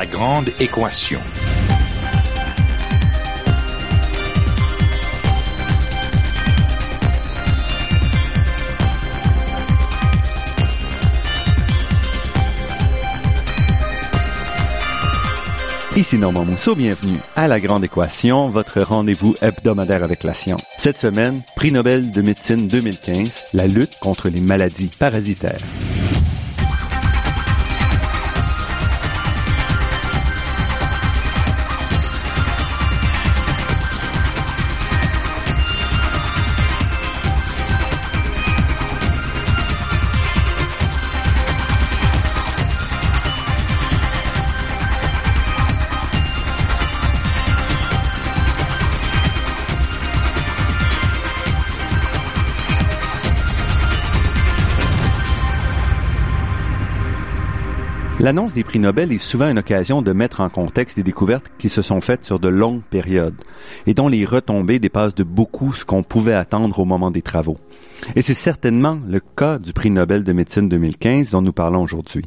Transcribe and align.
La 0.00 0.06
grande 0.06 0.48
équation. 0.58 1.20
Ici 15.94 16.16
Normand 16.16 16.46
Mousseau, 16.46 16.74
bienvenue 16.74 17.18
à 17.36 17.46
La 17.46 17.60
Grande 17.60 17.84
Équation, 17.84 18.48
votre 18.48 18.80
rendez-vous 18.80 19.34
hebdomadaire 19.42 20.02
avec 20.02 20.24
la 20.24 20.32
science. 20.32 20.62
Cette 20.78 20.96
semaine, 20.96 21.42
prix 21.56 21.72
Nobel 21.72 22.10
de 22.10 22.22
médecine 22.22 22.66
2015, 22.68 23.48
la 23.52 23.66
lutte 23.66 23.98
contre 24.00 24.30
les 24.30 24.40
maladies 24.40 24.88
parasitaires. 24.98 25.60
L'annonce 58.20 58.52
des 58.52 58.64
prix 58.64 58.78
Nobel 58.78 59.12
est 59.12 59.18
souvent 59.18 59.48
une 59.48 59.60
occasion 59.60 60.02
de 60.02 60.12
mettre 60.12 60.42
en 60.42 60.50
contexte 60.50 60.98
des 60.98 61.02
découvertes 61.02 61.50
qui 61.56 61.70
se 61.70 61.80
sont 61.80 62.02
faites 62.02 62.22
sur 62.22 62.38
de 62.38 62.48
longues 62.48 62.82
périodes 62.82 63.40
et 63.86 63.94
dont 63.94 64.08
les 64.08 64.26
retombées 64.26 64.78
dépassent 64.78 65.14
de 65.14 65.24
beaucoup 65.24 65.72
ce 65.72 65.86
qu'on 65.86 66.02
pouvait 66.02 66.34
attendre 66.34 66.80
au 66.80 66.84
moment 66.84 67.10
des 67.10 67.22
travaux. 67.22 67.56
Et 68.16 68.20
c'est 68.20 68.34
certainement 68.34 68.98
le 69.08 69.20
cas 69.20 69.58
du 69.58 69.72
prix 69.72 69.90
Nobel 69.90 70.22
de 70.22 70.34
médecine 70.34 70.68
2015 70.68 71.30
dont 71.30 71.40
nous 71.40 71.54
parlons 71.54 71.80
aujourd'hui. 71.80 72.26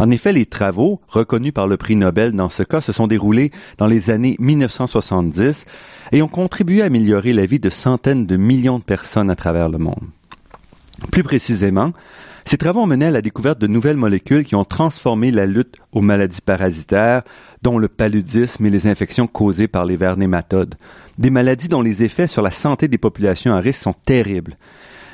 En 0.00 0.10
effet, 0.10 0.32
les 0.32 0.44
travaux 0.44 1.00
reconnus 1.06 1.52
par 1.52 1.68
le 1.68 1.76
prix 1.76 1.94
Nobel 1.94 2.32
dans 2.32 2.48
ce 2.48 2.64
cas 2.64 2.80
se 2.80 2.92
sont 2.92 3.06
déroulés 3.06 3.52
dans 3.78 3.86
les 3.86 4.10
années 4.10 4.34
1970 4.40 5.66
et 6.10 6.22
ont 6.22 6.28
contribué 6.28 6.82
à 6.82 6.86
améliorer 6.86 7.32
la 7.32 7.46
vie 7.46 7.60
de 7.60 7.70
centaines 7.70 8.26
de 8.26 8.36
millions 8.36 8.80
de 8.80 8.84
personnes 8.84 9.30
à 9.30 9.36
travers 9.36 9.68
le 9.68 9.78
monde. 9.78 10.08
Plus 11.10 11.22
précisément, 11.22 11.92
ces 12.44 12.56
travaux 12.56 12.80
ont 12.80 12.86
mené 12.86 13.06
à 13.06 13.10
la 13.10 13.22
découverte 13.22 13.58
de 13.58 13.66
nouvelles 13.66 13.96
molécules 13.96 14.44
qui 14.44 14.54
ont 14.54 14.64
transformé 14.64 15.30
la 15.30 15.46
lutte 15.46 15.76
aux 15.92 16.00
maladies 16.00 16.40
parasitaires, 16.40 17.22
dont 17.62 17.78
le 17.78 17.88
paludisme 17.88 18.66
et 18.66 18.70
les 18.70 18.86
infections 18.86 19.26
causées 19.26 19.68
par 19.68 19.84
les 19.84 19.96
vers 19.96 20.16
nématodes. 20.16 20.74
Des 21.18 21.30
maladies 21.30 21.68
dont 21.68 21.82
les 21.82 22.02
effets 22.02 22.26
sur 22.26 22.42
la 22.42 22.50
santé 22.50 22.88
des 22.88 22.98
populations 22.98 23.54
à 23.54 23.60
risque 23.60 23.82
sont 23.82 23.94
terribles, 24.04 24.56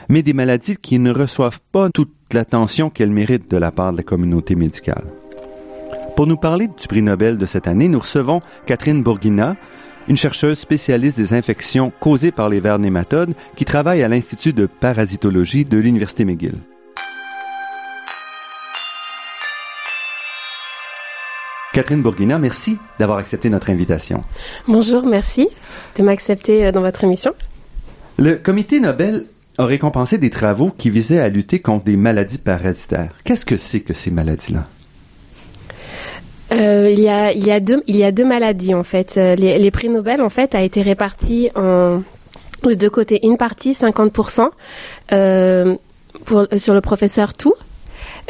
mais 0.08 0.22
des 0.22 0.32
maladies 0.32 0.76
qui 0.76 0.98
ne 0.98 1.10
reçoivent 1.10 1.60
pas 1.72 1.90
toute 1.90 2.12
l'attention 2.32 2.90
qu'elles 2.90 3.10
méritent 3.10 3.50
de 3.50 3.56
la 3.56 3.70
part 3.70 3.92
de 3.92 3.98
la 3.98 4.02
communauté 4.02 4.54
médicale. 4.54 5.04
Pour 6.16 6.26
nous 6.26 6.36
parler 6.36 6.66
du 6.66 6.88
prix 6.88 7.02
Nobel 7.02 7.38
de 7.38 7.46
cette 7.46 7.68
année, 7.68 7.88
nous 7.88 8.00
recevons 8.00 8.40
Catherine 8.66 9.02
Bourguina, 9.02 9.56
une 10.08 10.16
chercheuse 10.16 10.58
spécialiste 10.58 11.18
des 11.18 11.34
infections 11.34 11.92
causées 12.00 12.32
par 12.32 12.48
les 12.48 12.60
vers 12.60 12.78
nématodes 12.78 13.34
qui 13.56 13.64
travaille 13.64 14.02
à 14.02 14.08
l'Institut 14.08 14.52
de 14.52 14.66
parasitologie 14.66 15.64
de 15.64 15.78
l'Université 15.78 16.24
McGill. 16.24 16.54
Catherine 21.74 22.02
Bourguina, 22.02 22.38
merci 22.38 22.78
d'avoir 22.98 23.18
accepté 23.18 23.50
notre 23.50 23.70
invitation. 23.70 24.22
Bonjour, 24.66 25.06
merci 25.06 25.48
de 25.96 26.02
m'accepter 26.02 26.66
euh, 26.66 26.72
dans 26.72 26.80
votre 26.80 27.04
émission. 27.04 27.34
Le 28.18 28.34
comité 28.34 28.80
Nobel 28.80 29.26
a 29.58 29.64
récompensé 29.64 30.18
des 30.18 30.30
travaux 30.30 30.70
qui 30.70 30.90
visaient 30.90 31.20
à 31.20 31.28
lutter 31.28 31.60
contre 31.60 31.84
des 31.84 31.96
maladies 31.96 32.38
parasitaires. 32.38 33.12
Qu'est-ce 33.22 33.44
que 33.44 33.56
c'est 33.56 33.80
que 33.80 33.94
ces 33.94 34.10
maladies-là? 34.10 34.66
Euh, 36.52 36.90
il, 36.90 37.00
y 37.00 37.08
a, 37.08 37.32
il, 37.32 37.46
y 37.46 37.50
a 37.50 37.60
deux, 37.60 37.82
il 37.86 37.96
y 37.96 38.04
a 38.04 38.12
deux 38.12 38.24
maladies 38.24 38.74
en 38.74 38.84
fait. 38.84 39.16
Euh, 39.16 39.34
les, 39.34 39.58
les 39.58 39.70
prix 39.70 39.88
Nobel 39.88 40.22
en 40.22 40.30
fait 40.30 40.54
a 40.54 40.62
été 40.62 40.80
répartis 40.82 41.50
en 41.54 42.02
de 42.64 42.74
deux 42.74 42.90
côtés. 42.90 43.24
Une 43.24 43.36
partie 43.36 43.72
50% 43.72 44.48
euh, 45.12 45.76
pour, 46.24 46.46
sur 46.56 46.74
le 46.74 46.80
professeur 46.80 47.34
Tout 47.34 47.54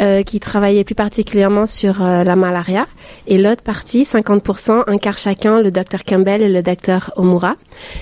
euh, 0.00 0.22
qui 0.22 0.40
travaillait 0.40 0.84
plus 0.84 0.94
particulièrement 0.94 1.66
sur 1.66 2.02
euh, 2.02 2.22
la 2.24 2.36
malaria, 2.36 2.86
et 3.26 3.38
l'autre 3.38 3.62
partie, 3.62 4.04
50%, 4.04 4.84
un 4.86 4.98
quart 4.98 5.18
chacun, 5.18 5.60
le 5.60 5.70
docteur 5.70 6.04
Campbell 6.04 6.42
et 6.42 6.48
le 6.48 6.62
docteur 6.62 7.12
Omura. 7.16 7.56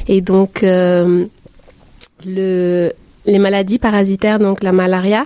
Et 0.07 0.21
donc, 0.21 0.63
euh, 0.63 1.25
le, 2.25 2.93
les 3.25 3.39
maladies 3.39 3.79
parasitaires, 3.79 4.39
donc 4.39 4.63
la 4.63 4.73
malaria, 4.73 5.25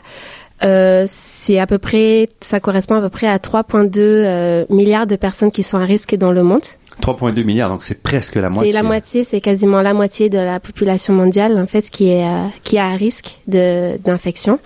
euh, 0.62 1.06
c'est 1.08 1.58
à 1.58 1.66
peu 1.66 1.78
près, 1.78 2.28
ça 2.40 2.60
correspond 2.60 2.96
à 2.96 3.00
peu 3.00 3.08
près 3.08 3.26
à 3.26 3.38
3,2 3.38 4.66
milliards 4.72 5.06
de 5.06 5.16
personnes 5.16 5.50
qui 5.50 5.62
sont 5.62 5.78
à 5.78 5.84
risque 5.84 6.14
dans 6.16 6.32
le 6.32 6.42
monde. 6.42 6.60
3,2 7.00 7.44
milliards, 7.44 7.70
donc 7.70 7.82
c'est 7.82 8.00
presque 8.00 8.36
la 8.36 8.50
moitié. 8.50 8.70
C'est 8.70 8.76
la 8.76 8.82
moitié, 8.82 9.24
c'est 9.24 9.40
quasiment 9.40 9.82
la 9.82 9.94
moitié 9.94 10.28
de 10.28 10.38
la 10.38 10.60
population 10.60 11.14
mondiale 11.14 11.58
en 11.58 11.66
fait 11.66 11.90
qui 11.90 12.10
est 12.10 12.24
euh, 12.24 12.46
qui 12.64 12.78
a 12.78 12.86
un 12.86 12.96
risque 12.96 13.40
de 13.48 13.96
d'infection. 13.98 14.58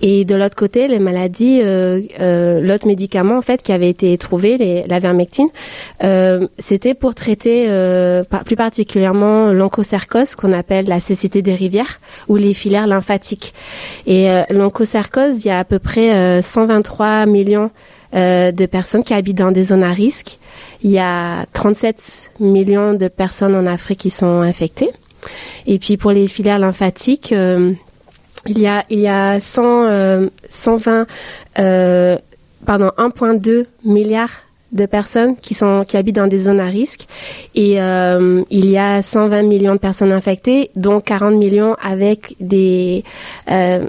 Et 0.00 0.24
de 0.24 0.34
l'autre 0.34 0.56
côté, 0.56 0.88
les 0.88 0.98
maladies, 0.98 1.60
euh, 1.62 2.00
euh, 2.20 2.60
l'autre 2.60 2.86
médicament 2.86 3.38
en 3.38 3.42
fait 3.42 3.62
qui 3.62 3.72
avait 3.72 3.88
été 3.88 4.18
trouvé, 4.18 4.58
les, 4.58 4.82
la 4.88 4.98
vermectine, 4.98 5.48
euh, 6.02 6.48
c'était 6.58 6.94
pour 6.94 7.14
traiter 7.14 7.66
euh, 7.68 8.24
plus 8.44 8.56
particulièrement 8.56 9.52
l'onchocercose 9.52 10.34
qu'on 10.34 10.52
appelle 10.52 10.86
la 10.86 11.00
cécité 11.00 11.40
des 11.42 11.54
rivières 11.54 12.00
ou 12.28 12.36
les 12.36 12.52
filaires 12.54 12.86
lymphatiques. 12.86 13.54
Et 14.06 14.30
euh, 14.30 14.42
l'onchocercose, 14.50 15.44
il 15.44 15.48
y 15.48 15.50
a 15.50 15.60
à 15.60 15.64
peu 15.64 15.78
près 15.78 16.42
123 16.42 17.26
millions 17.26 17.70
de 18.12 18.66
personnes 18.66 19.04
qui 19.04 19.14
habitent 19.14 19.38
dans 19.38 19.52
des 19.52 19.64
zones 19.64 19.84
à 19.84 19.92
risque. 19.92 20.38
Il 20.82 20.90
y 20.90 20.98
a 20.98 21.46
37 21.52 22.32
millions 22.40 22.94
de 22.94 23.08
personnes 23.08 23.54
en 23.54 23.66
Afrique 23.66 24.00
qui 24.00 24.10
sont 24.10 24.40
infectées. 24.40 24.90
Et 25.66 25.78
puis 25.78 25.96
pour 25.96 26.10
les 26.10 26.28
filaires 26.28 26.58
lymphatiques, 26.58 27.32
euh, 27.32 27.72
il 28.46 28.58
y 28.58 28.66
a 28.66 28.84
il 28.90 29.00
y 29.00 29.08
a 29.08 29.40
100 29.40 29.84
euh, 29.84 30.28
120 30.48 31.06
euh, 31.58 32.18
pardon 32.66 32.90
1.2 32.98 33.66
milliards 33.84 34.30
de 34.72 34.86
personnes 34.86 35.36
qui 35.36 35.54
sont 35.54 35.84
qui 35.86 35.96
habitent 35.96 36.16
dans 36.16 36.26
des 36.26 36.38
zones 36.38 36.60
à 36.60 36.66
risque 36.66 37.06
et 37.54 37.80
euh, 37.80 38.42
il 38.50 38.68
y 38.70 38.78
a 38.78 39.02
120 39.02 39.42
millions 39.42 39.74
de 39.74 39.78
personnes 39.78 40.12
infectées 40.12 40.70
dont 40.74 41.00
40 41.00 41.34
millions 41.36 41.76
avec 41.80 42.34
des 42.40 43.04
euh, 43.50 43.84
euh, 43.84 43.86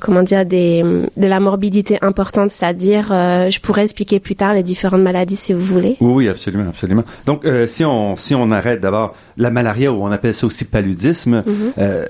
comment 0.00 0.22
dire 0.22 0.44
des 0.44 0.82
de 0.82 1.26
la 1.26 1.40
morbidité 1.40 1.98
importante, 2.02 2.50
c'est-à-dire 2.50 3.10
euh, 3.12 3.50
je 3.50 3.60
pourrais 3.60 3.84
expliquer 3.84 4.20
plus 4.20 4.36
tard 4.36 4.54
les 4.54 4.62
différentes 4.62 5.02
maladies 5.02 5.36
si 5.36 5.52
vous 5.52 5.60
voulez. 5.60 5.96
Oui, 6.00 6.12
oui, 6.12 6.28
absolument, 6.28 6.68
absolument. 6.68 7.04
Donc 7.26 7.44
euh, 7.44 7.66
si 7.66 7.84
on 7.84 8.16
si 8.16 8.34
on 8.34 8.50
arrête 8.50 8.80
d'abord 8.80 9.14
la 9.36 9.50
malaria 9.50 9.92
ou 9.92 10.02
on 10.02 10.10
appelle 10.10 10.34
ça 10.34 10.46
aussi 10.46 10.64
paludisme, 10.64 11.44
mm-hmm. 11.46 12.06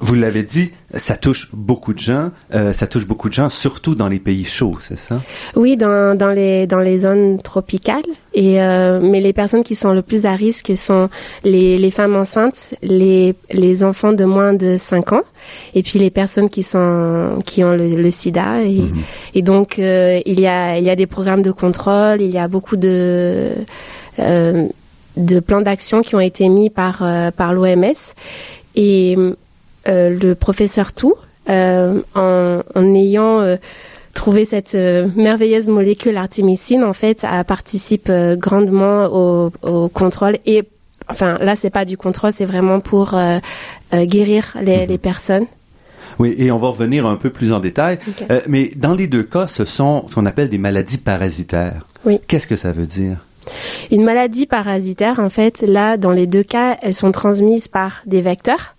Vous 0.00 0.14
l'avez 0.14 0.42
dit, 0.42 0.70
ça 0.96 1.16
touche 1.16 1.48
beaucoup 1.52 1.92
de 1.94 1.98
gens, 1.98 2.30
ça 2.52 2.86
touche 2.86 3.06
beaucoup 3.06 3.28
de 3.28 3.34
gens 3.34 3.48
surtout 3.48 3.94
dans 3.94 4.08
les 4.08 4.18
pays 4.18 4.44
chauds, 4.44 4.76
c'est 4.80 4.98
ça? 4.98 5.20
Oui, 5.54 5.76
dans 5.76 6.16
dans 6.16 6.30
les 6.30 6.66
dans 6.66 6.80
les 6.80 6.98
zones 6.98 7.38
tropicales. 7.42 8.02
Et 8.34 8.58
mais 9.00 9.20
les 9.20 9.32
personnes 9.32 9.64
qui 9.64 9.74
sont 9.74 9.92
le 9.92 10.02
plus 10.02 10.26
à 10.26 10.32
risque 10.32 10.72
sont 10.76 11.08
les 11.44 11.78
les 11.78 11.90
femmes 11.90 12.16
enceintes, 12.16 12.74
les 12.82 13.34
les 13.50 13.82
enfants 13.84 14.12
de 14.12 14.24
moins 14.24 14.52
de 14.52 14.76
5 14.78 15.12
ans 15.12 15.22
et 15.74 15.82
puis 15.82 15.98
les 15.98 16.10
personnes 16.10 16.50
qui 16.50 16.62
sont 16.62 17.42
qui 17.46 17.64
ont 17.64 17.72
le, 17.72 17.88
le 17.94 18.10
sida. 18.10 18.62
Et, 18.62 18.80
Mhm. 18.80 19.02
et 19.34 19.42
donc 19.42 19.78
euh, 19.78 20.20
il 20.26 20.38
y 20.40 20.46
a 20.46 20.78
il 20.78 20.84
y 20.84 20.90
a 20.90 20.96
des 20.96 21.06
programmes 21.06 21.42
de 21.42 21.50
contrôle 21.52 22.20
il 22.20 22.30
y 22.30 22.38
a 22.38 22.46
beaucoup 22.48 22.76
de 22.76 23.50
euh, 24.18 24.66
de 25.16 25.40
plans 25.40 25.62
d'action 25.62 26.02
qui 26.02 26.14
ont 26.14 26.20
été 26.20 26.48
mis 26.48 26.68
par 26.70 26.98
euh, 27.02 27.30
par 27.30 27.52
l'OMS 27.54 27.84
et 28.74 29.14
euh, 29.16 29.34
le 29.88 30.34
professeur 30.34 30.92
Tou 30.92 31.14
euh, 31.48 32.00
en, 32.14 32.60
en 32.74 32.94
ayant 32.94 33.40
euh, 33.40 33.56
trouvé 34.14 34.44
cette 34.44 34.74
euh, 34.74 35.08
merveilleuse 35.14 35.68
molécule 35.68 36.16
artémisine 36.16 36.82
en 36.84 36.92
fait 36.92 37.24
a, 37.24 37.44
participe 37.44 38.08
euh, 38.08 38.34
grandement 38.36 39.04
au, 39.06 39.52
au 39.62 39.88
contrôle 39.88 40.38
et 40.46 40.64
enfin 41.08 41.38
là 41.40 41.54
c'est 41.54 41.70
pas 41.70 41.84
du 41.84 41.96
contrôle 41.96 42.32
c'est 42.32 42.46
vraiment 42.46 42.80
pour 42.80 43.14
euh, 43.14 43.38
euh, 43.94 44.04
guérir 44.06 44.56
les, 44.62 44.86
les 44.86 44.98
personnes 44.98 45.46
Oui, 46.18 46.34
et 46.38 46.50
on 46.50 46.58
va 46.58 46.68
revenir 46.68 47.04
un 47.06 47.16
peu 47.16 47.28
plus 47.30 47.52
en 47.52 47.60
détail. 47.60 47.98
Ok. 48.08 48.24
Euh, 48.30 48.40
mais 48.48 48.72
dans 48.74 48.94
les 48.94 49.06
deux 49.06 49.22
cas, 49.22 49.46
ce 49.48 49.64
sont 49.66 50.06
ce 50.08 50.14
qu'on 50.14 50.24
appelle 50.24 50.48
des 50.48 50.58
maladies 50.58 50.96
parasitaires. 50.98 51.86
Oui. 52.06 52.20
Qu'est-ce 52.26 52.46
que 52.46 52.56
ça 52.56 52.72
veut 52.72 52.86
dire? 52.86 53.18
Une 53.90 54.02
maladie 54.02 54.46
parasitaire, 54.46 55.20
en 55.20 55.28
fait, 55.28 55.60
là, 55.68 55.98
dans 55.98 56.12
les 56.12 56.26
deux 56.26 56.42
cas, 56.42 56.78
elles 56.80 56.94
sont 56.94 57.12
transmises 57.12 57.68
par 57.68 58.00
des 58.06 58.22
vecteurs. 58.22 58.75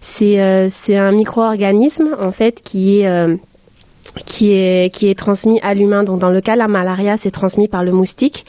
C'est 0.00 0.40
euh, 0.40 0.68
c'est 0.70 0.96
un 0.96 1.12
micro-organisme, 1.12 2.16
en 2.18 2.32
fait, 2.32 2.62
qui 2.62 3.00
est 3.00 3.08
euh, 3.08 3.36
qui 4.26 4.52
est 4.52 4.94
qui 4.94 5.08
est 5.08 5.18
transmis 5.18 5.60
à 5.62 5.74
l'humain. 5.74 6.04
Donc 6.04 6.18
dans 6.18 6.30
le 6.30 6.40
cas 6.40 6.56
la 6.56 6.68
malaria, 6.68 7.16
c'est 7.16 7.30
transmis 7.30 7.68
par 7.68 7.84
le 7.84 7.92
moustique. 7.92 8.44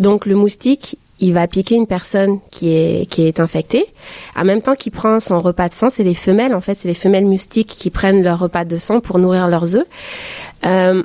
Donc 0.00 0.26
le 0.26 0.34
moustique, 0.34 0.98
il 1.20 1.32
va 1.32 1.46
piquer 1.46 1.76
une 1.76 1.86
personne 1.86 2.40
qui 2.50 2.74
est 2.74 3.08
qui 3.08 3.26
est 3.26 3.40
infectée. 3.40 3.86
En 4.36 4.44
même 4.44 4.62
temps 4.62 4.74
qu'il 4.74 4.92
prend 4.92 5.20
son 5.20 5.40
repas 5.40 5.68
de 5.68 5.74
sang, 5.74 5.90
c'est 5.90 6.04
les 6.04 6.14
femelles 6.14 6.54
en 6.54 6.60
fait, 6.60 6.74
c'est 6.74 6.88
les 6.88 6.94
femelles 6.94 7.26
moustiques 7.26 7.74
qui 7.78 7.90
prennent 7.90 8.22
leur 8.22 8.38
repas 8.38 8.64
de 8.64 8.78
sang 8.78 9.00
pour 9.00 9.18
nourrir 9.18 9.48
leurs 9.48 9.76
œufs. 9.76 9.86
Euh, 10.64 11.02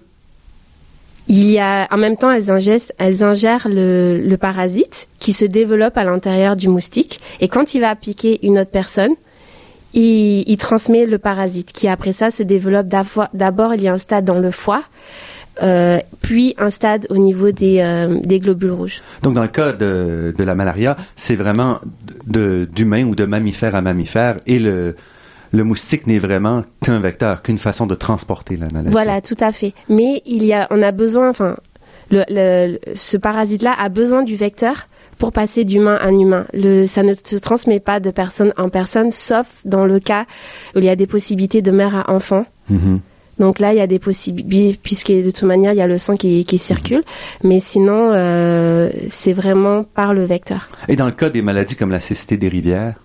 il 1.27 1.50
y 1.50 1.59
a, 1.59 1.88
en 1.92 1.97
même 1.97 2.18
temps, 2.18 2.30
elles 2.30 2.51
ingèrent, 2.51 2.81
elles 2.97 3.24
ingèrent 3.24 3.68
le, 3.69 4.19
le 4.19 4.38
parasite 4.38 5.07
qui 5.19 5.31
se 5.31 5.45
développe 5.45 5.97
à 5.97 6.04
l'intérieur 6.04 6.57
du 6.57 6.68
moustique. 6.68 7.21
Et 7.39 7.47
quand 7.47 7.74
il 7.74 7.80
va 7.80 7.95
piquer 7.95 8.45
une 8.45 8.59
autre 8.59 8.71
personne, 8.71 9.13
il, 9.94 10.44
il 10.48 10.58
transmet 10.58 11.06
le 11.06 11.18
parasite 11.18 11.72
qui 11.72 11.88
après 11.88 12.14
ça 12.14 12.32
se 12.32 12.44
développe 12.44 12.88
d'abord 13.34 13.74
il 13.76 13.82
y 13.82 13.88
a 13.88 13.94
un 13.94 13.98
stade 13.98 14.26
dans 14.26 14.40
le 14.40 14.52
foie 14.52 14.84
euh, 15.62 16.00
puis 16.22 16.56
un 16.58 16.70
stade 16.70 17.08
au 17.10 17.18
niveau 17.18 17.52
des, 17.52 17.80
euh, 17.82 18.20
des 18.24 18.40
globules 18.40 18.72
rouges. 18.72 19.02
Donc 19.22 19.34
dans 19.34 19.42
le 19.42 19.48
cas 19.50 19.74
de, 19.74 20.34
de 20.36 20.44
la 20.44 20.56
malaria, 20.56 20.96
c'est 21.16 21.36
vraiment 21.36 21.80
d'humain 22.26 23.04
ou 23.04 23.16
de 23.16 23.26
mammifère 23.26 23.76
à 23.76 23.82
mammifère 23.82 24.38
et 24.48 24.60
le, 24.60 24.96
le 25.52 25.64
moustique 25.64 26.08
n'est 26.08 26.20
vraiment 26.20 26.64
qu'un 26.84 27.00
vecteur, 27.00 27.42
qu'une 27.42 27.58
façon 27.58 27.86
de 27.86 27.96
transporter 27.96 28.56
la 28.56 28.68
maladie. 28.68 28.90
Voilà, 28.90 29.22
tout 29.22 29.36
à 29.40 29.52
fait. 29.52 29.74
Mais 29.90 30.22
il 30.26 30.46
y 30.46 30.54
a, 30.54 30.68
on 30.72 30.82
a 30.82 30.92
besoin, 30.92 31.30
enfin, 31.30 31.58
le, 32.10 32.24
le, 32.30 32.80
ce 32.96 33.18
parasite-là 33.18 33.76
a 33.78 33.90
besoin 33.90 34.24
du 34.24 34.36
vecteur 34.36 34.88
pour 35.21 35.31
passer 35.31 35.65
d'humain 35.65 36.00
à 36.01 36.09
humain. 36.09 36.45
Le, 36.51 36.88
ça 36.88 37.03
ne 37.03 37.13
se 37.13 37.35
transmet 37.35 37.79
pas 37.79 38.00
de 38.00 38.09
personne 38.09 38.53
en 38.57 38.69
personne, 38.69 39.12
sauf 39.12 39.45
dans 39.65 39.85
le 39.85 40.00
cas 40.00 40.25
où 40.75 40.79
il 40.79 40.85
y 40.85 40.89
a 40.89 40.95
des 40.95 41.06
possibilités 41.06 41.62
de 41.62 41.69
mère 41.69 41.95
à 41.95 42.09
enfant. 42.09 42.47
Mm-hmm. 42.71 42.97
Donc 43.38 43.59
là, 43.59 43.71
il 43.71 43.77
y 43.77 43.81
a 43.81 43.85
des 43.85 44.00
possibilités, 44.00 44.79
puisque 44.81 45.12
de 45.12 45.29
toute 45.29 45.44
manière, 45.44 45.73
il 45.73 45.77
y 45.77 45.81
a 45.81 45.85
le 45.85 46.00
sang 46.00 46.15
qui, 46.15 46.44
qui 46.44 46.57
circule. 46.57 47.03
Mais 47.44 47.59
sinon, 47.59 48.12
euh, 48.13 48.89
c'est 49.12 49.33
vraiment 49.33 49.83
par 49.83 50.15
le 50.15 50.25
vecteur. 50.25 50.69
Et 50.88 50.95
dans 50.95 51.06
le 51.06 51.12
cas 51.12 51.29
des 51.29 51.44
maladies 51.44 51.75
comme 51.75 51.91
la 51.91 52.00
cécité 52.00 52.38
des 52.38 52.50
rivières? 52.50 52.95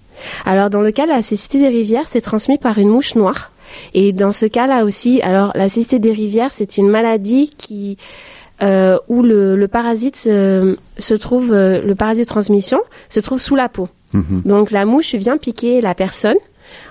Alors, 0.47 0.71
dans 0.71 0.81
le 0.81 0.93
cas 0.93 1.05
de 1.05 1.11
la 1.11 1.21
cécité 1.21 1.59
des 1.59 1.69
rivières, 1.69 2.09
c'est 2.09 2.23
transmis 2.23 2.57
par 2.57 2.79
une 2.79 2.89
mouche 2.89 3.15
noire. 3.15 3.53
Et 3.93 4.15
dans 4.15 4.33
ce 4.33 4.47
cas-là 4.47 4.87
aussi, 4.87 5.21
alors 5.21 5.53
la 5.55 5.69
cécité 5.69 5.99
des 5.99 6.13
rivières, 6.13 6.53
c'est 6.55 6.79
une 6.79 6.89
maladie 6.89 7.51
qui 7.59 7.99
euh, 8.63 8.99
où 9.09 9.23
le, 9.23 9.57
le 9.57 9.69
parasite 9.69 10.25
euh, 10.27 10.77
se 10.99 11.15
trouve, 11.15 11.53
euh, 11.53 11.83
le 11.83 11.95
parasite 11.95 12.25
de 12.25 12.29
transmission 12.29 12.81
se 13.09 13.21
trouve 13.21 13.41
sous 13.41 13.57
la 13.57 13.69
peau. 13.69 13.89
Mhm. 14.13 14.43
Donc 14.45 14.71
la 14.71 14.85
mouche 14.85 15.15
vient 15.15 15.37
piquer 15.37 15.81
la 15.81 15.95
personne. 15.95 16.37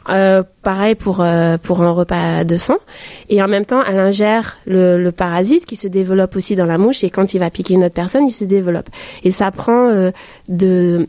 Euh, 0.10 0.42
pareil 0.62 0.96
pour 0.96 1.26
pour 1.64 1.82
un 1.82 1.92
repas 1.92 2.46
de 2.46 2.56
sang 2.56 2.78
et 3.28 3.44
en 3.44 3.50
même 3.50 3.66
temps 3.66 3.84
elle 3.84 4.00
ingère 4.00 4.58
le, 4.66 4.98
le, 4.98 5.12
parasite 5.12 5.66
qui 5.66 5.76
se 5.76 5.90
développe 5.90 6.34
aussi 6.38 6.56
dans 6.56 6.66
la 6.66 6.78
mouche 6.78 7.04
et 7.04 7.10
quand 7.10 7.34
il 7.34 7.40
va 7.40 7.50
piquer 7.50 7.74
une 7.74 7.84
autre 7.84 7.94
personne 7.94 8.26
il 8.26 8.32
se 8.32 8.46
développe 8.46 8.88
et 9.26 9.32
ça 9.32 9.52
prend 9.52 10.12
de 10.48 11.08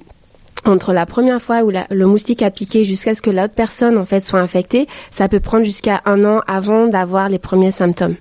entre 0.64 0.92
la 0.92 1.06
première 1.06 1.40
fois 1.40 1.62
où 1.62 1.70
la, 1.70 1.86
le 1.90 2.06
moustique 2.06 2.42
a 2.42 2.50
piqué 2.50 2.84
jusqu'à 2.84 3.14
ce 3.14 3.22
que 3.22 3.30
l'autre 3.30 3.54
personne 3.54 3.96
en 3.98 4.04
fait 4.04 4.20
soit 4.20 4.40
infectée, 4.40 4.88
ça 5.12 5.28
peut 5.28 5.40
prendre 5.40 5.64
jusqu'à 5.64 6.02
un 6.04 6.24
an 6.24 6.42
avant 6.48 6.88
d'avoir 6.88 7.28
les 7.28 7.38
premiers 7.38 7.72
symptômes. 7.72 8.16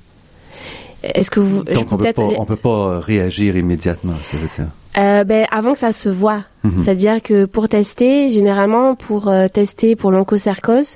Est-ce 1.13 1.31
que 1.31 1.39
vous 1.39 1.63
donc 1.63 1.91
on 1.91 1.97
peut 1.97 2.13
pas, 2.13 2.21
on 2.21 2.45
peut 2.45 2.55
pas 2.55 2.99
réagir 2.99 3.55
immédiatement, 3.55 4.13
ça 4.31 4.37
veut 4.37 4.47
dire. 4.47 4.71
Euh, 4.97 5.23
ben, 5.25 5.45
avant 5.51 5.73
que 5.73 5.79
ça 5.79 5.91
se 5.91 6.09
voit. 6.09 6.43
Mhm. 6.63 6.83
C'est-à-dire 6.83 7.21
que 7.21 7.45
pour 7.45 7.67
tester, 7.67 8.29
généralement, 8.29 8.95
pour 8.95 9.27
euh, 9.27 9.47
tester 9.47 9.95
pour 9.95 10.11
l'onchocercose, 10.11 10.95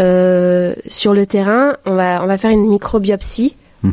euh, 0.00 0.74
sur 0.88 1.12
le 1.12 1.26
terrain, 1.26 1.76
on 1.84 1.94
va, 1.94 2.22
on 2.22 2.26
va 2.26 2.38
faire 2.38 2.50
une 2.50 2.68
microbiopsie 2.68 3.54
mhm. 3.82 3.92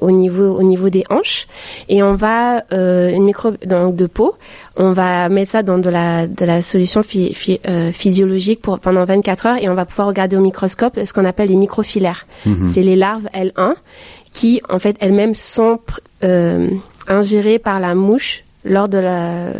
au 0.00 0.10
niveau 0.10 0.50
au 0.58 0.62
niveau 0.62 0.90
des 0.90 1.04
hanches 1.08 1.46
et 1.88 2.02
on 2.02 2.14
va 2.14 2.64
une 2.70 3.24
micro 3.24 3.52
donc 3.64 3.96
de 3.96 4.06
peau 4.06 4.34
on 4.76 4.92
va 4.92 5.30
mettre 5.30 5.52
ça 5.52 5.62
dans 5.62 5.78
de 5.78 5.88
la 5.88 6.26
de 6.26 6.44
la 6.44 6.60
solution 6.60 7.02
phy, 7.02 7.34
physiologique 7.92 8.60
pour 8.60 8.78
pendant 8.78 9.06
24 9.06 9.46
heures 9.46 9.56
et 9.56 9.70
on 9.70 9.74
va 9.74 9.86
pouvoir 9.86 10.08
regarder 10.08 10.36
au 10.36 10.40
microscope 10.40 11.00
ce 11.02 11.14
qu'on 11.14 11.24
appelle 11.24 11.48
les 11.48 11.56
microfilaires 11.56 12.26
mhm. 12.44 12.66
c'est 12.66 12.82
les 12.82 12.94
larves 12.94 13.26
L1 13.34 13.72
qui 14.32 14.60
en 14.68 14.78
fait 14.78 14.96
elles-mêmes 15.00 15.34
sont 15.34 15.80
euh, 16.24 16.68
ingérées 17.08 17.58
par 17.58 17.80
la 17.80 17.94
mouche 17.94 18.44
lors 18.64 18.88
de 18.88 18.98
la 18.98 19.52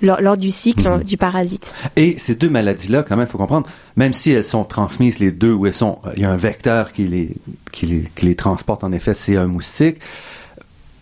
lors, 0.00 0.36
du 0.36 0.50
cycle 0.50 0.88
mhm. 0.88 1.02
du 1.02 1.16
parasite. 1.16 1.74
Et 1.96 2.18
ces 2.18 2.34
deux 2.34 2.48
maladies-là, 2.48 3.02
quand 3.02 3.16
même, 3.16 3.26
il 3.28 3.30
faut 3.30 3.38
comprendre, 3.38 3.68
même 3.96 4.12
si 4.12 4.30
elles 4.30 4.44
sont 4.44 4.64
transmises 4.64 5.18
les 5.18 5.32
deux, 5.32 5.52
où 5.52 5.66
elles 5.66 5.74
sont, 5.74 5.98
il 6.16 6.22
y 6.22 6.24
a 6.24 6.30
un 6.30 6.36
vecteur 6.36 6.92
qui 6.92 7.08
les, 7.08 7.34
qui 7.72 7.86
les, 7.86 8.04
qui 8.14 8.26
les 8.26 8.36
transporte, 8.36 8.84
en 8.84 8.92
effet, 8.92 9.14
c'est 9.14 9.36
un 9.36 9.46
moustique 9.46 9.98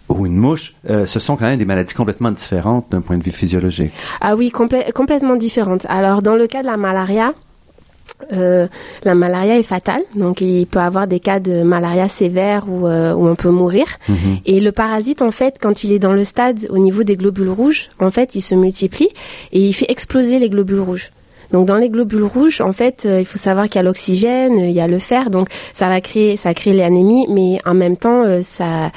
ou 0.08 0.24
une 0.24 0.36
mouche, 0.36 0.74
euh, 0.88 1.04
ce 1.04 1.18
sont 1.18 1.36
quand 1.36 1.46
même 1.46 1.58
des 1.58 1.64
maladies 1.64 1.94
complètement 1.94 2.30
différentes 2.30 2.86
d'un 2.90 3.00
point 3.00 3.18
de 3.18 3.24
vue 3.24 3.32
physiologique. 3.32 3.92
Ah 4.20 4.36
oui, 4.36 4.50
complètement 4.50 5.36
différentes. 5.36 5.84
Alors, 5.88 6.22
dans 6.22 6.36
le 6.36 6.46
cas 6.46 6.62
de 6.62 6.66
la 6.66 6.76
malaria, 6.76 7.34
euh, 8.32 8.66
la 9.04 9.14
malaria 9.14 9.58
est 9.58 9.62
fatale, 9.62 10.00
donc 10.14 10.40
il 10.40 10.66
peut 10.66 10.78
avoir 10.78 11.06
des 11.06 11.20
cas 11.20 11.38
de 11.38 11.62
malaria 11.62 12.08
sévère 12.08 12.64
où, 12.66 12.86
euh, 12.86 13.12
où 13.12 13.28
on 13.28 13.34
peut 13.34 13.50
mourir. 13.50 13.84
Mhm. 14.08 14.38
Et 14.46 14.58
le 14.60 14.72
parasite, 14.72 15.20
en 15.20 15.30
fait, 15.30 15.56
quand 15.60 15.84
il 15.84 15.92
est 15.92 15.98
dans 15.98 16.14
le 16.14 16.24
stade 16.24 16.66
au 16.70 16.78
niveau 16.78 17.02
des 17.02 17.16
globules 17.16 17.50
rouges, 17.50 17.90
en 18.00 18.10
fait, 18.10 18.34
il 18.34 18.40
se 18.40 18.54
multiplie 18.54 19.10
et 19.52 19.60
il 19.60 19.72
fait 19.74 19.90
exploser 19.90 20.38
les 20.38 20.48
globules 20.48 20.80
rouges. 20.80 21.10
Donc 21.52 21.66
dans 21.66 21.76
les 21.76 21.90
globules 21.90 22.24
rouges, 22.24 22.60
en 22.60 22.72
fait, 22.72 23.04
euh, 23.04 23.20
il 23.20 23.26
faut 23.26 23.38
savoir 23.38 23.66
qu'il 23.66 23.76
y 23.76 23.80
a 23.80 23.82
l'oxygène, 23.82 24.58
il 24.58 24.72
y 24.72 24.80
a 24.80 24.88
le 24.88 24.98
fer, 24.98 25.28
donc 25.28 25.48
ça 25.74 25.88
va 25.88 26.00
créer, 26.00 26.36
ça 26.38 26.54
crée 26.54 26.72
l'anémie, 26.72 27.26
mais 27.28 27.60
en 27.66 27.74
même 27.74 27.96
temps, 27.96 28.24
ça 28.42 28.90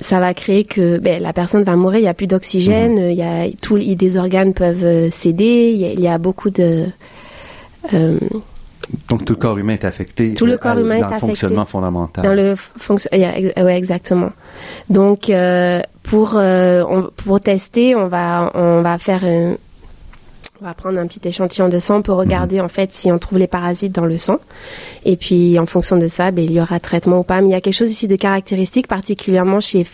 ça 0.00 0.18
va 0.18 0.34
créer 0.34 0.64
que 0.64 0.98
ben, 0.98 1.22
la 1.22 1.32
personne 1.32 1.62
va 1.62 1.76
mourir, 1.76 2.00
il 2.00 2.02
n'y 2.02 2.08
a 2.08 2.14
plus 2.14 2.26
d'oxygène, 2.26 2.94
mhm. 2.94 3.10
il 3.10 3.16
y 3.16 3.22
a 3.22 3.46
tous 3.62 3.78
des 3.78 4.16
organes 4.18 4.52
peuvent 4.52 5.08
céder, 5.10 5.94
il 5.96 6.00
y 6.00 6.08
a 6.08 6.18
beaucoup 6.18 6.50
de 6.50 6.84
donc 9.08 9.24
tout 9.24 9.34
le 9.34 9.38
corps 9.38 9.58
humain 9.58 9.74
est 9.74 9.84
affecté. 9.84 10.34
Tout 10.34 10.46
le 10.46 10.58
corps 10.58 10.78
humain 10.78 11.00
dans 11.00 11.08
le 11.08 11.16
fonctionnement 11.16 11.64
fondamental. 11.64 12.24
Dans 12.24 12.34
le 12.34 12.54
fonction, 12.54 13.10
ouais, 13.12 13.76
exactement. 13.76 14.30
Donc 14.90 15.30
euh, 15.30 15.80
pour 16.02 16.34
euh, 16.36 17.02
pour 17.16 17.40
tester, 17.40 17.94
on 17.94 18.08
va 18.08 18.50
on 18.54 18.82
va 18.82 18.98
faire 18.98 19.24
un, 19.24 19.54
on 20.60 20.64
va 20.64 20.74
prendre 20.74 20.98
un 20.98 21.06
petit 21.06 21.26
échantillon 21.26 21.68
de 21.68 21.78
sang 21.78 22.02
pour 22.02 22.18
regarder 22.18 22.58
mhm. 22.58 22.66
en 22.66 22.68
fait 22.68 22.92
si 22.92 23.10
on 23.10 23.18
trouve 23.18 23.38
les 23.38 23.46
parasites 23.46 23.92
dans 23.92 24.06
le 24.06 24.18
sang. 24.18 24.38
Et 25.04 25.16
puis 25.16 25.58
en 25.58 25.66
fonction 25.66 25.96
de 25.96 26.06
ça, 26.06 26.30
ben, 26.30 26.44
il 26.44 26.52
y 26.52 26.60
aura 26.60 26.80
traitement 26.80 27.20
ou 27.20 27.24
pas. 27.24 27.40
Mais 27.40 27.48
il 27.48 27.52
y 27.52 27.56
a 27.56 27.60
quelque 27.60 27.74
chose 27.74 27.90
ici 27.90 28.06
de 28.06 28.16
caractéristique, 28.16 28.86
particulièrement 28.86 29.60
chez 29.60 29.86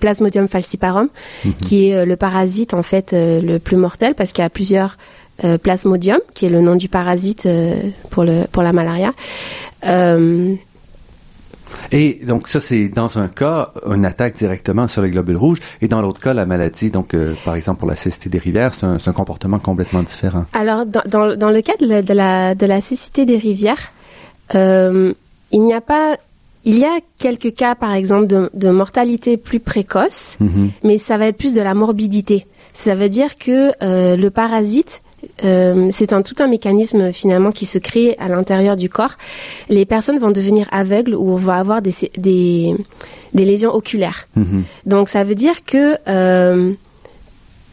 Plasmodium 0.00 0.48
falciparum, 0.48 1.08
mhm. 1.44 1.52
qui 1.62 1.88
est 1.88 2.04
le 2.04 2.16
parasite 2.16 2.74
en 2.74 2.82
fait 2.82 3.14
le 3.14 3.58
plus 3.58 3.76
mortel 3.76 4.14
parce 4.14 4.32
qu'il 4.32 4.42
y 4.42 4.46
a 4.46 4.50
plusieurs 4.50 4.96
euh, 4.96 5.23
Plasmodium, 5.58 6.20
qui 6.34 6.46
est 6.46 6.48
le 6.48 6.60
nom 6.60 6.76
du 6.76 6.88
parasite 6.88 7.46
euh, 7.46 7.74
pour, 8.10 8.24
le, 8.24 8.44
pour 8.50 8.62
la 8.62 8.72
malaria. 8.72 9.12
Euh, 9.84 10.54
et 11.90 12.20
donc 12.24 12.48
ça, 12.48 12.60
c'est 12.60 12.88
dans 12.88 13.18
un 13.18 13.28
cas, 13.28 13.68
une 13.86 14.06
attaque 14.06 14.36
directement 14.36 14.86
sur 14.86 15.02
les 15.02 15.10
globules 15.10 15.36
rouges, 15.36 15.58
et 15.82 15.88
dans 15.88 16.00
l'autre 16.02 16.20
cas, 16.20 16.32
la 16.32 16.46
maladie, 16.46 16.90
donc 16.90 17.16
par 17.44 17.56
exemple 17.56 17.80
pour 17.80 17.88
la 17.88 17.96
cécité 17.96 18.28
des 18.28 18.38
rivières, 18.38 18.74
c'est 18.74 18.86
un, 18.86 18.98
un, 19.04 19.12
comportement 19.12 19.58
complètement 19.58 20.02
différent. 20.02 20.46
Alors, 20.52 20.86
dans, 20.86 21.02
dans, 21.06 21.36
dans 21.36 21.50
le 21.50 21.62
cas 21.62 21.76
de 21.80 21.86
la, 21.86 22.02
de 22.02 22.14
la, 22.14 22.54
de 22.54 22.66
la 22.66 22.80
cécité 22.80 23.26
des 23.26 23.36
rivières, 23.36 23.92
il 24.54 25.14
n'y 25.52 25.74
a 25.74 25.80
pas 25.80 26.16
il 26.66 26.78
y 26.78 26.84
a 26.84 26.98
quelques 27.18 27.54
cas, 27.54 27.74
par 27.74 27.92
exemple, 27.92 28.26
de, 28.26 28.50
de 28.54 28.70
mortalité 28.70 29.36
plus 29.36 29.60
précoce, 29.60 30.38
mm-hmm. 30.40 30.70
mais 30.84 30.96
ça 30.96 31.18
va 31.18 31.26
être 31.26 31.36
plus 31.36 31.52
de 31.52 31.60
la 31.60 31.74
morbidité. 31.74 32.46
Ça 32.72 32.94
veut 32.94 33.10
dire 33.10 33.36
que 33.36 33.72
le 34.16 34.28
parasite 34.30 35.02
euh, 35.44 35.88
c'est 35.92 36.12
un 36.12 36.22
tout 36.22 36.34
un 36.38 36.46
mécanisme 36.46 37.12
finalement 37.12 37.52
qui 37.52 37.66
se 37.66 37.78
crée 37.78 38.16
à 38.18 38.28
l'intérieur 38.28 38.76
du 38.76 38.88
corps. 38.88 39.16
Les 39.68 39.84
personnes 39.86 40.18
vont 40.18 40.30
devenir 40.30 40.68
aveugles 40.72 41.14
ou 41.14 41.36
vont 41.36 41.52
avoir 41.52 41.82
des, 41.82 41.94
des, 42.16 42.74
des 43.32 43.44
lésions 43.44 43.74
oculaires. 43.74 44.28
Mm-hmm. 44.38 44.62
Donc 44.86 45.08
ça 45.08 45.24
veut 45.24 45.34
dire 45.34 45.64
que 45.64 45.96
euh, 46.08 46.72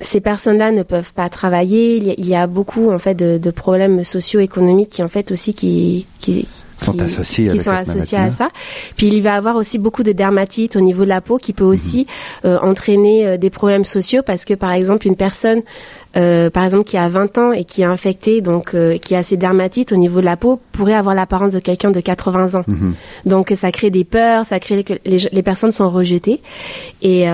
ces 0.01 0.19
personnes-là 0.19 0.71
ne 0.71 0.83
peuvent 0.83 1.13
pas 1.13 1.29
travailler. 1.29 1.97
Il 1.97 2.27
y 2.27 2.35
a, 2.35 2.47
beaucoup 2.47 2.91
en 2.91 2.97
fait 2.97 3.15
de, 3.15 3.37
de 3.37 3.51
problèmes 3.51 4.03
socio-économiques 4.03 4.89
qui 4.89 5.03
en 5.03 5.07
fait 5.07 5.31
aussi 5.31 5.53
qui, 5.53 6.05
qui 6.19 6.47
sont 6.77 6.99
associés, 6.99 7.47
qui 7.47 7.57
sont 7.57 7.71
associés 7.71 8.17
à 8.17 8.31
ça. 8.31 8.49
Puis 8.97 9.07
il 9.07 9.21
va 9.21 9.35
avoir 9.35 9.55
aussi 9.55 9.77
beaucoup 9.77 10.03
de 10.03 10.11
dermatite 10.11 10.75
au 10.75 10.81
niveau 10.81 11.03
de 11.03 11.09
la 11.09 11.21
peau 11.21 11.37
qui 11.37 11.53
peut 11.53 11.63
aussi 11.63 12.07
mhm. 12.43 12.49
euh, 12.49 12.59
entraîner 12.59 13.27
euh, 13.27 13.37
des 13.37 13.49
problèmes 13.49 13.85
sociaux 13.85 14.21
parce 14.25 14.45
que 14.45 14.53
par 14.53 14.71
exemple 14.71 15.07
une 15.07 15.15
personne 15.15 15.61
euh, 16.17 16.49
par 16.49 16.65
exemple 16.65 16.83
qui 16.83 16.97
a 16.97 17.07
20 17.07 17.37
ans 17.37 17.51
et 17.53 17.63
qui 17.63 17.83
est 17.83 17.85
infectée 17.85 18.41
donc 18.41 18.73
euh, 18.73 18.97
qui 18.97 19.15
a 19.15 19.23
ces 19.23 19.37
dermatites 19.37 19.93
au 19.93 19.95
niveau 19.95 20.19
de 20.19 20.25
la 20.25 20.35
peau 20.35 20.59
pourrait 20.73 20.93
avoir 20.93 21.15
l'apparence 21.15 21.53
de 21.53 21.59
quelqu'un 21.59 21.91
de 21.91 21.99
80 22.01 22.59
ans. 22.59 22.63
Mhm. 22.67 22.95
Donc 23.25 23.53
ça 23.55 23.71
crée 23.71 23.89
des 23.89 24.03
peurs, 24.03 24.45
ça 24.45 24.59
crée 24.59 24.83
que 24.83 24.93
les, 25.05 25.19
les 25.31 25.43
personnes 25.43 25.71
sont 25.71 25.89
rejetées 25.89 26.41
et, 27.01 27.27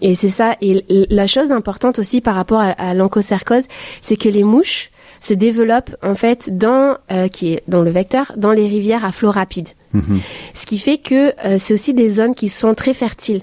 et 0.00 0.14
c'est 0.14 0.28
ça 0.28 0.56
et 0.60 0.84
la 1.10 1.26
chose 1.26 1.52
importante 1.52 1.98
aussi 1.98 2.20
par 2.20 2.34
rapport 2.34 2.60
à, 2.60 2.70
à 2.70 2.94
l'onchocercose, 2.94 3.64
c'est 4.02 4.16
que 4.16 4.28
les 4.28 4.44
mouches 4.44 4.90
se 5.20 5.34
développent 5.34 5.94
en 6.02 6.14
fait 6.14 6.56
dans 6.56 6.96
qui 7.32 7.54
est 7.54 7.62
dans 7.68 7.82
le 7.82 7.90
vecteur 7.90 8.32
dans 8.36 8.52
les 8.52 8.66
rivières 8.66 9.04
à 9.04 9.12
flot 9.12 9.30
rapide. 9.30 9.68
Mhm. 9.92 10.20
Ce 10.54 10.66
qui 10.66 10.78
fait 10.78 10.98
que 10.98 11.32
c'est 11.58 11.74
aussi 11.74 11.94
des 11.94 12.08
zones 12.08 12.34
qui 12.34 12.48
sont 12.48 12.74
très 12.74 12.94
fertiles 12.94 13.42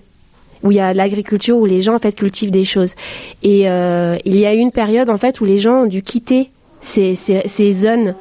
où 0.63 0.71
il 0.71 0.77
y 0.77 0.79
a 0.79 0.93
l'agriculture 0.93 1.57
où 1.57 1.65
les 1.65 1.81
gens 1.81 1.95
en 1.95 1.99
fait 1.99 2.15
cultivent 2.15 2.51
des 2.51 2.65
choses. 2.65 2.95
Et 3.43 3.61
il 3.61 4.39
y 4.39 4.45
a 4.45 4.53
eu 4.53 4.57
une 4.57 4.71
période 4.71 5.09
en 5.09 5.17
fait 5.17 5.41
où 5.41 5.45
les 5.45 5.59
gens 5.59 5.83
ont 5.83 5.87
dû 5.87 6.01
quitter 6.01 6.49
ces, 6.81 7.15
ces, 7.15 7.41
ces 7.47 7.73
zones 7.73 8.15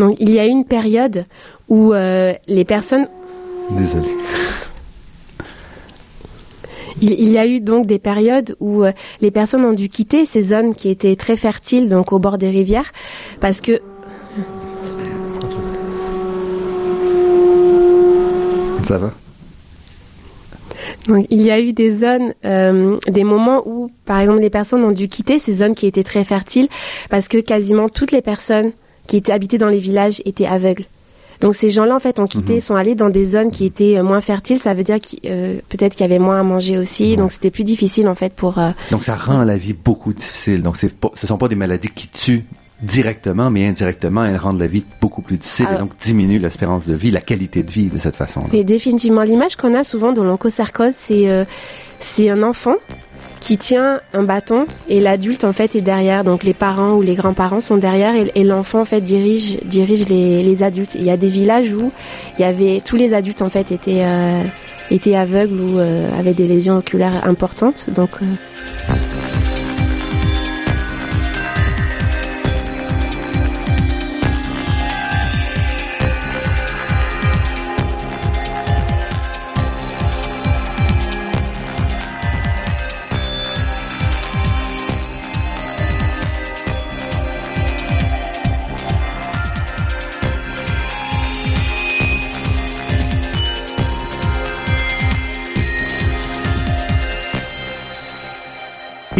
Donc 0.00 0.16
il 0.18 0.30
y 0.30 0.38
a 0.38 0.46
eu 0.46 0.50
une 0.50 0.64
période 0.64 1.26
où 1.68 1.92
euh, 1.92 2.32
les 2.48 2.64
personnes. 2.64 3.06
Désolé. 3.70 4.08
Il, 7.02 7.12
il, 7.12 7.28
y 7.30 7.38
a 7.38 7.46
eu 7.46 7.60
donc 7.60 7.86
des 7.86 7.98
périodes 7.98 8.56
où 8.60 8.82
euh, 8.82 8.92
les 9.20 9.30
personnes 9.30 9.64
ont 9.64 9.72
dû 9.74 9.90
quitter 9.90 10.24
ces 10.24 10.42
zones 10.42 10.74
qui 10.74 10.88
étaient 10.88 11.16
très 11.16 11.36
fertiles, 11.36 11.90
donc 11.90 12.12
au 12.12 12.18
bord 12.18 12.38
des 12.38 12.48
rivières, 12.48 12.92
parce 13.40 13.60
que. 13.60 13.80
Ça 18.90 18.98
va? 18.98 19.12
Donc, 21.06 21.26
il 21.30 21.42
y 21.42 21.52
a 21.52 21.60
eu 21.60 21.72
des 21.72 21.92
zones, 21.92 22.34
euh, 22.44 22.96
des 23.06 23.22
moments 23.22 23.62
où, 23.64 23.92
par 24.04 24.18
exemple, 24.18 24.40
les 24.40 24.50
personnes 24.50 24.82
ont 24.82 24.90
dû 24.90 25.06
quitter 25.06 25.38
ces 25.38 25.54
zones 25.54 25.76
qui 25.76 25.86
étaient 25.86 26.02
très 26.02 26.24
fertiles 26.24 26.68
parce 27.08 27.28
que 27.28 27.38
quasiment 27.38 27.88
toutes 27.88 28.10
les 28.10 28.20
personnes 28.20 28.72
qui 29.06 29.16
étaient 29.16 29.30
habités 29.30 29.58
dans 29.58 29.68
les 29.68 29.78
villages 29.78 30.20
étaient 30.24 30.46
aveugles. 30.46 30.86
Donc 31.40 31.54
ces 31.54 31.70
gens-là, 31.70 31.94
en 31.94 32.00
fait, 32.00 32.18
ont 32.18 32.26
quitté, 32.26 32.54
mhm. 32.54 32.60
sont 32.60 32.74
allés 32.74 32.96
dans 32.96 33.10
des 33.10 33.24
zones 33.24 33.52
qui 33.52 33.64
étaient 33.64 33.96
euh, 33.96 34.02
moins 34.02 34.20
fertiles. 34.20 34.58
Ça 34.58 34.74
veut 34.74 34.82
dire 34.82 35.00
que 35.00 35.16
euh, 35.26 35.60
peut-être 35.68 35.92
qu'il 35.92 36.02
y 36.02 36.04
avait 36.04 36.18
moins 36.18 36.40
à 36.40 36.42
manger 36.42 36.76
aussi. 36.78 37.16
Donc 37.16 37.30
c'était 37.30 37.52
plus 37.52 37.64
difficile, 37.64 38.08
en 38.08 38.16
fait, 38.16 38.32
pour... 38.32 38.58
Euh, 38.58 38.70
donc 38.90 39.04
ça 39.04 39.14
rend 39.14 39.44
la 39.44 39.56
vie 39.56 39.72
beaucoup 39.72 40.12
difficile. 40.12 40.62
Donc 40.62 40.76
ce 40.76 41.26
sont 41.26 41.38
pas 41.38 41.48
des 41.48 41.54
maladies 41.54 41.90
qui 41.94 42.08
tuent 42.08 42.44
directement, 42.82 43.50
mais 43.50 43.66
indirectement, 43.66 44.24
elles 44.24 44.36
rendent 44.36 44.60
la 44.60 44.66
vie 44.66 44.84
beaucoup 45.00 45.22
plus 45.22 45.36
difficile 45.36 45.66
et 45.74 45.78
donc 45.78 45.92
diminuent 46.02 46.40
l'espérance 46.40 46.86
de 46.86 46.94
vie, 46.94 47.10
la 47.10 47.20
qualité 47.20 47.62
de 47.62 47.70
vie 47.70 47.88
de 47.88 47.98
cette 47.98 48.16
façon-là. 48.16 48.48
Et 48.52 48.64
définitivement, 48.64 49.22
l'image 49.22 49.56
qu'on 49.56 49.74
a 49.74 49.84
souvent 49.84 50.12
de 50.12 50.22
l'onchocercose, 50.22 50.94
c'est 50.94 51.46
c'est 51.98 52.30
un 52.30 52.42
enfant 52.42 52.76
qui 53.40 53.56
tient 53.56 54.00
un 54.12 54.22
bâton 54.22 54.66
et 54.88 55.00
l'adulte 55.00 55.44
en 55.44 55.52
fait 55.52 55.74
est 55.74 55.80
derrière. 55.80 56.24
Donc 56.24 56.44
les 56.44 56.54
parents 56.54 56.92
ou 56.92 57.02
les 57.02 57.14
grands-parents 57.14 57.60
sont 57.60 57.76
derrière 57.76 58.14
et, 58.14 58.44
l'enfant 58.44 58.80
en 58.80 58.84
fait 58.84 59.00
dirige 59.00 59.58
dirige 59.64 60.08
les, 60.08 60.42
les, 60.42 60.62
adultes. 60.62 60.94
Il 60.94 61.04
y 61.04 61.10
a 61.10 61.16
des 61.16 61.28
villages 61.28 61.72
où 61.72 61.90
il 62.38 62.42
y 62.42 62.44
avait 62.44 62.80
tous 62.84 62.96
les 62.96 63.14
adultes 63.14 63.42
en 63.42 63.50
fait 63.50 63.72
étaient 63.72 64.02
euh, 64.02 64.42
étaient 64.90 65.16
aveugles 65.16 65.60
ou 65.60 65.78
euh, 65.78 66.18
avaient 66.18 66.34
des 66.34 66.46
lésions 66.46 66.76
oculaires 66.76 67.26
importantes. 67.26 67.88
Donc 67.94 68.10
euh, 68.22 68.26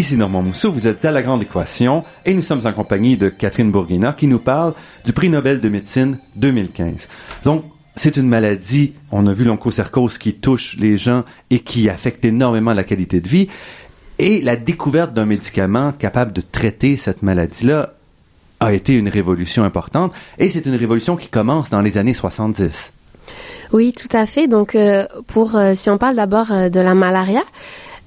Ici 0.01 0.17
Normand 0.17 0.41
Mousseau, 0.41 0.73
vous 0.73 0.87
êtes 0.87 1.05
à 1.05 1.11
La 1.11 1.21
Grande 1.21 1.43
Équation 1.43 2.05
et 2.25 2.33
nous 2.33 2.41
sommes 2.41 2.63
en 2.67 2.73
compagnie 2.73 3.19
de 3.19 3.29
Catherine 3.29 3.71
Bourguina 3.71 4.15
qui 4.15 4.29
nous 4.29 4.39
parle 4.39 4.73
du 5.05 5.13
prix 5.13 5.29
Nobel 5.29 5.61
de 5.61 5.69
médecine 5.69 6.17
2015. 6.37 7.07
Donc, 7.45 7.67
c'est 7.97 8.17
une 8.17 8.27
maladie, 8.27 8.95
on 9.11 9.27
a 9.27 9.35
vu 9.35 9.45
l'onchocercose 9.45 10.17
qui 10.17 10.33
touche 10.33 10.79
les 10.79 10.97
gens 10.97 11.25
et 11.51 11.59
qui 11.59 11.91
affecte 11.91 12.25
énormément 12.25 12.73
la 12.73 12.83
qualité 12.83 13.21
de 13.21 13.29
vie. 13.29 13.49
Et 14.19 14.41
la 14.41 14.57
découverte 14.57 15.13
d'un 15.13 15.27
médicament 15.27 15.93
capable 15.93 16.33
de 16.33 16.41
traiter 16.41 16.97
cette 16.97 17.23
maladie-là 17.23 17.93
a 18.59 18.73
été 18.73 18.95
une 18.95 19.11
révolution 19.11 19.65
importante 19.65 20.15
et 20.39 20.49
c'est 20.49 20.65
une 20.65 20.77
révolution 20.77 21.19
qui 21.19 21.29
commence 21.29 21.69
dans 21.69 21.83
les 21.83 21.99
années 21.99 22.15
70. 22.15 22.91
Oui, 23.73 23.93
tout 23.93 24.17
à 24.17 24.25
fait. 24.25 24.49
Donc, 24.49 24.75
euh, 24.75 25.07
pour 25.27 25.57
euh, 25.57 25.75
si 25.75 25.91
on 25.91 25.99
parle 25.99 26.17
d'abord 26.17 26.51
euh, 26.53 26.71
de 26.71 26.81
la 26.81 26.95
malaria, 26.95 27.43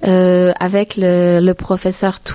euh, 0.06 0.52
avec 0.60 0.96
le, 0.96 1.40
le, 1.40 1.54
professeur 1.54 2.20
Tu. 2.22 2.34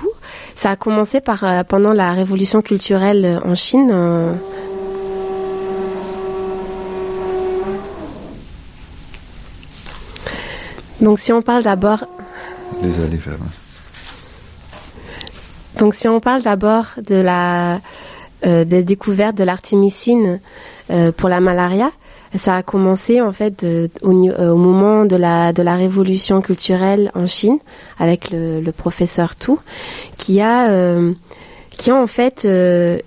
Ça 0.54 0.70
a 0.70 0.76
commencé 0.76 1.20
par 1.20 1.44
euh, 1.44 1.62
pendant 1.64 1.92
la 1.92 2.12
révolution 2.12 2.62
culturelle 2.62 3.40
en 3.44 3.54
Chine. 3.54 3.92
Donc 11.00 11.18
si 11.18 11.32
on 11.32 11.42
parle 11.42 11.62
d'abord... 11.62 12.04
Désolé, 12.82 13.18
Donc 15.78 15.94
si 15.94 16.08
on 16.08 16.20
parle 16.20 16.42
d'abord 16.42 16.86
de 17.06 17.16
la 17.16 17.80
euh, 18.46 18.64
des 18.64 18.82
découvertes 18.82 19.36
de 19.36 19.44
l'artémicine 19.44 20.40
euh, 20.90 21.12
pour 21.12 21.28
la 21.28 21.40
malaria, 21.40 21.90
ça 22.34 22.56
a 22.56 22.62
commencé 22.62 23.20
en 23.20 23.32
fait 23.32 23.66
au, 24.02 24.10
au, 24.10 24.56
moment 24.56 25.04
de 25.04 25.16
la 25.16 25.76
révolution 25.76 26.40
culturelle 26.40 27.10
en 27.14 27.26
Chine 27.26 27.58
avec 27.98 28.30
le, 28.30 28.70
professeur 28.70 29.36
Tu, 29.36 29.50
qui 30.16 30.40
a 30.40 30.70
euh, 30.70 31.12
qui 31.70 31.90
a 31.90 31.96
en 31.96 32.06
fait 32.06 32.44
euh, 32.44 32.98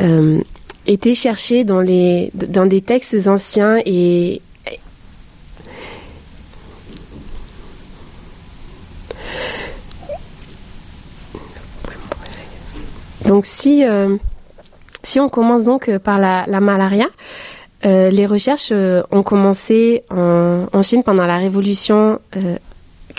euh, 0.00 0.40
été 0.86 1.14
cherché 1.14 1.64
dans 1.64 1.80
les 1.80 2.30
dans 2.34 2.66
des 2.66 2.82
textes 2.82 3.28
anciens 3.28 3.80
et 3.86 4.42
donc 13.26 13.46
si 13.46 13.84
si 15.04 15.20
on 15.20 15.28
commence 15.28 15.62
donc 15.64 15.96
par 15.98 16.18
la 16.18 16.60
malaria, 16.60 17.06
euh, 17.84 18.10
les 18.10 18.26
recherches 18.26 18.70
euh, 18.72 19.02
ont 19.10 19.22
commencé 19.22 20.02
en, 20.10 20.66
en, 20.72 20.82
Chine 20.82 21.02
pendant 21.02 21.26
la 21.26 21.38
révolution 21.38 22.18
euh, 22.36 22.56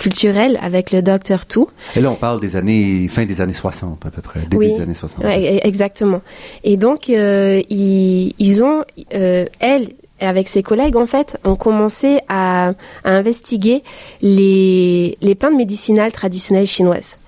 culturelle 0.00 0.58
avec 0.62 0.92
le 0.92 1.02
docteur 1.02 1.46
Tu. 1.46 1.60
Et 1.94 2.00
là, 2.00 2.10
on 2.10 2.14
parle 2.14 2.40
des 2.40 2.56
années, 2.56 3.06
fin 3.08 3.26
des 3.26 3.40
années 3.40 3.52
60 3.52 4.06
à 4.06 4.10
peu 4.10 4.22
près, 4.22 4.40
début 4.40 4.56
oui, 4.56 4.72
des 4.74 4.80
années 4.80 4.94
60. 4.94 5.24
Ouais, 5.24 5.60
exactement. 5.62 6.22
Et 6.64 6.76
donc, 6.76 7.10
euh, 7.10 7.62
ils, 7.68 8.34
ils, 8.38 8.64
ont, 8.64 8.82
euh, 9.14 9.44
elle, 9.60 9.88
avec 10.20 10.48
ses 10.48 10.62
collègues, 10.62 10.96
en 10.96 11.06
fait, 11.06 11.38
ont 11.44 11.56
commencé 11.56 12.20
à, 12.28 12.72
à 13.04 13.10
investiguer 13.10 13.82
les, 14.22 15.18
les 15.20 15.34
plantes 15.34 15.56
médicinales 15.56 16.12
traditionnelles 16.12 16.66
chinoises. 16.66 17.18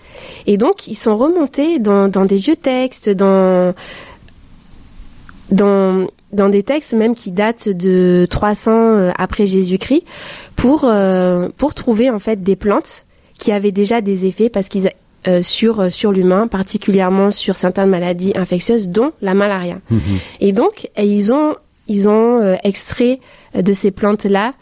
Et 0.46 0.56
donc, 0.56 0.86
ils 0.86 0.94
sont 0.94 1.16
remontés 1.16 1.78
dans, 1.78 2.08
dans 2.08 2.24
des 2.24 2.36
vieux 2.36 2.56
textes, 2.56 3.10
dans 3.10 3.74
dans 5.50 6.06
dans 6.32 6.48
des 6.48 6.62
textes 6.62 6.94
même 6.94 7.14
qui 7.14 7.30
datent 7.30 7.68
de 7.68 8.26
300 8.28 8.70
euh, 8.72 9.10
après 9.16 9.46
Jésus-Christ 9.46 10.04
pour 10.56 10.84
euh, 10.84 11.48
pour 11.56 11.74
trouver 11.74 12.10
en 12.10 12.18
fait 12.18 12.40
des 12.40 12.56
plantes 12.56 13.06
qui 13.38 13.52
avaient 13.52 13.72
déjà 13.72 14.00
des 14.00 14.26
effets 14.26 14.48
parce 14.48 14.68
qu'ils 14.68 14.90
euh, 15.28 15.40
sur 15.40 15.78
euh, 15.78 15.88
sur 15.88 16.10
l'humain, 16.10 16.48
particulièrement 16.48 17.30
sur 17.30 17.56
certaines 17.56 17.88
maladies 17.88 18.32
infectieuses, 18.34 18.88
dont 18.88 19.12
la 19.22 19.34
malaria. 19.34 19.78
Mmh. 19.88 19.98
Et 20.40 20.50
donc 20.50 20.90
ils 20.98 21.32
ont 21.32 21.54
ils 21.86 22.08
ont 22.08 22.40
euh, 22.40 22.56
extrait 22.64 23.20
de 23.54 23.72
ces 23.72 23.92
plantes 23.92 24.24
là 24.24 24.54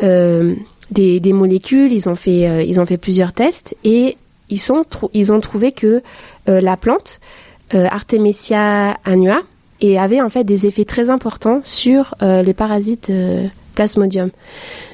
des, 0.00 1.20
des 1.20 1.32
molécules, 1.32 1.92
ils 1.92 2.08
ont 2.08 2.16
fait 2.16 2.66
ils 2.66 2.80
ont 2.80 2.86
fait 2.86 2.96
plusieurs 2.96 3.32
tests 3.32 3.76
et 3.84 4.16
ils 4.48 4.60
sont 4.60 4.84
ils 5.12 5.32
ont 5.32 5.40
trouvé 5.40 5.70
que 5.72 6.02
la 6.46 6.76
plante 6.76 7.20
Artemisia 7.72 8.96
annua 9.04 9.42
et 9.80 9.98
avait 9.98 10.20
en 10.20 10.28
fait 10.28 10.44
des 10.44 10.66
effets 10.66 10.84
très 10.84 11.10
importants 11.10 11.60
sur 11.64 12.14
euh, 12.22 12.42
les 12.42 12.54
parasites 12.54 13.10
euh, 13.10 13.46
plasmodium. 13.74 14.30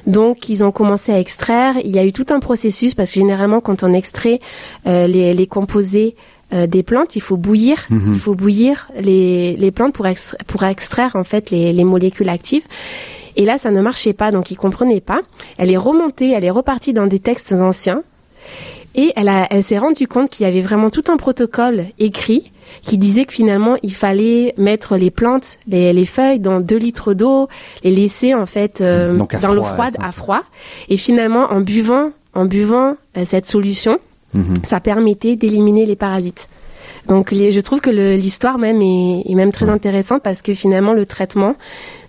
Donc 0.05 0.49
ils 0.49 0.63
ont 0.63 0.71
commencé 0.71 1.11
à 1.11 1.19
extraire. 1.19 1.75
Il 1.83 1.91
y 1.91 1.99
a 1.99 2.05
eu 2.05 2.11
tout 2.11 2.27
un 2.29 2.39
processus 2.39 2.93
parce 2.93 3.11
que 3.11 3.19
généralement 3.19 3.61
quand 3.61 3.83
on 3.83 3.93
extrait 3.93 4.39
euh, 4.85 5.07
les, 5.07 5.33
les, 5.33 5.47
composés 5.47 6.15
euh, 6.53 6.67
des 6.67 6.83
plantes, 6.83 7.15
il 7.15 7.21
faut 7.21 7.37
bouillir, 7.37 7.87
Mhm. 7.89 8.13
il 8.13 8.19
faut 8.19 8.35
bouillir 8.35 8.87
les, 8.99 9.55
les 9.57 9.71
plantes 9.71 9.93
pour, 9.93 10.05
extra 10.05 10.37
pour 10.45 10.63
extraire 10.63 11.15
en 11.15 11.23
fait 11.23 11.49
les, 11.49 11.73
les 11.73 11.83
molécules 11.83 12.29
actives. 12.29 12.63
Et 13.37 13.43
là, 13.43 13.57
ça 13.57 13.71
ne 13.71 13.81
marchait 13.81 14.13
pas, 14.13 14.31
donc 14.31 14.51
ils 14.51 14.55
comprenaient 14.55 15.01
pas. 15.01 15.21
Elle 15.57 15.71
est 15.71 15.77
remontée, 15.77 16.29
elle 16.31 16.45
est 16.45 16.51
repartie 16.51 16.93
dans 16.93 17.07
des 17.07 17.19
textes 17.19 17.51
anciens. 17.53 18.03
Et 18.93 19.11
elle, 19.17 19.27
a, 19.27 19.47
elle 19.49 19.63
s'est 19.63 19.77
rendue 19.77 20.07
compte 20.07 20.29
qu'il 20.29 20.45
y 20.45 20.49
avait 20.49 20.61
vraiment 20.61 20.89
tout 20.89 21.03
un 21.09 21.17
protocole 21.17 21.85
écrit 21.99 22.51
qui 22.81 22.97
disait 22.97 23.25
que 23.25 23.33
finalement 23.33 23.75
il 23.83 23.93
fallait 23.93 24.53
mettre 24.57 24.97
les 24.97 25.11
plantes, 25.11 25.57
les, 25.67 25.93
les 25.93 26.05
feuilles 26.05 26.39
dans 26.39 26.59
2 26.59 26.75
litres 26.77 27.13
d'eau, 27.13 27.47
les 27.83 27.91
laisser 27.91 28.33
en 28.33 28.45
fait 28.45 28.81
euh, 28.81 29.17
dans 29.41 29.53
l'eau 29.53 29.61
froid, 29.63 29.73
froide 29.73 29.95
à 30.01 30.11
froid. 30.11 30.43
Et 30.89 30.97
finalement 30.97 31.45
en 31.51 31.61
buvant 31.61 32.11
en 32.33 32.45
buvant 32.45 32.95
cette 33.25 33.45
solution, 33.45 33.97
Mhm. 34.33 34.55
ça 34.65 34.81
permettait 34.81 35.37
d'éliminer 35.37 35.85
les 35.85 35.95
parasites. 35.95 36.49
Donc 37.07 37.31
les- 37.31 37.53
je 37.53 37.59
trouve 37.61 37.79
que 37.79 37.89
l'histoire 37.89 38.57
même 38.57 38.81
est, 38.81 39.21
est 39.25 39.35
même 39.35 39.53
très 39.53 39.69
intéressante 39.69 40.21
parce 40.23 40.41
que 40.41 40.53
finalement 40.53 40.91
le 40.93 41.05
traitement 41.05 41.55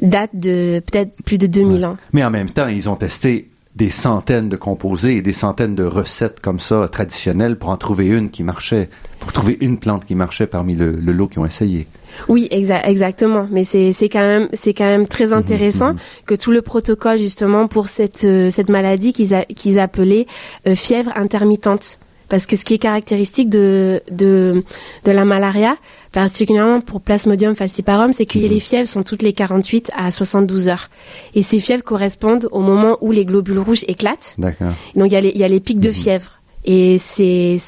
date 0.03 0.31
de 0.35 0.83
peut-être 0.91 1.13
plus 1.25 1.39
de 1.39 1.47
2000 1.47 1.85
ans. 1.87 1.97
Mais 2.13 2.25
en 2.25 2.31
même 2.31 2.51
temps, 2.51 2.67
ils 2.67 2.89
ont 2.91 2.97
testé 2.97 3.49
des 3.77 3.91
centaines 3.91 4.49
de 4.49 4.57
composés 4.57 5.17
et 5.19 5.23
des 5.23 5.35
centaines 5.35 5.75
de 5.77 5.85
recettes 5.85 6.41
comme 6.41 6.59
ça 6.61 6.89
traditionnelles 6.91 7.57
pour 7.57 7.69
en 7.69 7.77
trouver 7.77 8.09
une 8.09 8.31
qui 8.31 8.43
marchait, 8.43 8.89
pour 9.27 9.33
trouver 9.33 9.57
une 9.61 9.79
plante 9.79 10.05
qui 10.05 10.15
marchait 10.15 10.47
parmi 10.47 10.77
le, 10.77 10.93
le 10.93 11.13
lot 11.13 11.27
qui 11.27 11.41
ont 11.41 11.47
essayé. 11.47 11.89
Oui, 12.29 12.49
exa- 12.53 12.85
exactement. 12.87 13.49
Mais 13.51 13.65
c'est 13.65 13.93
quand 14.09 14.21
même 14.21 14.49
c'est 14.53 14.73
quand 14.73 14.85
même 14.87 15.09
très 15.09 15.33
intéressant 15.33 15.95
que 16.27 16.37
tout 16.37 16.53
le 16.53 16.63
protocole 16.63 17.19
justement 17.19 17.67
pour 17.67 17.89
cette 17.89 18.23
euh, 18.25 18.51
cette 18.51 18.69
maladie 18.71 19.13
qu'ils 19.13 19.35
qu'ils 19.57 19.79
appelaient 19.81 20.27
euh, 20.69 20.77
fièvre 20.77 21.11
intermittente. 21.17 21.99
Parce 22.29 22.47
que 22.47 22.57
ce 22.57 22.65
qui 22.65 22.75
est 22.75 22.79
caractéristique 22.79 23.49
de 23.49 24.01
de 24.11 24.63
de 25.05 25.11
la 25.11 25.25
malaria, 25.25 25.77
particulièrement 26.13 26.81
pour 26.81 27.01
Plasmodium 27.01 27.55
falciparum, 27.55 28.13
c'est 28.13 28.27
que 28.27 28.39
les 28.39 28.61
fièvres 28.61 28.89
sont 28.89 29.03
toutes 29.03 29.23
les 29.23 29.33
48 29.33 29.91
à 29.97 30.11
72 30.11 30.69
heures. 30.69 30.89
Et 31.35 31.43
ces 31.43 31.61
fièvres 31.61 31.85
correspondent 31.85 32.49
au 32.51 32.61
moment 32.61 32.97
où 33.01 33.13
les 33.13 33.25
globules 33.25 33.59
rouges 33.59 33.85
éclatent. 33.89 34.35
D'accord. 34.39 34.73
Donc 34.95 35.09
il 35.11 35.15
y 35.15 35.17
a 35.17 35.21
les, 35.21 35.29
il 35.31 35.39
y 35.39 35.45
a 35.45 35.49
les 35.49 35.61
pics 35.61 35.81
de 35.81 35.93
fièvre. 35.93 36.41
Et 36.67 36.99
c'est 36.99 37.59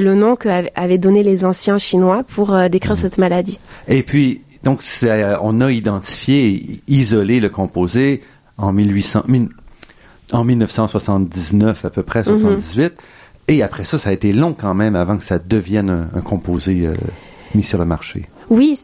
le 0.00 0.14
nom 0.14 0.34
que 0.36 0.48
avaient- 0.48 0.72
avaient 0.74 0.98
donné 0.98 1.22
les 1.22 1.44
anciens 1.44 1.78
chinois 1.78 2.24
pour 2.24 2.52
euh, 2.54 2.68
décrire 2.68 2.96
cette 2.96 3.16
maladie. 3.18 3.60
Et 3.86 4.02
puis, 4.02 4.42
donc, 4.64 4.80
euh, 5.04 5.36
on 5.42 5.60
a 5.60 5.70
identifié, 5.70 6.80
isolé 6.88 7.38
le 7.38 7.48
composé 7.48 8.22
en 8.56 8.72
1800, 8.72 9.22
mille- 9.28 9.48
en 10.32 10.42
1979 10.44 11.84
à 11.84 11.90
peu 11.90 12.02
près, 12.02 12.24
78. 12.24 12.94
Et 13.46 13.62
après 13.62 13.84
ça, 13.84 13.98
ça 13.98 14.10
a 14.10 14.12
été 14.12 14.32
long 14.32 14.52
quand 14.58 14.74
même 14.74 14.96
avant 14.96 15.16
que 15.16 15.24
ça 15.24 15.38
devienne 15.38 15.88
un, 15.90 16.08
un 16.14 16.20
composé 16.20 16.86
euh, 16.86 16.94
mis 17.54 17.62
sur 17.62 17.78
le 17.78 17.84
marché. 17.84 18.26
Oui. 18.50 18.78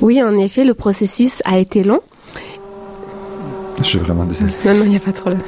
Oui, 0.00 0.22
en 0.22 0.36
effet, 0.38 0.64
le 0.64 0.74
processus 0.74 1.42
a 1.44 1.58
été 1.58 1.84
long. 1.84 2.00
Je 3.78 3.84
suis 3.84 3.98
vraiment 3.98 4.24
désolé. 4.24 4.52
Non, 4.64 4.74
non, 4.74 4.84
il 4.84 4.90
n'y 4.90 4.96
a 4.96 5.00
pas 5.00 5.12
de 5.12 5.18
problème. 5.18 5.42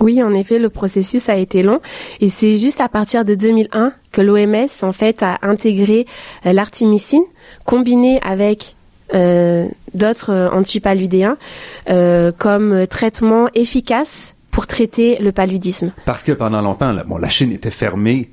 Oui, 0.00 0.20
en 0.22 0.34
effet, 0.34 0.58
le 0.58 0.68
processus 0.68 1.28
a 1.28 1.36
été 1.36 1.62
long 1.62 1.80
et 2.20 2.28
c'est 2.28 2.58
juste 2.58 2.80
à 2.80 2.88
partir 2.88 3.24
de 3.24 3.36
2001 3.36 3.92
que 4.10 4.20
l'OMS 4.20 4.66
en 4.82 4.92
fait 4.92 5.22
a 5.22 5.38
intégré 5.42 6.06
euh, 6.44 6.52
l'artémisine 6.52 7.22
combinée 7.64 8.18
avec 8.22 8.74
euh, 9.14 9.68
d'autres 9.92 10.30
euh, 10.30 10.48
antipaludéens 10.50 11.36
euh, 11.90 12.30
comme 12.36 12.86
traitement 12.86 13.48
efficace 13.54 14.34
pour 14.52 14.68
traiter 14.68 15.18
le 15.20 15.32
paludisme. 15.32 15.90
Parce 16.04 16.22
que 16.22 16.30
pendant 16.30 16.60
longtemps, 16.62 16.92
la, 16.92 17.02
bon, 17.02 17.18
la 17.18 17.28
Chine 17.28 17.50
était 17.50 17.70
fermée, 17.70 18.30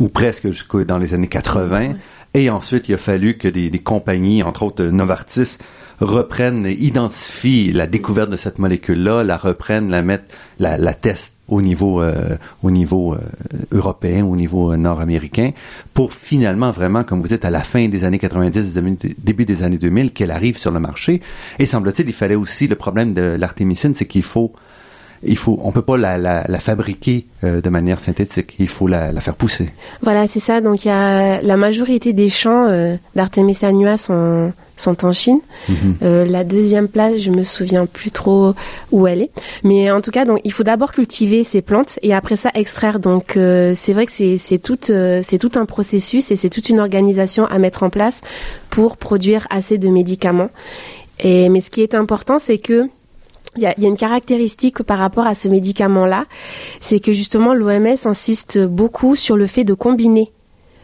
ou 0.00 0.08
presque 0.08 0.48
jusqu'au 0.50 0.82
dans 0.82 0.98
les 0.98 1.14
années 1.14 1.28
80, 1.28 1.92
et 2.32 2.50
ensuite 2.50 2.88
il 2.88 2.94
a 2.94 2.98
fallu 2.98 3.34
que 3.36 3.46
des, 3.46 3.68
des 3.70 3.78
compagnies, 3.78 4.42
entre 4.42 4.64
autres 4.64 4.82
euh, 4.82 4.90
Novartis, 4.90 5.58
reprennent, 6.00 6.66
et 6.66 6.72
identifient 6.72 7.70
la 7.72 7.86
découverte 7.86 8.30
de 8.30 8.36
cette 8.36 8.58
molécule-là, 8.58 9.22
la 9.22 9.36
reprennent, 9.36 9.90
la 9.90 10.02
mettent, 10.02 10.32
la, 10.58 10.76
la 10.78 10.94
testent 10.94 11.32
au 11.46 11.60
niveau 11.60 12.00
euh, 12.00 12.36
au 12.62 12.70
niveau 12.70 13.12
euh, 13.14 13.18
européen, 13.70 14.24
au 14.24 14.34
niveau 14.34 14.72
euh, 14.72 14.76
nord-américain, 14.78 15.50
pour 15.92 16.14
finalement 16.14 16.70
vraiment, 16.72 17.04
comme 17.04 17.20
vous 17.20 17.28
dites, 17.28 17.44
à 17.44 17.50
la 17.50 17.60
fin 17.60 17.86
des 17.88 18.04
années 18.04 18.18
90, 18.18 18.72
début- 19.18 19.44
des 19.44 19.62
années 19.62 19.76
2000, 19.76 20.12
qu'elle 20.12 20.30
arrive 20.30 20.56
sur 20.56 20.70
le 20.70 20.80
marché. 20.80 21.20
Et 21.58 21.66
semble-t-il, 21.66 22.08
il 22.08 22.14
fallait 22.14 22.34
aussi 22.34 22.66
le 22.66 22.76
problème 22.76 23.12
de 23.12 23.36
l'artémisine, 23.38 23.94
c'est 23.94 24.06
qu'il 24.06 24.22
faut 24.22 24.52
il 25.22 25.36
faut, 25.36 25.58
on 25.62 25.72
peut 25.72 25.82
pas 25.82 25.96
la, 25.96 26.18
la, 26.18 26.44
la 26.48 26.60
fabriquer 26.60 27.26
euh, 27.44 27.60
de 27.60 27.68
manière 27.70 28.00
synthétique. 28.00 28.54
Il 28.58 28.68
faut 28.68 28.86
la, 28.86 29.12
la 29.12 29.20
faire 29.20 29.36
pousser. 29.36 29.70
Voilà, 30.02 30.26
c'est 30.26 30.40
ça. 30.40 30.60
Donc 30.60 30.84
il 30.84 30.88
y 30.88 30.90
a 30.90 31.40
la 31.42 31.56
majorité 31.56 32.12
des 32.12 32.28
champs 32.28 32.66
euh, 32.66 32.96
d'Artemisia 33.14 33.68
annua 33.68 33.96
sont 33.96 34.52
sont 34.76 35.04
en 35.04 35.12
Chine. 35.12 35.38
Euh, 36.02 36.24
la 36.24 36.42
deuxième 36.42 36.88
place, 36.88 37.18
je 37.18 37.30
me 37.30 37.44
souviens 37.44 37.86
plus 37.86 38.10
trop 38.10 38.54
où 38.90 39.06
elle 39.06 39.22
est, 39.22 39.30
mais 39.62 39.90
en 39.90 40.00
tout 40.00 40.10
cas, 40.10 40.24
donc 40.24 40.40
il 40.42 40.52
faut 40.52 40.64
d'abord 40.64 40.90
cultiver 40.92 41.44
ces 41.44 41.62
plantes 41.62 41.98
et 42.02 42.12
après 42.12 42.36
ça 42.36 42.50
extraire. 42.54 42.98
Donc 42.98 43.36
euh, 43.36 43.72
c'est 43.76 43.92
vrai 43.92 44.06
que 44.06 44.12
c'est 44.12 44.36
c'est 44.36 44.58
tout 44.58 44.90
euh, 44.90 45.20
c'est 45.22 45.38
tout 45.38 45.52
un 45.54 45.64
processus 45.64 46.30
et 46.32 46.36
c'est 46.36 46.50
toute 46.50 46.68
une 46.68 46.80
organisation 46.80 47.46
à 47.46 47.58
mettre 47.58 47.84
en 47.84 47.90
place 47.90 48.20
pour 48.70 48.96
produire 48.96 49.46
assez 49.50 49.78
de 49.78 49.88
médicaments. 49.88 50.50
Et 51.20 51.48
mais 51.48 51.60
ce 51.60 51.70
qui 51.70 51.80
est 51.80 51.94
important, 51.94 52.40
c'est 52.40 52.58
que 52.58 52.88
il 53.56 53.62
y, 53.62 53.66
a, 53.66 53.74
une 53.78 53.96
caractéristique 53.96 54.82
par 54.82 54.98
rapport 54.98 55.26
à 55.26 55.34
ce 55.34 55.48
médicament-là, 55.48 56.26
c'est 56.80 57.00
que 57.00 57.12
justement 57.12 57.54
l'OMS 57.54 57.96
insiste 58.04 58.58
beaucoup 58.58 59.16
sur 59.16 59.36
le 59.36 59.46
fait 59.46 59.64
de 59.64 59.74
combiner 59.74 60.32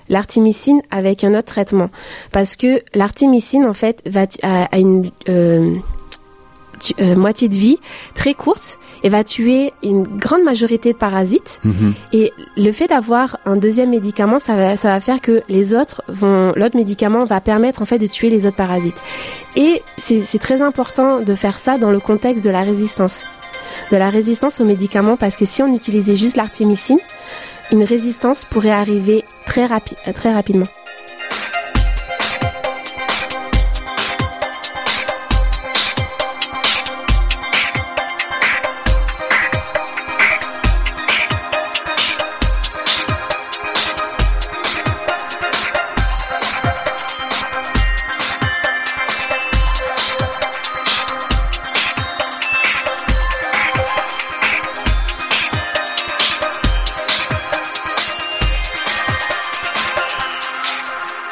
l'artémisine 0.09 0.83
avec 0.91 1.25
un 1.25 1.35
autre 1.35 1.47
traitement, 1.47 1.89
parce 2.33 2.57
que 2.57 2.83
l'artémisine 2.95 3.65
en 3.65 3.73
fait 3.73 4.03
va 4.07 4.27
a 4.43 4.79
une 4.79 5.11
euh, 5.29 5.77
tu- 6.81 6.95
euh, 7.01 7.15
moitié 7.15 7.49
de 7.49 7.55
vie 7.55 7.79
très 8.15 8.35
courte 8.35 8.79
et 9.03 9.09
va 9.09 9.23
tuer 9.25 9.73
une 9.83 10.03
grande 10.03 10.43
majorité 10.43 10.93
de 10.93 10.99
parasites. 10.99 11.61
Et 12.13 12.33
le 12.57 12.73
fait 12.73 12.89
d'avoir 12.89 13.39
un 13.47 13.57
deuxième 13.57 13.91
médicament, 13.91 14.39
ça 14.39 14.55
va, 14.57 14.77
ça 14.77 14.89
va 14.89 15.01
faire 15.01 15.21
que 15.21 15.43
les 15.49 15.73
autres 15.75 16.03
vont, 16.09 16.53
l'autre 16.57 16.77
médicament 16.77 17.25
va 17.25 17.41
permettre 17.41 17.81
en 17.81 17.85
fait 17.85 17.99
de 17.99 18.07
tuer 18.07 18.29
les 18.31 18.47
autres 18.47 18.57
parasites. 18.57 19.01
Et 19.57 19.83
c'est 20.03 20.39
très 20.41 20.61
important 20.63 21.21
de 21.21 21.35
faire 21.35 21.59
ça 21.59 21.79
dans 21.79 21.91
le 21.91 22.01
contexte 22.01 22.45
de 22.45 22.51
la 22.51 22.63
résistance. 22.63 23.25
De 23.91 23.97
la 23.97 24.11
résistance 24.11 24.61
aux 24.61 24.65
médicaments 24.65 25.17
parce 25.17 25.37
que 25.37 25.45
si 25.45 25.63
on 25.63 25.73
utilisait 25.75 26.17
juste 26.17 26.37
l'artémisine, 26.37 26.99
une 27.73 27.85
résistance 27.85 28.45
pourrait 28.45 28.71
arriver 28.71 29.25
très, 29.47 29.67
rapi- 29.67 29.95
très 30.15 30.33
rapidement. 30.35 30.67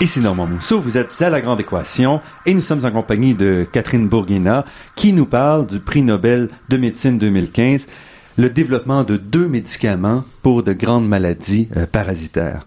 Ici 0.00 0.20
Normand 0.20 0.46
Mousseau, 0.46 0.80
vous 0.80 0.96
êtes 0.96 1.20
à 1.20 1.28
La 1.28 1.40
Grande 1.40 1.60
Équation 1.60 2.20
et 2.46 2.54
nous 2.54 2.62
sommes 2.62 2.84
en 2.84 2.92
compagnie 2.92 3.34
de 3.34 3.66
Catherine 3.72 4.06
Bourguina 4.06 4.64
qui 4.94 5.12
nous 5.12 5.26
parle 5.26 5.66
du 5.66 5.80
prix 5.80 6.02
Nobel 6.02 6.50
de 6.68 6.76
médecine 6.76 7.18
2015, 7.18 7.88
le 8.36 8.48
développement 8.48 9.02
de 9.02 9.16
deux 9.16 9.48
médicaments 9.48 10.22
pour 10.40 10.62
de 10.62 10.72
grandes 10.72 11.08
maladies 11.08 11.68
euh, 11.76 11.84
parasitaires. 11.86 12.64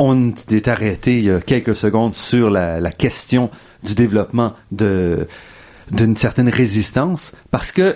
On 0.00 0.32
est 0.50 0.66
arrêté 0.66 1.18
il 1.18 1.26
y 1.26 1.30
a 1.30 1.40
quelques 1.40 1.76
secondes 1.76 2.12
sur 2.12 2.50
la, 2.50 2.90
question 2.90 3.50
du 3.84 3.94
développement 3.94 4.54
d'une 4.72 6.16
certaine 6.16 6.48
résistance 6.48 7.30
parce 7.52 7.70
que 7.70 7.94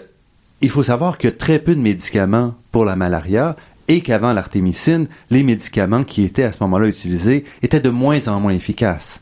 il 0.60 0.70
faut 0.70 0.84
savoir 0.84 1.18
a 1.20 1.30
très 1.32 1.58
peu 1.58 1.74
de 1.74 1.80
médicaments 1.80 2.54
pour 2.70 2.84
la 2.84 2.94
malaria 2.94 3.56
et 3.92 4.00
qu'avant 4.00 4.32
l'artémisine, 4.32 5.06
les 5.28 5.42
médicaments 5.42 6.02
qui 6.02 6.24
étaient 6.24 6.44
à 6.44 6.52
ce 6.52 6.62
moment-là 6.62 6.88
utilisés 6.88 7.44
étaient 7.60 7.78
de 7.78 7.90
moins 7.90 8.26
en 8.26 8.40
moins 8.40 8.54
efficaces. 8.54 9.20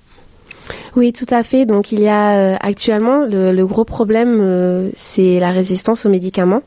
Oui, 0.96 1.12
tout 1.12 1.26
à 1.30 1.42
fait. 1.42 1.66
Donc 1.66 1.92
il 1.92 2.00
y 2.00 2.08
a 2.08 2.32
euh, 2.32 2.56
actuellement 2.60 3.24
le, 3.24 3.52
le 3.52 3.66
gros 3.66 3.84
problème, 3.84 4.38
euh, 4.40 4.90
c'est 4.96 5.38
la 5.38 5.52
résistance 5.52 6.06
aux 6.06 6.08
médicaments. 6.08 6.62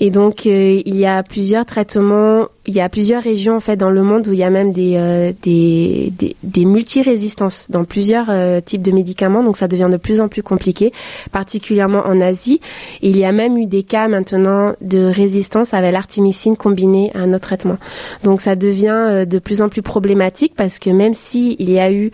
Et 0.00 0.10
donc 0.10 0.46
euh, 0.46 0.82
il 0.84 0.96
y 0.96 1.06
a 1.06 1.22
plusieurs 1.22 1.66
traitements, 1.66 2.46
il 2.66 2.74
y 2.74 2.80
a 2.80 2.88
plusieurs 2.88 3.22
régions 3.22 3.56
en 3.56 3.60
fait 3.60 3.76
dans 3.76 3.90
le 3.90 4.02
monde 4.02 4.28
où 4.28 4.32
il 4.32 4.38
y 4.38 4.44
a 4.44 4.50
même 4.50 4.72
des 4.72 5.34
des, 5.42 6.12
des, 6.16 6.36
des 6.42 6.64
multirésistances 6.64 7.66
dans 7.70 7.84
plusieurs 7.84 8.30
types 8.64 8.82
de 8.82 8.92
médicaments. 8.92 9.42
Donc 9.42 9.56
ça 9.56 9.68
devient 9.68 9.88
de 9.90 9.96
plus 9.96 10.20
en 10.20 10.28
plus 10.28 10.42
compliqué, 10.42 10.92
particulièrement 11.32 12.02
en 12.06 12.20
Asie. 12.20 12.60
Il 13.02 13.16
y 13.16 13.24
a 13.24 13.32
même 13.32 13.56
eu 13.56 13.66
des 13.66 13.82
cas 13.82 14.08
maintenant 14.08 14.74
de 14.80 15.04
résistance 15.04 15.74
avec 15.74 15.92
l'artémisine 15.92 16.56
combinée 16.56 17.10
à 17.14 17.20
un 17.20 17.32
autre 17.32 17.46
traitement. 17.46 17.78
Donc 18.24 18.40
ça 18.40 18.56
devient 18.56 19.24
de 19.28 19.38
plus 19.38 19.62
en 19.62 19.68
plus 19.68 19.82
problématique 19.82 20.54
parce 20.56 20.78
que 20.78 20.90
même 20.90 21.14
si 21.14 21.56
il 21.58 21.70
y 21.70 21.78
a 21.78 21.92
eu 21.92 22.10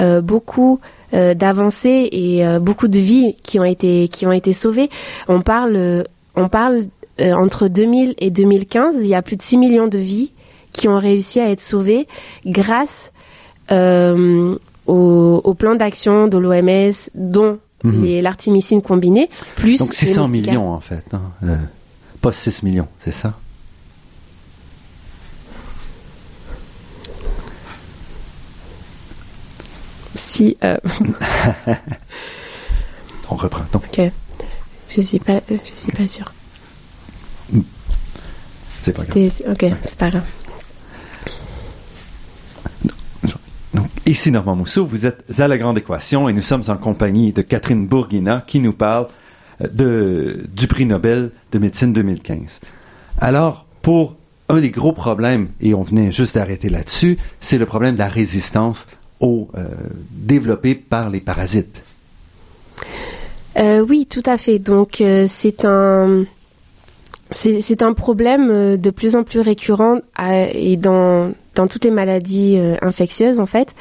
euh, 0.00 0.20
beaucoup 0.20 0.80
euh, 1.12 1.34
d'avancées 1.34 2.08
et 2.10 2.44
euh, 2.44 2.58
beaucoup 2.58 2.88
de 2.88 2.98
vies 2.98 3.36
qui 3.44 3.60
ont 3.60 3.64
été 3.64 4.08
qui 4.08 4.26
ont 4.26 4.32
été 4.32 4.52
sauvées. 4.52 4.90
On 5.28 5.40
parle 5.40 6.04
on 6.34 6.48
parle 6.48 6.86
entre 7.20 7.68
2000 7.68 8.16
et 8.18 8.30
2015, 8.30 8.96
il 9.00 9.06
y 9.06 9.14
a 9.14 9.22
plus 9.22 9.36
de 9.36 9.42
6 9.42 9.56
millions 9.56 9.86
de 9.86 9.98
vies 9.98 10.32
qui 10.72 10.88
ont 10.88 10.98
réussi 10.98 11.38
à 11.38 11.48
être 11.48 11.60
sauvés 11.60 12.08
grâce 12.44 13.12
au, 13.70 14.56
au, 14.86 15.54
plan 15.54 15.76
d'action 15.76 16.26
de 16.26 16.38
l'OMS, 16.38 16.92
dont 17.14 17.60
mhm. 17.84 18.20
l'artémicine 18.20 18.82
combinée, 18.82 19.30
plus 19.54 19.78
Donc 19.78 19.94
600 19.94 20.26
millions 20.26 20.72
en 20.72 20.80
fait, 20.80 21.04
hein. 21.12 21.60
pas 22.20 22.32
6 22.32 22.64
millions, 22.64 22.88
c'est 23.04 23.14
ça? 23.14 23.34
Si. 30.14 30.56
Euh... 30.64 30.78
On 33.30 33.36
reprend. 33.36 33.64
Donc. 33.72 33.84
Ok. 33.86 34.10
Je 34.88 35.00
suis 35.00 35.18
pas, 35.18 35.40
je 35.48 35.56
suis 35.74 35.92
pas 35.92 36.06
sûre. 36.06 36.32
C'est 38.78 38.92
pas 38.92 39.04
grave. 39.04 39.30
Ok, 39.50 39.64
c'est 39.82 39.96
pas 39.96 40.10
grave. 40.10 40.30
Donc, 43.72 43.86
ici 44.06 44.30
Normand 44.30 44.54
Mousseau, 44.54 44.86
vous 44.86 45.06
êtes 45.06 45.24
à 45.40 45.48
La 45.48 45.58
Grande 45.58 45.78
Équation 45.78 46.28
et 46.28 46.32
nous 46.32 46.42
sommes 46.42 46.62
en 46.68 46.76
compagnie 46.76 47.32
de 47.32 47.42
Catherine 47.42 47.86
Bourguina 47.86 48.44
qui 48.46 48.60
nous 48.60 48.72
parle 48.72 49.08
euh, 49.62 49.68
de, 49.72 50.46
du 50.52 50.68
prix 50.68 50.86
Nobel 50.86 51.30
de 51.50 51.58
médecine 51.58 51.92
2015. 51.92 52.60
Alors, 53.18 53.66
pour 53.82 54.16
un 54.48 54.60
des 54.60 54.70
gros 54.70 54.92
problèmes, 54.92 55.48
et 55.60 55.74
on 55.74 55.82
venait 55.82 56.12
juste 56.12 56.34
d'arrêter 56.34 56.68
là-dessus, 56.68 57.18
c'est 57.40 57.58
le 57.58 57.66
problème 57.66 57.94
de 57.94 58.00
la 58.00 58.08
résistance 58.08 58.86
aux 59.24 59.48
euh, 59.56 59.64
développée 60.10 60.74
par 60.74 61.08
les 61.10 61.20
parasites. 61.20 61.82
Euh, 63.56 63.80
oui, 63.88 64.06
tout 64.06 64.22
à 64.26 64.36
fait. 64.36 64.58
Donc 64.58 65.00
euh, 65.00 65.26
c'est 65.28 65.64
un 65.64 66.24
c'est 67.32 67.82
un 67.82 67.94
problème 67.94 68.76
de 68.76 68.90
plus 68.90 69.16
en 69.16 69.24
plus 69.24 69.40
récurrent 69.40 69.98
et 70.22 70.76
dans 70.76 71.32
dans 71.54 71.66
toutes 71.66 71.84
les 71.84 71.90
maladies 71.90 72.58
infectieuses 72.82 73.38
en 73.38 73.46
fait. 73.46 73.74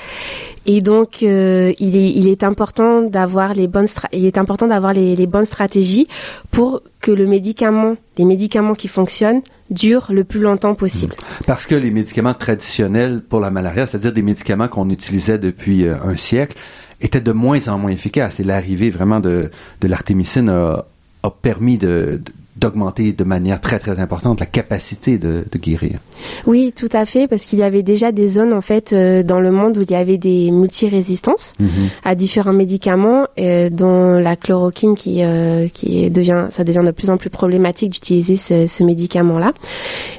Et 0.65 0.81
donc 0.81 1.21
il 1.21 1.27
est 1.27 1.75
il 1.79 2.27
est 2.27 2.43
important 2.43 3.01
d'avoir 3.01 3.53
les 3.53 3.67
bonnes 3.67 3.87
il 4.11 4.25
est 4.25 4.37
important 4.37 4.67
d'avoir 4.67 4.93
les, 4.93 5.27
bonnes 5.27 5.45
stratégies 5.45 6.07
pour 6.51 6.81
que 7.01 7.11
le 7.11 7.25
médicament 7.25 7.95
les 8.17 8.25
médicaments 8.25 8.75
qui 8.75 8.87
fonctionnent 8.87 9.41
durent 9.69 10.11
le 10.11 10.23
plus 10.23 10.39
longtemps 10.39 10.75
possible. 10.75 11.15
Mmh. 11.15 11.43
Parce 11.47 11.65
que 11.65 11.75
les 11.75 11.91
médicaments 11.91 12.33
traditionnels 12.33 13.21
pour 13.21 13.39
la 13.39 13.49
malaria, 13.49 13.87
c'est-à-dire 13.87 14.13
des 14.13 14.21
médicaments 14.21 14.67
qu'on 14.67 14.89
utilisait 14.89 15.39
depuis 15.39 15.87
un 15.87 16.15
siècle, 16.15 16.55
était 17.01 17.21
de 17.21 17.31
moins 17.31 17.67
en 17.67 17.77
moins 17.77 17.91
efficace. 17.91 18.39
Et 18.39 18.43
l'arrivée 18.43 18.89
vraiment 18.89 19.19
de, 19.19 19.51
de 19.81 19.87
l'artémicine 19.87 20.49
a, 20.49 20.85
a 21.23 21.29
permis 21.29 21.77
de, 21.77 22.21
d'augmenter 22.63 23.11
de 23.11 23.25
manière 23.25 23.59
très 23.59 23.77
très 23.77 23.99
importante 23.99 24.39
la 24.39 24.45
capacité 24.45 25.17
de, 25.17 25.43
de 25.51 25.57
guérir. 25.57 25.99
Oui, 26.47 26.73
tout 26.73 26.87
à 26.93 27.05
fait, 27.05 27.27
parce 27.27 27.43
qu'il 27.43 27.59
y 27.59 27.63
avait 27.63 27.83
déjà 27.83 28.13
des 28.13 28.29
zones 28.29 28.53
en 28.53 28.61
fait 28.61 28.93
euh, 28.93 29.21
dans 29.21 29.41
le 29.41 29.51
monde 29.51 29.77
où 29.77 29.81
il 29.81 29.91
y 29.91 29.95
avait 29.95 30.17
des 30.17 30.49
multirésistances 30.51 31.55
mm 31.59 31.67
à 32.05 32.15
différents 32.15 32.53
médicaments, 32.53 33.27
euh, 33.39 33.69
dont 33.69 34.17
la 34.19 34.35
chloroquine 34.35 34.95
qui 34.95 35.23
euh, 35.23 35.67
qui 35.67 36.09
devient 36.09 36.47
ça 36.49 36.63
devient 36.63 36.83
de 36.85 36.91
plus 36.91 37.09
en 37.09 37.17
plus 37.17 37.29
problématique 37.29 37.91
d'utiliser 37.91 38.35
ce, 38.35 38.67
ce 38.67 38.83
médicament-là. 38.83 39.53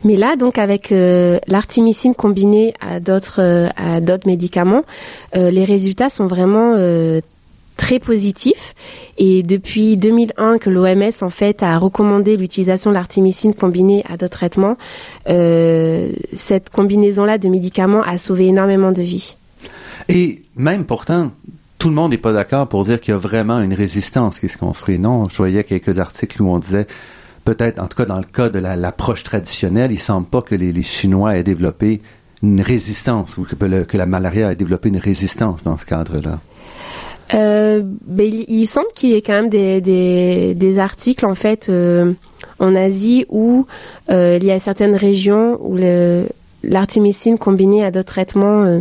Mais 0.05 0.17
là, 0.17 0.37
donc 0.37 0.59
avec 0.59 0.93
l'artémicine 1.47 2.15
combinée 2.15 2.75
à 2.81 3.01
d'autres 3.01 3.69
à 3.77 4.01
d'autres 4.01 4.27
médicaments, 4.27 4.85
les 5.35 5.65
résultats 5.65 6.11
sont 6.11 6.27
vraiment 6.27 6.75
très 7.77 7.99
positif. 7.99 8.75
Et 9.19 9.43
depuis 9.43 9.97
2001 9.97 10.59
que 10.59 10.71
l'OMS 10.71 11.13
en 11.23 11.31
fait 11.31 11.63
a 11.63 11.79
recommandé 11.79 12.37
l'utilisation 12.37 12.91
de 12.91 12.95
l'artémicine 12.95 13.55
combinée 13.55 14.05
à 14.09 14.17
d'autres 14.17 14.39
traitements, 14.39 14.77
euh, 15.29 16.11
cette 16.35 16.71
combinaison-là 16.71 17.39
de 17.39 17.49
médicaments 17.49 18.03
a 18.03 18.19
sauvé 18.19 18.47
énormément 18.47 18.93
de 18.93 19.03
vies. 19.03 19.37
Et 20.09 20.43
même 20.57 20.85
pourtant, 20.85 21.33
tout 21.79 21.89
le 21.89 21.95
monde 21.95 22.13
n'est 22.13 22.19
pas 22.19 22.33
d'accord 22.33 22.69
pour 22.69 22.85
dire 22.85 23.01
qu'il 23.01 23.13
y 23.13 23.15
a 23.15 23.19
vraiment 23.19 23.61
une 23.61 23.75
résistance 23.75 24.41
qui 24.41 24.49
se 24.49 24.57
construit. 24.57 24.99
Non, 24.99 25.29
je 25.29 25.37
voyais 25.37 25.65
quelques 25.65 25.99
articles 25.99 26.41
où 26.43 26.49
on 26.49 26.59
disait 26.59 26.87
peut-être, 27.45 27.79
en 27.79 27.87
tout 27.87 27.97
cas 27.97 28.07
dans 28.07 28.19
le 28.19 28.25
cas 28.25 28.49
de 28.49 28.59
l'approche 28.59 29.23
traditionnelle, 29.23 29.93
il 29.93 30.01
semble 30.01 30.27
pas 30.27 30.43
que 30.43 30.55
les, 30.55 30.83
Chinois 30.83 31.37
aient 31.37 31.45
développé 31.45 32.01
une 32.43 32.61
résistance 32.61 33.37
ou 33.37 33.45
que 33.45 33.97
la 33.97 34.07
malaria 34.07 34.53
ait 34.53 34.57
développé 34.57 34.89
une 34.89 34.99
résistance 34.99 35.63
dans 35.63 35.79
ce 35.79 35.87
cadre-là. 35.87 36.41
Euh, 37.35 37.83
ben, 37.85 38.33
il, 38.49 38.67
semble 38.67 38.87
qu'il 38.95 39.11
y 39.11 39.15
ait 39.15 39.23
quand 39.23 39.33
même 39.33 39.49
des, 39.49 39.81
des, 39.81 40.55
des 40.55 40.79
articles 40.79 41.27
en 41.27 41.35
fait 41.35 41.69
euh, 41.69 42.13
en 42.59 42.75
Asie 42.75 43.27
où 43.29 43.67
euh, 44.11 44.39
il 44.41 44.47
y 44.47 44.53
a 44.53 44.59
certaines 44.59 44.95
régions 44.95 45.59
où 45.61 45.77
l'artémicine 46.63 47.39
combinée 47.39 47.85
à 47.85 47.91
d'autres 47.91 48.13
traitements 48.13 48.63
euh, 48.63 48.81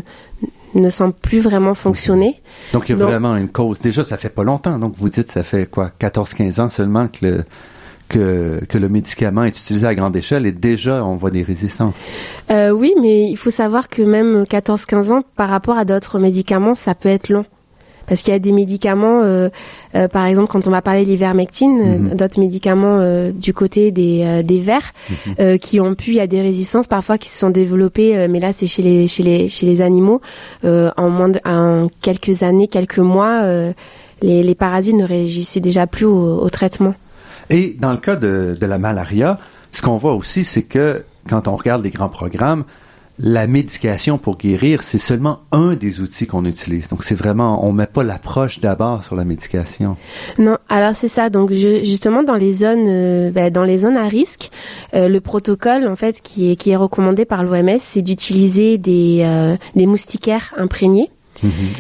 ne 0.75 0.89
semble 0.89 1.13
plus 1.13 1.39
vraiment 1.39 1.73
fonctionner. 1.73 2.41
Donc 2.73 2.89
il 2.89 2.97
y 2.97 3.01
a 3.01 3.05
vraiment 3.05 3.35
une 3.35 3.49
cause. 3.49 3.79
Déjà, 3.79 4.03
ça 4.03 4.17
fait 4.17 4.29
pas 4.29 4.43
longtemps. 4.43 4.77
Donc 4.79 4.95
vous 4.97 5.09
dites 5.09 5.31
ça 5.31 5.43
fait 5.43 5.69
quoi 5.69 5.91
14-15 5.99 6.61
ans 6.61 6.69
seulement 6.69 7.07
que 7.07 7.25
le 7.25 7.43
que, 8.09 8.63
que, 8.65 8.77
le 8.77 8.89
médicament 8.89 9.43
est 9.43 9.57
utilisé 9.57 9.87
à 9.87 9.95
grande 9.95 10.15
échelle 10.15 10.45
et 10.45 10.51
déjà 10.51 11.03
on 11.03 11.15
voit 11.15 11.31
des 11.31 11.41
résistances. 11.41 11.95
Euh, 12.51 12.69
oui, 12.69 12.93
mais 13.01 13.27
il 13.27 13.37
faut 13.37 13.49
savoir 13.49 13.89
que 13.89 14.03
même 14.03 14.43
14-15 14.43 15.11
ans 15.13 15.21
par 15.35 15.49
rapport 15.49 15.77
à 15.77 15.85
d'autres 15.85 16.19
médicaments, 16.19 16.75
ça 16.75 16.93
peut 16.93 17.09
être 17.09 17.29
long 17.29 17.45
parce 18.07 18.21
qu'il 18.21 18.33
y 18.33 18.35
a 18.35 18.39
des 18.39 18.51
médicaments, 18.51 19.21
euh, 19.23 19.49
euh, 19.95 20.07
par 20.07 20.25
exemple, 20.25 20.49
quand 20.49 20.67
on 20.67 20.71
va 20.71 20.81
parler 20.81 21.05
de 21.05 21.09
l'ivermectine, 21.09 21.79
euh, 21.79 21.97
mhm. 21.99 22.15
d'autres 22.15 22.39
médicaments 22.39 22.99
du 23.33 23.53
côté 23.53 23.91
des, 23.91 24.43
des 24.43 24.59
vers, 24.59 24.93
mhm. 25.37 25.57
qui 25.59 25.79
ont 25.79 25.95
pu, 25.95 26.11
il 26.11 26.15
y 26.17 26.19
a 26.19 26.27
des 26.27 26.41
résistances 26.41 26.87
parfois 26.87 27.17
qui 27.17 27.29
se 27.29 27.37
sont 27.39 27.49
développées, 27.49 28.27
mais 28.27 28.39
là 28.39 28.53
c'est 28.53 28.67
chez 28.67 28.81
les 28.81 29.07
chez 29.07 29.23
les 29.23 29.47
chez 29.47 29.65
les 29.65 29.81
animaux, 29.81 30.21
en 30.63 31.09
moins 31.09 31.29
de, 31.29 31.39
en 31.45 31.87
quelques 32.01 32.43
années, 32.43 32.67
quelques 32.67 32.99
mois, 32.99 33.43
les, 34.21 34.43
les 34.43 34.55
parasites 34.55 34.95
ne 34.95 35.05
réagissaient 35.05 35.59
déjà 35.59 35.87
plus 35.87 36.05
au, 36.05 36.39
au 36.41 36.49
traitement. 36.49 36.93
Et 37.49 37.75
dans 37.79 37.91
le 37.91 37.97
cas 37.97 38.15
de, 38.15 38.57
de 38.59 38.65
la 38.65 38.77
malaria, 38.77 39.39
ce 39.71 39.81
qu'on 39.81 39.97
voit 39.97 40.13
aussi, 40.13 40.43
c'est 40.43 40.63
que 40.63 41.03
quand 41.29 41.47
on 41.47 41.55
regarde 41.55 41.83
les 41.83 41.89
grands 41.89 42.09
programmes, 42.09 42.63
la 43.19 43.45
médication 43.45 44.17
pour 44.17 44.37
guérir, 44.37 44.81
c'est 44.81 44.97
seulement 44.97 45.41
un 45.51 45.75
des 45.75 46.01
outils 46.01 46.25
qu'on 46.25 46.45
utilise. 46.45 46.87
Donc 46.87 47.03
c'est 47.03 47.15
vraiment, 47.15 47.65
on 47.65 47.71
met 47.71 47.85
pas 47.85 48.03
l'approche 48.03 48.59
d'abord 48.59 49.03
sur 49.03 49.15
la 49.15 49.23
médication. 49.23 49.97
Non, 50.39 50.57
alors 50.67 50.95
c'est 50.95 51.07
ça. 51.07 51.29
Donc 51.29 51.51
justement 51.51 52.23
dans 52.23 52.35
les 52.35 52.53
zones, 52.53 52.85
euh, 52.87 53.31
ben, 53.31 53.51
dans 53.51 53.63
les 53.63 53.79
zones 53.79 53.97
à 53.97 54.07
risque, 54.07 54.49
euh, 54.95 55.07
le 55.07 55.21
protocole 55.21 55.87
en 55.87 55.95
fait 55.95 56.21
qui 56.21 56.51
est 56.51 56.55
qui 56.55 56.71
est 56.71 56.75
recommandé 56.75 57.25
par 57.25 57.43
l'OMS, 57.43 57.77
c'est 57.79 58.01
d'utiliser 58.01 58.77
des 58.77 59.21
euh, 59.23 59.55
des 59.75 59.85
moustiquaires 59.85 60.53
imprégnés. 60.57 61.09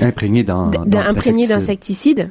Imprégnés 0.01 0.43
dans, 0.43 0.71
imprégnés 0.91 1.47
d'insecticides 1.47 2.29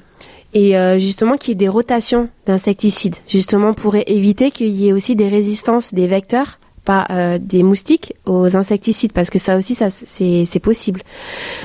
et 0.55 0.75
justement 0.99 1.37
qu'il 1.37 1.51
y 1.51 1.53
ait 1.53 1.55
des 1.55 1.69
rotations 1.69 2.29
d'insecticides, 2.47 3.17
justement 3.27 3.73
pour 3.73 3.95
éviter 3.95 4.51
qu'il 4.51 4.69
y 4.69 4.89
ait 4.89 4.93
aussi 4.93 5.17
des 5.17 5.29
résistances 5.29 5.95
des 5.95 6.09
vecteurs 6.09 6.59
pas 6.85 7.07
euh, 7.11 7.39
des 7.41 7.63
moustiques 7.63 8.15
aux 8.27 8.57
insecticides 8.57 9.13
parce 9.13 9.31
que 9.31 9.39
ça 9.39 9.57
aussi 9.57 9.75
ça 9.75 9.89
c'est 9.91 10.61
possible. 10.61 11.03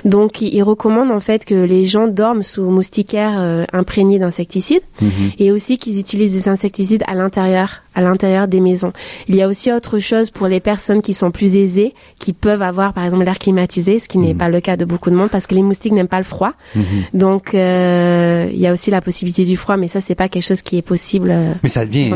Donc 0.06 0.42
il 0.42 0.62
recommande 0.64 1.12
en 1.12 1.20
fait 1.20 1.46
que 1.46 1.56
les 1.56 1.86
gens 1.86 2.08
dorment 2.08 2.44
sous 2.44 2.70
moustiquaires 2.70 3.40
euh, 3.40 3.66
imprégnés 3.74 4.20
d'insecticides 4.20 4.84
mhm. 5.02 5.32
et 5.40 5.52
aussi 5.52 5.78
qu'ils 5.78 6.00
utilisent 6.00 6.34
des 6.34 6.50
insecticides 6.50 7.04
à 7.08 7.16
l'intérieur 7.16 7.82
à 7.98 8.02
l'intérieur 8.02 8.48
des 8.48 8.62
maisons. 8.62 8.94
Il 9.28 9.36
y 9.36 9.42
a 9.42 9.48
aussi 9.50 9.72
autre 9.72 10.00
chose 10.00 10.30
pour 10.30 10.48
les 10.48 10.62
personnes 10.62 11.02
qui 11.02 11.14
sont 11.14 11.32
plus 11.32 11.58
aisées 11.58 11.94
qui 12.20 12.32
peuvent 12.32 12.62
avoir 12.62 12.94
par 12.94 13.04
exemple 13.04 13.26
l'air 13.26 13.40
climatisé 13.40 14.00
ce 14.00 14.08
qui 14.08 14.18
n'est 14.18 14.34
mhm. 14.34 14.38
pas 14.38 14.50
le 14.50 14.62
cas 14.62 14.78
de 14.78 14.86
beaucoup 14.86 15.10
de 15.10 15.16
monde 15.16 15.30
parce 15.30 15.48
que 15.48 15.56
les 15.56 15.64
moustiques 15.64 15.94
n'aiment 15.94 16.08
pas 16.08 16.20
le 16.20 16.24
froid. 16.24 16.54
Mhm. 16.76 16.84
Donc 17.14 17.54
euh, 17.54 18.48
il 18.52 18.60
y 18.60 18.68
a 18.68 18.72
aussi 18.72 18.92
la 18.92 19.02
possibilité 19.02 19.44
du 19.44 19.58
froid 19.58 19.76
mais 19.76 19.90
ça 19.90 20.00
c'est 20.00 20.16
pas 20.16 20.30
quelque 20.30 20.46
chose 20.46 20.62
qui 20.62 20.78
est 20.78 20.82
possible. 20.82 21.36
mais 21.64 21.70
ça 21.70 21.86
devient 21.86 22.14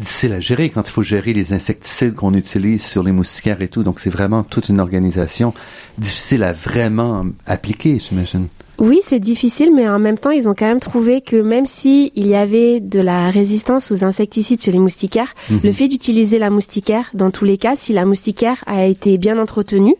difficile 0.00 0.32
à 0.32 0.40
gérer 0.40 0.70
quand 0.70 0.86
il 0.88 0.90
faut 0.90 1.02
gérer 1.02 1.34
les 1.34 1.52
insecticides 1.52 2.14
qu'on 2.14 2.32
utilise 2.32 2.54
utilise 2.54 2.84
sur 2.84 3.02
les 3.02 3.12
moustiquaires 3.12 3.60
et 3.62 3.68
tout. 3.68 3.82
Donc, 3.82 4.00
c'est 4.00 4.10
vraiment 4.10 4.44
toute 4.44 4.68
une 4.68 4.80
organisation 4.80 5.54
difficile 5.98 6.42
à 6.42 6.52
vraiment 6.52 7.24
appliquer, 7.46 7.98
j'imagine. 7.98 8.46
Oui, 8.78 9.00
c'est 9.02 9.20
difficile, 9.20 9.70
mais 9.74 9.88
en 9.88 9.98
même 9.98 10.18
temps, 10.18 10.30
ils 10.30 10.48
ont 10.48 10.54
quand 10.54 10.66
même 10.66 10.80
trouvé 10.80 11.20
que 11.20 11.36
même 11.36 11.66
si 11.66 12.12
il 12.14 12.26
y 12.26 12.34
avait 12.34 12.80
de 12.80 13.00
la 13.00 13.30
résistance 13.30 13.92
aux 13.92 14.04
insecticides 14.04 14.60
sur 14.60 14.72
les 14.72 14.78
moustiquaires, 14.78 15.34
mhm. 15.50 15.60
le 15.62 15.72
fait 15.72 15.88
d'utiliser 15.88 16.38
la 16.38 16.50
moustiquaire, 16.50 17.10
dans 17.14 17.30
tous 17.30 17.44
les 17.44 17.58
cas, 17.58 17.76
si 17.76 17.92
la 17.92 18.04
moustiquaire 18.04 18.64
a 18.66 18.84
été 18.84 19.18
bien 19.18 19.38
entretenue, 19.38 19.94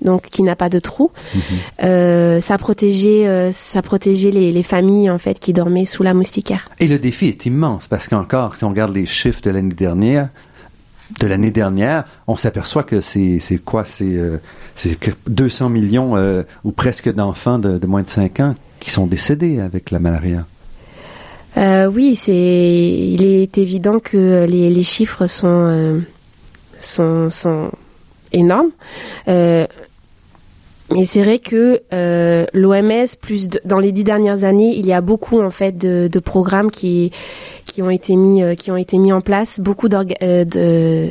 donc 0.00 0.22
qui 0.30 0.42
n'a 0.42 0.56
pas 0.56 0.68
de 0.68 0.78
trou, 0.78 1.10
mhm. 1.34 1.40
euh, 1.84 2.40
ça 2.40 2.58
protégeait, 2.58 3.26
euh, 3.26 3.52
ça 3.52 3.82
protégeait 3.82 4.30
les, 4.30 4.52
les, 4.52 4.62
familles 4.62 5.10
en 5.10 5.18
fait 5.18 5.38
qui 5.38 5.52
dormaient 5.52 5.86
sous 5.86 6.02
la 6.02 6.14
moustiquaire. 6.14 6.68
Et 6.80 6.86
le 6.86 6.98
défi 6.98 7.26
est 7.26 7.46
immense 7.46 7.88
parce 7.88 8.06
qu'encore, 8.08 8.56
si 8.56 8.64
on 8.64 8.70
regarde 8.70 8.94
les 8.94 9.06
chiffres 9.06 9.40
de 9.42 9.50
l'année 9.50 9.74
dernière, 9.74 10.28
de 11.20 11.26
l'année 11.26 11.50
dernière, 11.50 12.04
on 12.26 12.36
s'aperçoit 12.36 12.82
que 12.82 13.00
c'est 13.00 13.40
quoi? 13.64 13.84
C'est 13.84 14.16
euh, 14.16 14.38
c'est 14.74 14.98
200 15.26 15.70
millions 15.70 16.16
euh, 16.16 16.42
ou 16.64 16.72
presque 16.72 17.12
d'enfants 17.12 17.58
de, 17.58 17.84
moins 17.86 18.02
de 18.02 18.08
5 18.08 18.40
ans 18.40 18.54
qui 18.80 18.90
sont 18.90 19.06
décédés 19.06 19.60
avec 19.60 19.90
la 19.90 19.98
malaria. 19.98 20.46
Euh, 21.56 21.86
oui, 21.86 22.14
c'est 22.14 22.32
il 22.32 23.24
est 23.24 23.58
évident 23.58 23.98
que 23.98 24.46
les, 24.48 24.82
chiffres 24.82 25.26
sont 25.26 26.02
sont 26.78 27.30
sont 27.30 27.70
énorme. 28.32 28.70
Mais 30.90 31.04
c'est 31.04 31.22
vrai 31.22 31.38
que 31.38 31.82
euh, 31.92 32.46
l'OMS, 32.54 33.06
plus 33.20 33.48
dans 33.64 33.78
les 33.78 33.92
dix 33.92 34.04
dernières 34.04 34.44
années, 34.44 34.74
il 34.76 34.86
y 34.86 34.92
a 34.92 35.00
beaucoup 35.00 35.40
en 35.40 35.50
fait 35.50 35.76
de, 35.76 36.08
de 36.10 36.18
programmes 36.18 36.70
qui 36.70 37.12
qui 37.66 37.82
ont 37.82 37.90
été 37.90 38.16
mis 38.16 38.56
qui 38.56 38.70
ont 38.70 38.76
été 38.76 38.96
mis 38.96 39.12
en 39.12 39.20
place, 39.20 39.60
beaucoup 39.60 39.88
de 39.88 41.10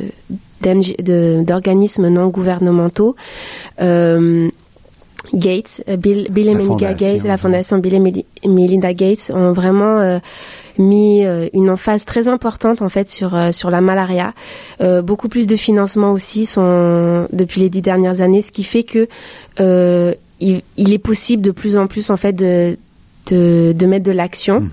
d'organismes 1.42 2.08
non 2.08 2.28
gouvernementaux. 2.28 3.14
Euh, 3.80 4.48
Gates, 5.34 5.82
Bill, 5.98 6.28
Bill 6.30 6.48
et 6.48 6.54
Melinda 6.54 6.94
Gates, 6.94 7.24
la 7.24 7.36
fondation 7.36 7.78
Bill 7.78 8.24
et 8.42 8.48
Melinda 8.48 8.94
Gates 8.94 9.30
ont 9.34 9.52
vraiment 9.52 9.98
euh, 9.98 10.18
mis 10.78 11.24
euh, 11.24 11.48
une 11.52 11.70
emphase 11.70 12.04
très 12.04 12.28
importante 12.28 12.82
en 12.82 12.88
fait 12.88 13.10
sur 13.10 13.34
euh, 13.34 13.52
sur 13.52 13.70
la 13.70 13.80
malaria. 13.80 14.32
Euh, 14.80 15.02
beaucoup 15.02 15.28
plus 15.28 15.46
de 15.46 15.56
financements 15.56 16.12
aussi 16.12 16.46
sont 16.46 17.26
depuis 17.32 17.60
les 17.60 17.70
dix 17.70 17.82
dernières 17.82 18.20
années, 18.20 18.42
ce 18.42 18.52
qui 18.52 18.64
fait 18.64 18.84
que 18.84 19.08
il, 20.40 20.62
il, 20.76 20.92
est 20.92 20.98
possible 20.98 21.42
de 21.42 21.50
plus 21.50 21.76
en 21.76 21.88
plus 21.88 22.10
en 22.10 22.16
fait 22.16 22.32
de 22.32 22.76
de, 23.26 23.74
de 23.76 23.86
mettre 23.86 24.04
de 24.04 24.12
l'action. 24.12 24.60
Mhm. 24.60 24.70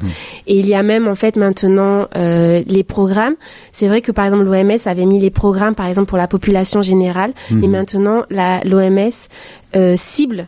Et 0.47 0.59
il 0.59 0.67
y 0.67 0.75
a 0.75 0.83
même 0.83 1.07
en 1.07 1.15
fait 1.15 1.35
maintenant 1.35 2.07
euh, 2.15 2.61
les 2.67 2.83
programmes. 2.83 3.35
C'est 3.73 3.87
vrai 3.87 4.01
que 4.01 4.11
par 4.11 4.25
exemple 4.25 4.45
l'OMS 4.45 4.77
avait 4.85 5.05
mis 5.05 5.19
les 5.19 5.31
programmes 5.31 5.75
par 5.75 5.87
exemple 5.87 6.07
pour 6.07 6.19
la 6.19 6.27
population 6.27 6.81
générale, 6.81 7.33
mhm. 7.51 7.63
et 7.63 7.67
maintenant 7.67 8.23
l'OMS 8.29 9.97
cible 9.97 10.47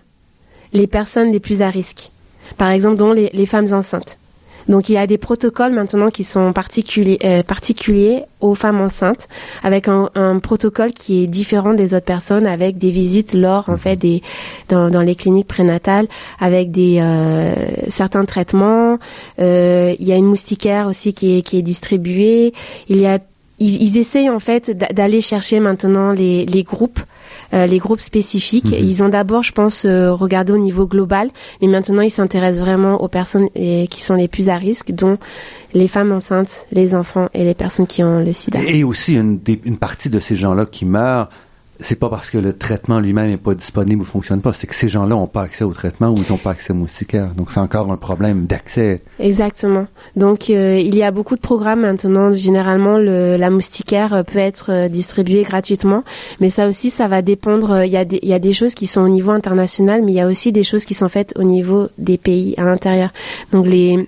les 0.73 0.87
personnes 0.87 1.31
les 1.31 1.39
plus 1.39 1.61
à 1.61 1.69
risque. 1.69 2.11
Par 2.57 2.69
exemple, 2.69 2.97
dont 2.97 3.11
les, 3.11 3.29
les 3.33 3.45
femmes 3.45 3.73
enceintes. 3.73 4.17
Donc 4.67 4.89
il 4.89 4.93
y 4.93 4.97
a 4.97 5.07
des 5.07 5.17
protocoles 5.17 5.71
maintenant 5.71 6.09
qui 6.09 6.23
sont 6.23 6.53
particuliers, 6.53 7.19
euh, 7.23 7.43
particuliers 7.43 8.23
aux 8.41 8.55
femmes 8.55 8.81
enceintes, 8.81 9.27
avec 9.63 9.87
un, 9.87 10.09
un, 10.15 10.39
protocole 10.39 10.91
qui 10.91 11.23
est 11.23 11.27
différent 11.27 11.73
des 11.73 11.93
autres 11.93 12.05
personnes, 12.05 12.45
avec 12.45 12.77
des 12.77 12.91
visites 12.91 13.33
lors 13.33 13.69
en 13.69 13.77
fait 13.77 13.95
des 13.95 14.21
dans, 14.69 14.89
dans 14.89 15.01
les 15.01 15.15
cliniques 15.15 15.47
prénatales, 15.47 16.07
avec 16.39 16.71
des 16.71 16.97
euh, 16.99 17.53
certains 17.89 18.25
traitements. 18.25 18.99
Euh, 19.39 19.95
il 19.97 20.07
y 20.07 20.11
a 20.11 20.15
une 20.15 20.25
moustiquaire 20.25 20.87
aussi 20.87 21.13
qui 21.13 21.37
est 21.37 21.41
qui 21.41 21.57
est 21.57 21.61
distribuée. 21.63 22.53
Il 22.89 22.99
y 22.99 23.07
a 23.07 23.19
ils, 23.59 23.81
ils 23.81 23.97
essayent 23.97 24.29
en 24.29 24.39
fait 24.39 24.71
d'aller 24.93 25.21
chercher 25.21 25.59
maintenant 25.59 26.11
les, 26.11 26.45
les 26.45 26.63
groupes 26.63 26.99
les 27.53 27.77
groupes 27.77 27.99
spécifiques. 28.01 28.65
Mhm. 28.65 28.77
Ils 28.79 29.03
ont 29.03 29.09
d'abord, 29.09 29.43
je 29.43 29.51
pense, 29.51 29.85
euh, 29.85 30.11
regardé 30.11 30.53
au 30.53 30.57
niveau 30.57 30.87
global, 30.87 31.29
mais 31.61 31.67
maintenant 31.67 32.01
ils 32.01 32.11
s'intéressent 32.11 32.65
vraiment 32.65 33.01
aux 33.01 33.07
personnes 33.07 33.49
qui 33.53 34.03
sont 34.03 34.15
les 34.15 34.27
plus 34.27 34.49
à 34.49 34.57
risque, 34.57 34.91
dont 34.91 35.17
les 35.73 35.87
femmes 35.87 36.11
enceintes, 36.11 36.65
les 36.71 36.95
enfants 36.95 37.29
et 37.33 37.43
les 37.43 37.53
personnes 37.53 37.87
qui 37.87 38.03
ont 38.03 38.19
le 38.19 38.33
sida. 38.33 38.59
Et 38.67 38.83
aussi 38.83 39.15
une, 39.15 39.39
une 39.65 39.77
partie 39.77 40.09
de 40.09 40.19
ces 40.19 40.35
gens-là 40.35 40.65
qui 40.65 40.85
meurent 40.85 41.29
c'est 41.79 41.99
pas 41.99 42.09
parce 42.09 42.29
que 42.29 42.37
le 42.37 42.53
traitement 42.53 42.99
lui-même 42.99 43.29
est 43.29 43.37
pas 43.37 43.53
disponible 43.53 44.01
ou 44.01 44.05
fonctionne 44.05 44.41
pas, 44.41 44.53
c'est 44.53 44.67
que 44.67 44.75
ces 44.75 44.89
gens-là 44.89 45.15
ont 45.15 45.27
pas 45.27 45.43
accès 45.43 45.63
au 45.63 45.73
traitement 45.73 46.09
ou 46.09 46.17
ils 46.17 46.31
ont 46.33 46.37
pas 46.37 46.51
accès 46.51 46.71
au 46.71 46.75
moustiquaire. 46.75 47.27
Donc 47.35 47.51
c'est 47.51 47.59
encore 47.59 47.91
un 47.91 47.97
problème 47.97 48.45
d'accès. 48.45 49.01
Exactement. 49.19 49.87
Donc 50.15 50.49
euh, 50.49 50.79
il 50.79 50.95
y 50.95 51.03
a 51.03 51.11
beaucoup 51.11 51.35
de 51.35 51.41
programmes 51.41 51.81
maintenant. 51.81 52.31
Généralement, 52.31 52.97
le, 52.97 53.37
la 53.37 53.49
moustiquaire 53.49 54.23
peut 54.25 54.39
être 54.39 54.71
euh, 54.71 54.87
distribuée 54.87 55.43
gratuitement, 55.43 56.03
mais 56.39 56.49
ça 56.49 56.67
aussi, 56.67 56.89
ça 56.89 57.07
va 57.07 57.21
dépendre. 57.21 57.71
Euh, 57.71 57.85
il 57.85 57.91
y 57.91 57.97
a 58.33 58.39
des, 58.39 58.53
choses 58.53 58.73
qui 58.73 58.87
sont 58.87 59.01
au 59.01 59.09
niveau 59.09 59.31
international, 59.31 60.01
mais 60.03 60.13
il 60.13 60.15
y 60.15 60.21
a 60.21 60.27
aussi 60.27 60.51
des 60.51 60.63
choses 60.63 60.85
qui 60.85 60.93
sont 60.93 61.09
faites 61.09 61.33
au 61.37 61.43
niveau 61.43 61.87
des 61.97 62.17
pays 62.17 62.55
à 62.57 62.63
l'intérieur. 62.63 63.11
Donc 63.51 63.67
les 63.67 64.07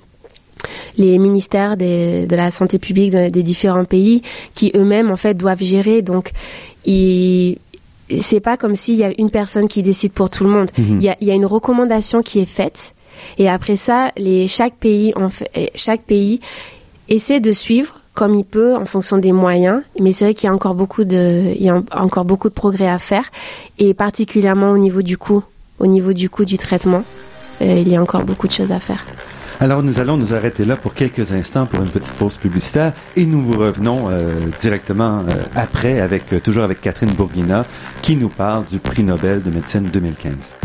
ministères 0.98 1.78
de 1.78 2.36
la 2.36 2.52
santé 2.52 2.80
publique 2.80 3.16
des 3.16 3.44
différents 3.44 3.86
pays 3.86 4.22
qui 4.54 4.72
eux-mêmes 4.76 5.12
en 5.12 5.18
fait 5.18 5.36
doivent 5.36 5.64
gérer 5.64 6.02
donc 6.02 6.32
il 6.86 7.58
c'est 8.20 8.40
pas 8.40 8.58
comme 8.58 8.76
s'il 8.76 8.96
y 8.96 9.04
a 9.04 9.12
une 9.20 9.30
personne 9.30 9.68
qui 9.68 9.84
décide 9.84 10.12
pour 10.12 10.32
tout 10.32 10.44
le 10.44 10.50
monde. 10.50 10.72
Mhm. 10.78 10.98
Il, 11.00 11.04
y 11.04 11.10
a, 11.10 11.18
il 11.22 11.28
y 11.28 11.32
a 11.32 11.36
une 11.36 11.46
recommandation 11.46 12.24
qui 12.24 12.40
est 12.40 12.48
faite 12.48 12.96
et 13.38 13.50
après 13.50 13.76
ça, 13.76 14.12
les 14.18 14.48
chaque 14.48 14.76
pays 14.76 15.14
en 15.16 15.30
fait, 15.30 15.72
chaque 15.76 16.02
pays 16.02 16.40
essaie 17.08 17.40
de 17.40 17.52
suivre 17.52 17.96
comme 18.14 18.36
il 18.36 18.44
peut 18.44 18.76
en 18.76 18.86
fonction 18.86 19.18
des 19.18 19.32
moyens, 19.32 19.82
mais 20.00 20.12
c'est 20.12 20.26
vrai 20.26 20.34
qu'il 20.34 20.48
y 20.48 20.50
a 20.50 20.54
encore 20.54 20.76
beaucoup 20.76 21.04
de 21.04 21.54
il 21.56 21.64
y 21.64 21.70
a 21.70 21.82
encore 21.96 22.26
beaucoup 22.26 22.50
de 22.50 22.54
progrès 22.54 22.90
à 22.90 23.00
faire 23.00 23.32
et 23.78 23.94
particulièrement 23.94 24.72
au 24.72 24.78
niveau 24.78 25.02
du 25.02 25.18
coût, 25.18 25.44
au 25.80 25.88
niveau 25.88 26.14
du 26.14 26.30
coût 26.30 26.46
du 26.46 26.58
traitement, 26.58 27.04
euh, 27.62 27.82
il 27.82 27.88
y 27.88 27.96
a 27.96 28.02
encore 28.02 28.24
beaucoup 28.24 28.48
de 28.48 28.52
choses 28.52 28.72
à 28.72 28.80
faire. 28.80 29.06
Alors 29.62 29.84
nous 29.84 30.00
allons 30.00 30.16
nous 30.16 30.34
arrêter 30.34 30.64
là 30.64 30.78
pour 30.78 30.94
quelques 30.94 31.34
instants 31.34 31.66
pour 31.66 31.84
une 31.84 31.90
petite 31.90 32.14
pause 32.14 32.38
publicitaire 32.38 32.94
et 33.18 33.26
nous 33.26 33.42
vous 33.42 33.60
revenons 33.60 34.10
euh, 34.10 34.32
directement 34.58 35.26
euh, 35.28 35.34
après 35.54 36.00
avec 36.00 36.32
euh, 36.32 36.40
toujours 36.40 36.64
avec 36.64 36.80
Catherine 36.80 37.12
Bourguina 37.12 37.66
qui 38.02 38.16
nous 38.16 38.30
parle 38.30 38.66
du 38.68 38.80
prix 38.80 39.04
Nobel 39.04 39.44
de 39.44 39.52
médecine 39.52 39.90
2015. 39.92 40.56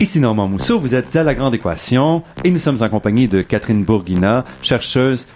Ici 0.00 0.18
Normand 0.18 0.48
Mousseau, 0.48 0.80
vous 0.80 0.94
êtes 0.94 1.14
à 1.14 1.22
La 1.22 1.34
Grande 1.34 1.54
Équation 1.54 2.22
et 2.42 2.50
nous 2.50 2.58
sommes 2.58 2.82
en 2.82 2.88
compagnie 2.88 3.28
de 3.28 3.42
Catherine 3.42 3.84
Bourguina, 3.84 4.46
chercheuse 4.62 5.26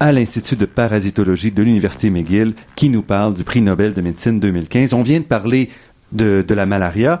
à 0.00 0.12
l'Institut 0.12 0.56
de 0.56 0.66
parasitologie 0.66 1.50
de 1.50 1.62
l'Université 1.62 2.10
McGill 2.10 2.54
qui 2.76 2.88
nous 2.88 3.02
parle 3.02 3.34
du 3.34 3.44
prix 3.44 3.60
Nobel 3.60 3.94
de 3.94 4.00
médecine 4.00 4.40
2015. 4.40 4.92
On 4.92 5.02
vient 5.02 5.20
de 5.20 5.24
parler 5.24 5.70
de, 6.12 6.44
la 6.48 6.66
malaria 6.66 7.20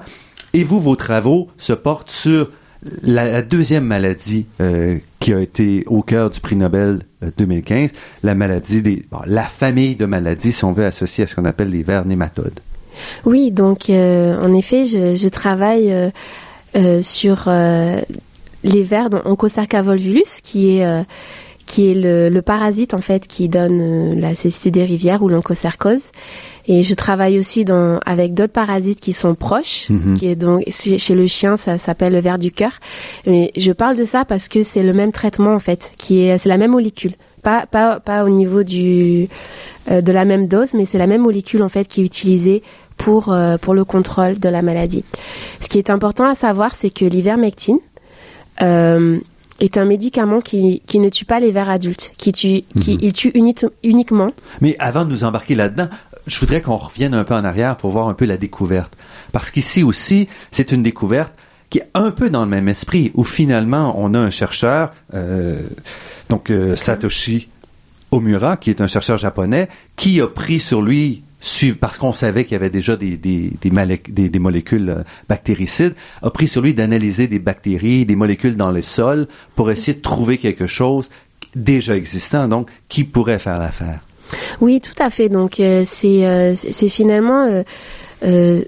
et 0.52 0.64
vous, 0.64 0.80
vos 0.80 0.96
travaux 0.96 1.48
se 1.56 1.72
portent 1.72 2.10
sur 2.10 2.50
la, 3.02 3.42
deuxième 3.42 3.84
maladie 3.84 4.46
euh, 4.60 4.98
qui 5.18 5.32
a 5.32 5.40
été 5.40 5.84
au 5.86 6.02
cœur 6.02 6.30
du 6.30 6.40
prix 6.40 6.56
Nobel 6.56 7.00
2015, 7.36 7.84
euh, 7.84 7.88
la 8.22 8.34
maladie 8.34 8.82
des, 8.82 9.02
la 9.26 9.42
famille 9.42 9.96
de 9.96 10.06
maladies, 10.06 10.52
si 10.52 10.64
on 10.64 10.72
veut 10.72 10.84
associer 10.84 11.24
à 11.24 11.26
ce 11.26 11.34
qu'on 11.34 11.46
appelle 11.46 11.70
les 11.70 11.82
vers 11.82 12.04
nématodes. 12.04 12.60
Oui, 13.24 13.50
donc 13.50 13.90
euh, 13.90 14.40
en 14.40 14.52
effet, 14.54 14.84
je, 14.84 15.28
travaille 15.28 15.92
sur 17.02 17.48
les 18.64 18.82
vers 18.82 19.08
Onchocerca 19.24 19.82
volvulus, 19.82 20.40
qui 20.42 20.78
est 20.78 21.04
qui 21.74 21.90
est 21.90 21.94
le, 21.94 22.28
le, 22.28 22.42
parasite 22.42 22.94
en 22.94 23.00
fait 23.00 23.26
qui 23.26 23.48
donne 23.48 23.80
euh, 23.80 24.14
la 24.14 24.36
cécité 24.36 24.70
des 24.70 24.84
rivières 24.84 25.24
ou 25.24 25.28
l'onchocercose. 25.28 26.12
Et 26.68 26.84
je 26.84 26.94
travaille 26.94 27.36
aussi 27.36 27.64
dans, 27.64 27.98
avec 28.06 28.32
d'autres 28.32 28.52
parasites 28.52 29.00
qui 29.00 29.12
sont 29.12 29.34
proches, 29.34 29.90
mhm. 29.90 30.14
qui 30.16 30.28
est 30.28 30.36
donc 30.36 30.62
chez 30.70 31.14
le 31.16 31.26
chien 31.26 31.56
ça 31.56 31.76
s'appelle 31.76 32.12
le 32.12 32.20
ver 32.20 32.38
du 32.38 32.52
cœur. 32.52 32.70
Mais 33.26 33.50
je 33.56 33.72
parle 33.72 33.96
de 33.96 34.04
ça 34.04 34.24
parce 34.24 34.46
que 34.46 34.62
c'est 34.62 34.84
le 34.84 34.92
même 34.92 35.10
traitement 35.10 35.52
en 35.52 35.58
fait, 35.58 35.94
qui 35.98 36.20
est 36.24 36.38
c'est 36.38 36.48
la 36.48 36.58
même 36.58 36.70
molécule, 36.70 37.14
pas 37.42 37.66
pas 37.66 37.98
pas 37.98 38.24
au 38.24 38.28
niveau 38.28 38.62
du 38.62 39.28
euh, 39.90 40.00
de 40.00 40.12
la 40.12 40.24
même 40.24 40.46
dose, 40.46 40.74
mais 40.74 40.86
c'est 40.86 40.98
la 40.98 41.08
même 41.08 41.22
molécule 41.22 41.64
en 41.64 41.68
fait 41.68 41.88
qui 41.88 42.02
est 42.02 42.04
utilisée 42.04 42.62
pour 42.96 43.32
euh, 43.32 43.58
pour 43.58 43.74
le 43.74 43.84
contrôle 43.84 44.38
de 44.38 44.48
la 44.48 44.62
maladie. 44.62 45.02
Ce 45.60 45.68
qui 45.68 45.78
est 45.78 45.90
important 45.90 46.28
à 46.28 46.36
savoir, 46.36 46.76
c'est 46.76 46.90
que 46.90 47.04
l'ivermectine 47.04 47.80
euh, 48.62 49.18
est 49.60 49.76
un 49.76 49.84
médicament 49.84 50.40
qui, 50.40 50.82
qui 50.86 50.98
ne 50.98 51.08
tue 51.08 51.24
pas 51.24 51.40
les 51.40 51.52
vers 51.52 51.70
adultes, 51.70 52.12
qui 52.18 52.32
tue, 52.32 52.62
qui, 52.80 52.94
mhm. 52.94 52.98
il 53.00 53.12
tue 53.12 53.32
uniquement. 53.82 54.30
Mais 54.60 54.76
avant 54.78 55.04
de 55.04 55.10
nous 55.10 55.24
embarquer 55.24 55.54
là-dedans, 55.54 55.88
je 56.26 56.38
voudrais 56.38 56.62
qu'on 56.62 56.76
revienne 56.76 57.14
un 57.14 57.24
peu 57.24 57.34
en 57.34 57.44
arrière 57.44 57.76
pour 57.76 57.90
voir 57.90 58.08
un 58.08 58.14
peu 58.14 58.24
la 58.24 58.36
découverte. 58.36 58.96
Parce 59.32 59.50
qu'ici 59.50 59.82
aussi, 59.82 60.28
c'est 60.50 60.72
une 60.72 60.82
découverte 60.82 61.32
qui 61.70 61.78
est 61.78 61.90
un 61.94 62.10
peu 62.10 62.30
dans 62.30 62.44
le 62.44 62.50
même 62.50 62.68
esprit, 62.68 63.10
où 63.14 63.24
finalement, 63.24 63.96
on 63.98 64.14
a 64.14 64.18
un 64.18 64.30
chercheur, 64.30 64.90
euh, 65.12 65.60
donc 66.28 66.50
euh, 66.50 66.76
Satoshi 66.76 67.48
Omura, 68.12 68.56
qui 68.56 68.70
est 68.70 68.80
un 68.80 68.86
chercheur 68.86 69.18
japonais, 69.18 69.68
qui 69.96 70.20
a 70.20 70.28
pris 70.28 70.60
sur 70.60 70.82
lui 70.82 71.22
parce 71.80 71.98
qu'on 71.98 72.12
savait 72.12 72.44
qu'il 72.44 72.52
y 72.52 72.56
avait 72.56 72.70
déjà 72.70 72.96
des, 72.96 73.16
des, 73.16 73.70
molécules 74.38 74.90
euh, 74.90 75.02
bactéricides, 75.28 75.94
a 76.22 76.30
pris 76.30 76.48
sur 76.48 76.62
lui 76.62 76.74
d'analyser 76.74 77.26
des 77.26 77.38
bactéries, 77.38 78.06
des 78.06 78.16
molécules 78.16 78.56
dans 78.56 78.70
le 78.70 78.82
sol 78.82 79.28
pour 79.54 79.70
essayer 79.70 79.94
de 79.94 80.02
trouver 80.02 80.38
quelque 80.38 80.66
chose 80.66 81.08
déjà 81.54 81.96
existant, 81.96 82.48
donc 82.48 82.70
qui 82.88 83.04
pourrait 83.04 83.38
faire 83.38 83.58
l'affaire. 83.58 84.00
Oui, 84.60 84.80
tout 84.80 85.02
à 85.02 85.10
fait. 85.10 85.28
Donc 85.28 85.60
euh, 85.60 85.84
c'est 85.86 86.26
euh, 86.26 86.54
c'est 86.56 86.88
finalement 86.88 87.62
euh, 88.24 88.62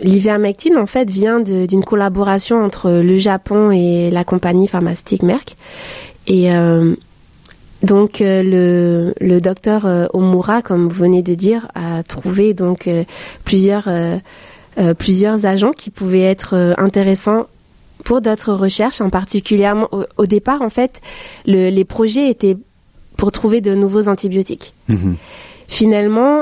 l'ivermectine 0.00 0.76
en 0.76 0.86
fait 0.86 1.10
vient 1.10 1.40
d'une 1.40 1.84
collaboration 1.84 2.64
entre 2.64 2.90
le 2.90 3.18
Japon 3.18 3.70
et 3.70 4.10
la 4.10 4.24
compagnie 4.24 4.68
pharmaceutique 4.68 5.22
Merck 5.22 5.56
et 6.26 6.50
donc 7.82 8.20
euh, 8.20 8.42
le, 8.42 9.14
le 9.20 9.40
docteur 9.40 9.86
euh, 9.86 10.06
Omura, 10.12 10.62
comme 10.62 10.88
vous 10.88 10.94
venez 10.94 11.22
de 11.22 11.34
dire, 11.34 11.68
a 11.74 12.02
trouvé 12.02 12.54
donc 12.54 12.88
euh, 12.88 13.04
plusieurs 13.44 13.88
plusieurs 14.98 15.46
agents 15.46 15.72
qui 15.72 15.88
pouvaient 15.88 16.24
être 16.24 16.74
intéressants 16.76 17.46
pour 18.04 18.20
d'autres 18.20 18.52
recherches, 18.52 19.00
en 19.00 19.08
particulier 19.08 19.72
au, 20.18 20.26
départ 20.26 20.60
en 20.60 20.68
fait, 20.68 21.00
le, 21.46 21.70
les 21.70 21.84
projets 21.86 22.28
étaient 22.28 22.58
pour 23.16 23.32
trouver 23.32 23.62
de 23.62 23.74
nouveaux 23.74 24.06
antibiotiques. 24.08 24.74
Mm-hmm. 24.90 25.14
Finalement, 25.66 26.40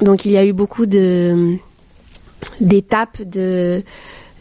donc 0.00 0.24
il 0.24 0.32
y 0.32 0.36
a 0.36 0.44
eu 0.44 0.52
beaucoup 0.52 0.86
de 0.86 1.56
d'étapes 2.60 3.22
de 3.22 3.84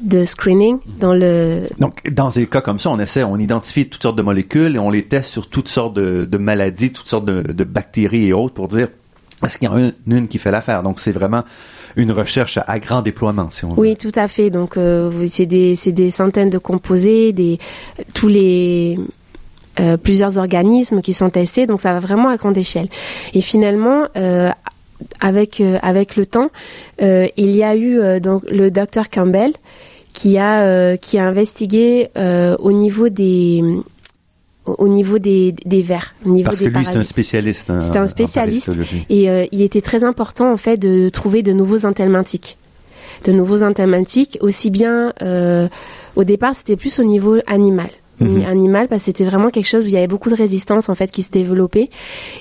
de 0.03 0.25
screening 0.25 0.79
dans 0.99 1.13
le. 1.13 1.65
Donc, 1.79 2.07
dans 2.11 2.29
des 2.29 2.45
cas 2.45 2.61
comme 2.61 2.77
ça, 2.77 2.89
on 2.89 2.99
essaie, 2.99 3.23
on 3.23 3.37
identifie 3.37 3.87
toutes 3.87 4.03
sortes 4.03 4.17
de 4.17 4.21
molécules 4.21 4.75
et 4.75 4.79
on 4.79 4.89
les 4.89 5.03
teste 5.03 5.29
sur 5.29 5.49
toutes 5.49 5.69
sortes 5.69 5.93
de, 5.95 6.25
de 6.25 6.37
maladies, 6.37 6.91
toutes 6.91 7.07
sortes 7.07 7.25
de, 7.25 7.41
de, 7.41 7.63
bactéries 7.63 8.27
et 8.27 8.33
autres 8.33 8.53
pour 8.53 8.67
dire 8.67 8.89
est-ce 9.43 9.57
qu'il 9.57 9.67
y 9.67 9.71
en 9.71 9.77
a 9.77 9.91
une, 10.07 10.27
qui 10.27 10.37
fait 10.37 10.51
l'affaire? 10.51 10.83
Donc, 10.83 10.99
c'est 10.99 11.11
vraiment 11.11 11.43
une 11.95 12.11
recherche 12.11 12.59
à, 12.65 12.79
grand 12.79 13.01
déploiement, 13.01 13.49
si 13.49 13.65
on 13.65 13.73
veut. 13.73 13.79
Oui, 13.79 13.95
tout 13.95 14.11
à 14.15 14.27
fait. 14.27 14.49
Donc, 14.49 14.77
euh, 14.77 15.27
c'est 15.29 15.45
des, 15.45 15.77
des 15.87 16.11
centaines 16.11 16.49
de 16.49 16.57
composés, 16.57 17.31
des 17.31 17.59
tous 18.13 18.27
les 18.27 18.99
euh, 19.79 19.97
plusieurs 19.97 20.37
organismes 20.37 21.01
qui 21.01 21.13
sont 21.13 21.29
testés, 21.29 21.65
donc 21.65 21.81
ça 21.81 21.93
va 21.93 21.99
vraiment 21.99 22.29
à 22.29 22.37
grande 22.37 22.57
échelle. 22.57 22.87
Et 23.33 23.41
finalement, 23.41 24.07
euh, 24.17 24.49
avec 25.19 25.61
avec 25.81 26.15
le 26.15 26.25
temps, 26.25 26.49
il 27.01 27.51
y 27.51 27.63
a 27.63 27.75
eu 27.75 28.21
donc 28.21 28.43
le 28.49 28.69
docteur 28.69 29.09
Campbell 29.09 29.51
qui 30.13 30.37
a 30.37 30.97
qui 30.97 31.17
a 31.17 31.27
investigué 31.27 32.09
au 32.15 32.71
niveau 32.71 33.09
des 33.09 33.63
au 34.65 34.87
niveau 34.87 35.19
des, 35.19 35.53
des 35.65 35.81
vers, 35.81 36.15
au 36.25 36.29
niveau 36.29 36.49
Parce 36.49 36.61
que 36.61 36.69
lui, 36.69 36.85
c'est 36.85 36.95
un 36.95 37.03
spécialiste. 37.03 37.69
C'est 37.81 37.97
un 37.97 38.07
spécialiste 38.07 38.71
et 39.09 39.49
il 39.51 39.61
était 39.61 39.81
très 39.81 40.03
important 40.03 40.51
en 40.51 40.57
fait 40.57 40.77
de 40.77 41.09
trouver 41.09 41.43
de 41.43 41.51
nouveaux 41.51 41.85
anthelmintiques, 41.85 42.57
de 43.25 43.31
nouveaux 43.33 43.63
anthelmintiques 43.63 44.37
aussi 44.41 44.69
bien 44.69 45.13
au 46.15 46.23
départ 46.23 46.55
c'était 46.55 46.75
plus 46.77 46.99
au 46.99 47.03
niveau 47.03 47.37
animal 47.47 47.89
mmh. 48.19 48.45
animal 48.45 48.87
parce 48.87 49.01
que 49.01 49.05
c'était 49.05 49.23
vraiment 49.23 49.49
quelque 49.49 49.67
chose 49.67 49.85
où 49.85 49.87
il 49.87 49.93
y 49.93 49.97
avait 49.97 50.07
beaucoup 50.07 50.29
de 50.29 50.35
résistance 50.35 50.89
en 50.89 50.95
fait 50.95 51.11
qui 51.11 51.23
se 51.23 51.31
développait 51.31 51.89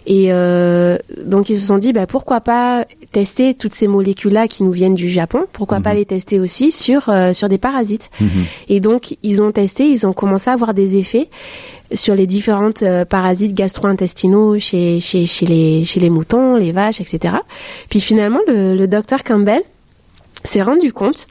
et 0.06 0.32
euh, 0.32 0.98
donc 1.24 1.48
ils 1.50 1.58
se 1.58 1.66
sont 1.66 1.78
dit 1.78 1.92
bah 1.92 2.06
pourquoi 2.06 2.40
pas 2.40 2.86
tester 3.12 3.54
toutes 3.54 3.74
ces 3.74 3.86
molécules 3.86 4.32
là 4.32 4.48
qui 4.48 4.62
nous 4.62 4.72
viennent 4.72 4.94
du 4.94 5.08
Japon? 5.08 5.44
Pourquoi 5.52 5.80
pas 5.80 5.90
mhm. 5.90 5.96
les 5.96 6.04
tester 6.06 6.40
aussi 6.40 6.72
sur 6.72 7.08
euh, 7.08 7.32
sur 7.32 7.48
des 7.48 7.58
parasites? 7.58 8.10
Mhm. 8.20 8.28
et 8.68 8.80
donc 8.80 9.16
ils 9.22 9.42
ont 9.42 9.52
testé 9.52 9.88
ils 9.88 10.06
ont 10.06 10.12
commencé 10.12 10.50
à 10.50 10.54
avoir 10.54 10.74
des 10.74 10.96
effets 10.96 11.28
sur 11.94 12.14
les 12.14 12.26
différentes 12.26 12.82
euh, 12.82 13.04
parasites 13.04 13.54
gastro-intestinaux 13.54 14.58
chez, 14.58 15.00
chez, 15.00 15.26
chez, 15.26 15.46
les, 15.46 15.84
chez 15.84 16.00
les 16.00 16.08
moutons, 16.08 16.56
les 16.56 16.72
vaches, 16.72 17.00
etc. 17.02 17.34
Puis 17.90 18.00
finalement, 18.00 18.40
le, 18.46 18.74
le 18.74 18.86
docteur 18.86 19.22
Campbell 19.24 19.60
s'est 20.44 20.62
rendu 20.62 20.92
compte 20.92 21.26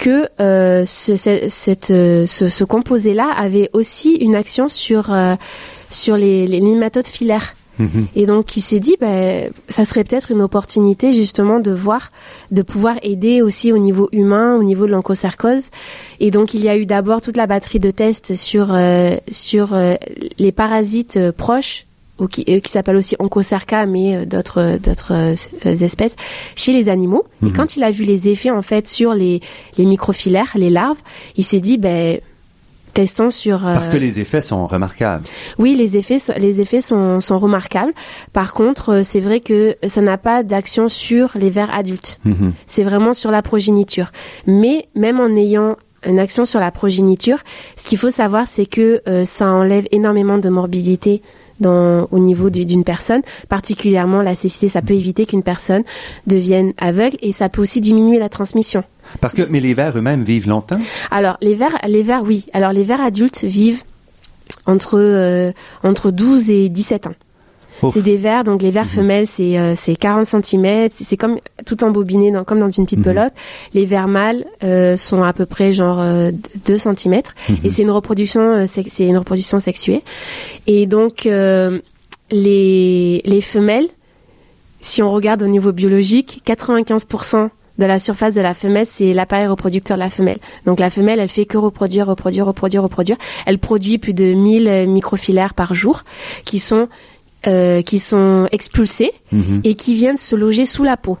que 0.00 0.26
euh, 0.40 0.86
ce, 0.86 1.14
cette, 1.16 1.90
euh, 1.90 2.24
ce, 2.26 2.48
ce 2.48 2.64
composé-là 2.64 3.30
avait 3.36 3.68
aussi 3.74 4.14
une 4.14 4.34
action 4.34 4.66
sur, 4.68 5.12
euh, 5.12 5.34
sur 5.90 6.16
les, 6.16 6.46
les 6.46 6.62
nématodes 6.62 7.06
filaires. 7.06 7.54
Mhm. 7.78 8.06
Et 8.16 8.24
donc, 8.24 8.56
il 8.56 8.62
s'est 8.62 8.80
dit, 8.80 8.96
ben, 8.98 9.50
ça 9.68 9.84
serait 9.84 10.04
peut-être 10.04 10.30
une 10.30 10.40
opportunité 10.40 11.12
justement 11.12 11.60
de 11.60 11.70
voir, 11.70 12.12
de 12.50 12.62
pouvoir 12.62 12.96
aider 13.02 13.42
aussi 13.42 13.72
au 13.72 13.78
niveau 13.78 14.08
humain, 14.12 14.56
au 14.56 14.62
niveau 14.62 14.86
de 14.86 14.92
l'onchocercose. 14.92 15.68
Et 16.18 16.30
donc, 16.30 16.54
il 16.54 16.64
y 16.64 16.70
a 16.70 16.78
eu 16.78 16.86
d'abord 16.86 17.20
toute 17.20 17.36
la 17.36 17.46
batterie 17.46 17.78
de 17.78 17.90
tests 17.90 18.36
sur 18.36 18.74
sur 19.30 19.76
les 20.38 20.52
parasites 20.52 21.30
proches 21.32 21.86
qui, 22.26 22.44
euh, 22.48 22.60
qui 22.60 22.70
s'appelle 22.70 22.96
aussi 22.96 23.16
Onchocerca, 23.18 23.86
mais 23.86 24.16
euh, 24.16 24.24
d'autres 24.24 24.78
d'autres 24.78 25.12
euh, 25.12 25.34
espèces 25.64 26.16
chez 26.56 26.72
les 26.72 26.88
animaux. 26.88 27.24
Et 27.42 27.46
mhm. 27.46 27.52
quand 27.52 27.76
il 27.76 27.84
a 27.84 27.90
vu 27.90 28.04
les 28.04 28.28
effets 28.28 28.50
en 28.50 28.62
fait 28.62 28.86
sur 28.86 29.14
les 29.14 29.40
les 29.78 29.86
microfilaires, 29.86 30.52
les 30.54 30.70
larves, 30.70 30.98
il 31.36 31.44
s'est 31.44 31.60
dit 31.60 31.78
ben 31.78 32.20
testons 32.92 33.30
sur 33.30 33.60
parce 33.60 33.88
que 33.88 33.96
les 33.96 34.18
effets 34.18 34.40
sont 34.40 34.66
remarquables. 34.66 35.24
Oui, 35.58 35.74
les 35.74 35.96
effets 35.96 36.18
les 36.38 36.60
effets 36.60 36.80
sont 36.80 37.20
sont 37.20 37.38
remarquables. 37.38 37.92
Par 38.32 38.52
contre, 38.52 39.02
c'est 39.04 39.20
vrai 39.20 39.40
que 39.40 39.76
ça 39.86 40.00
n'a 40.00 40.18
pas 40.18 40.42
d'action 40.42 40.88
sur 40.88 41.30
les 41.36 41.50
vers 41.50 41.72
adultes. 41.72 42.18
Mhm. 42.24 42.52
C'est 42.66 42.84
vraiment 42.84 43.12
sur 43.12 43.30
la 43.30 43.42
progéniture. 43.42 44.10
Mais 44.46 44.88
même 44.94 45.20
en 45.20 45.34
ayant 45.36 45.76
une 46.06 46.18
action 46.18 46.46
sur 46.46 46.60
la 46.60 46.70
progéniture, 46.70 47.38
ce 47.76 47.86
qu'il 47.86 47.98
faut 47.98 48.10
savoir, 48.10 48.48
c'est 48.48 48.64
que 48.64 49.02
ça 49.26 49.52
enlève 49.52 49.86
énormément 49.92 50.38
de 50.38 50.48
morbidité 50.48 51.20
dans, 51.60 52.08
au 52.10 52.18
niveau 52.18 52.50
d'une 52.50 52.84
personne. 52.84 53.22
Particulièrement 53.48 54.22
la 54.22 54.34
cécité, 54.34 54.68
ça 54.68 54.82
peut 54.82 54.94
éviter 54.94 55.26
qu'une 55.26 55.42
personne 55.42 55.82
devienne 56.26 56.72
aveugle 56.78 57.16
et 57.22 57.32
ça 57.32 57.48
peut 57.48 57.62
aussi 57.62 57.80
diminuer 57.80 58.18
la 58.18 58.28
transmission. 58.28 58.84
Parce 59.20 59.34
que, 59.34 59.42
mais 59.42 59.60
les 59.60 59.74
vers 59.74 59.96
eux-mêmes 59.96 60.22
vivent 60.22 60.48
longtemps? 60.48 60.80
Alors, 61.10 61.36
les 61.40 61.54
vers, 61.54 61.76
les 61.86 62.02
vers, 62.02 62.22
oui. 62.22 62.46
Alors, 62.52 62.72
les 62.72 62.84
vers 62.84 63.00
adultes 63.00 63.44
vivent 63.44 63.82
entre, 64.66 64.98
euh, 64.98 65.52
entre 65.82 66.10
12 66.10 66.50
et 66.50 66.68
17 66.68 67.06
ans. 67.06 67.14
C'est 67.92 68.02
des 68.02 68.16
verres, 68.16 68.44
donc 68.44 68.62
les 68.62 68.70
verres 68.70 68.84
mhm. 68.84 68.90
femelles, 68.90 69.26
c'est 69.26 69.58
euh, 69.58 69.74
c'est 69.74 69.96
40 69.96 70.26
cm, 70.26 70.88
c'est 70.90 71.16
comme 71.16 71.38
tout 71.64 71.82
embobiné, 71.82 72.30
dans, 72.30 72.44
comme 72.44 72.58
dans 72.58 72.70
une 72.70 72.84
petite 72.84 72.98
mhm. 72.98 73.04
pelote. 73.04 73.32
Les 73.74 73.86
verres 73.86 74.08
mâles 74.08 74.44
euh, 74.62 74.96
sont 74.96 75.22
à 75.22 75.32
peu 75.32 75.46
près 75.46 75.72
genre 75.72 75.96
2 75.96 76.02
euh, 76.02 76.78
cm, 76.78 77.22
mhm. 77.48 77.56
et 77.64 77.70
c'est 77.70 77.82
une 77.82 77.90
reproduction, 77.90 78.40
euh, 78.40 78.66
c'est 78.66 79.06
une 79.06 79.18
reproduction 79.18 79.58
sexuée. 79.60 80.02
Et 80.66 80.86
donc 80.86 81.24
les 82.30 83.22
les 83.24 83.40
femelles, 83.40 83.88
si 84.80 85.02
on 85.02 85.10
regarde 85.10 85.42
au 85.42 85.48
niveau 85.48 85.72
biologique, 85.72 86.42
95% 86.46 87.50
de 87.78 87.86
la 87.86 87.98
surface 87.98 88.34
de 88.34 88.42
la 88.42 88.52
femelle, 88.52 88.86
c'est 88.86 89.14
l'appareil 89.14 89.46
reproducteur 89.46 89.96
de 89.96 90.02
la 90.02 90.10
femelle. 90.10 90.36
Donc 90.66 90.78
la 90.80 90.90
femelle, 90.90 91.18
elle 91.18 91.28
fait 91.28 91.46
que 91.46 91.56
reproduire, 91.56 92.06
reproduire, 92.06 92.46
reproduire, 92.46 92.82
reproduire. 92.82 93.16
Elle 93.46 93.58
produit 93.58 93.96
plus 93.96 94.12
de 94.12 94.34
1000 94.34 94.86
microfilaires 94.86 95.54
par 95.54 95.72
jour, 95.72 96.02
qui 96.44 96.58
sont 96.58 96.88
euh, 97.46 97.82
qui 97.82 97.98
sont 97.98 98.48
expulsés 98.52 99.12
mhm. 99.32 99.60
et 99.64 99.74
qui 99.74 99.94
viennent 99.94 100.16
se 100.16 100.36
loger 100.36 100.66
sous 100.66 100.84
la 100.84 100.96
peau. 100.96 101.18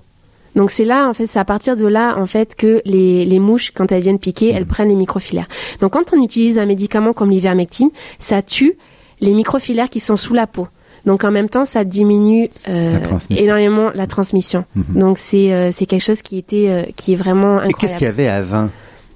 Donc 0.56 0.70
c'est 0.70 0.84
là, 0.84 1.08
en 1.08 1.14
fait, 1.14 1.26
c'est 1.26 1.38
à 1.38 1.44
partir 1.44 1.76
de 1.76 1.86
là, 1.86 2.18
en 2.18 2.26
fait, 2.26 2.56
que 2.56 2.82
les, 2.84 3.24
les 3.24 3.38
mouches, 3.38 3.70
quand 3.72 3.92
elles 3.92 4.02
viennent 4.02 4.18
piquer, 4.18 4.50
elles 4.50 4.64
mhm. 4.64 4.68
prennent 4.68 4.88
les 4.88 4.96
microfilaires. 4.96 5.48
Donc 5.80 5.92
quand 5.92 6.12
on 6.12 6.22
utilise 6.22 6.58
un 6.58 6.66
médicament 6.66 7.12
comme 7.12 7.30
l'ivermectine, 7.30 7.90
ça 8.18 8.42
tue 8.42 8.74
les 9.20 9.34
microfilaires 9.34 9.90
qui 9.90 10.00
sont 10.00 10.16
sous 10.16 10.34
la 10.34 10.46
peau. 10.46 10.66
Donc 11.06 11.24
en 11.24 11.30
même 11.30 11.48
temps, 11.48 11.64
ça 11.64 11.84
diminue 11.84 12.48
euh, 12.68 12.98
énormément 13.30 13.90
la 13.94 14.06
transmission. 14.06 14.64
Mhm. 14.74 14.84
Donc 14.98 15.18
c'est 15.18 15.52
euh, 15.52 15.70
c'est 15.72 15.86
quelque 15.86 16.04
chose 16.04 16.22
qui 16.22 16.38
était 16.38 16.66
euh, 16.68 16.82
qui 16.96 17.14
est 17.14 17.16
vraiment 17.16 17.58
incroyable. 17.58 17.70
Et 17.70 17.80
qu'est-ce 17.80 17.96
qu'il 17.96 18.06
y 18.06 18.10
avait 18.10 18.28
avant 18.28 18.68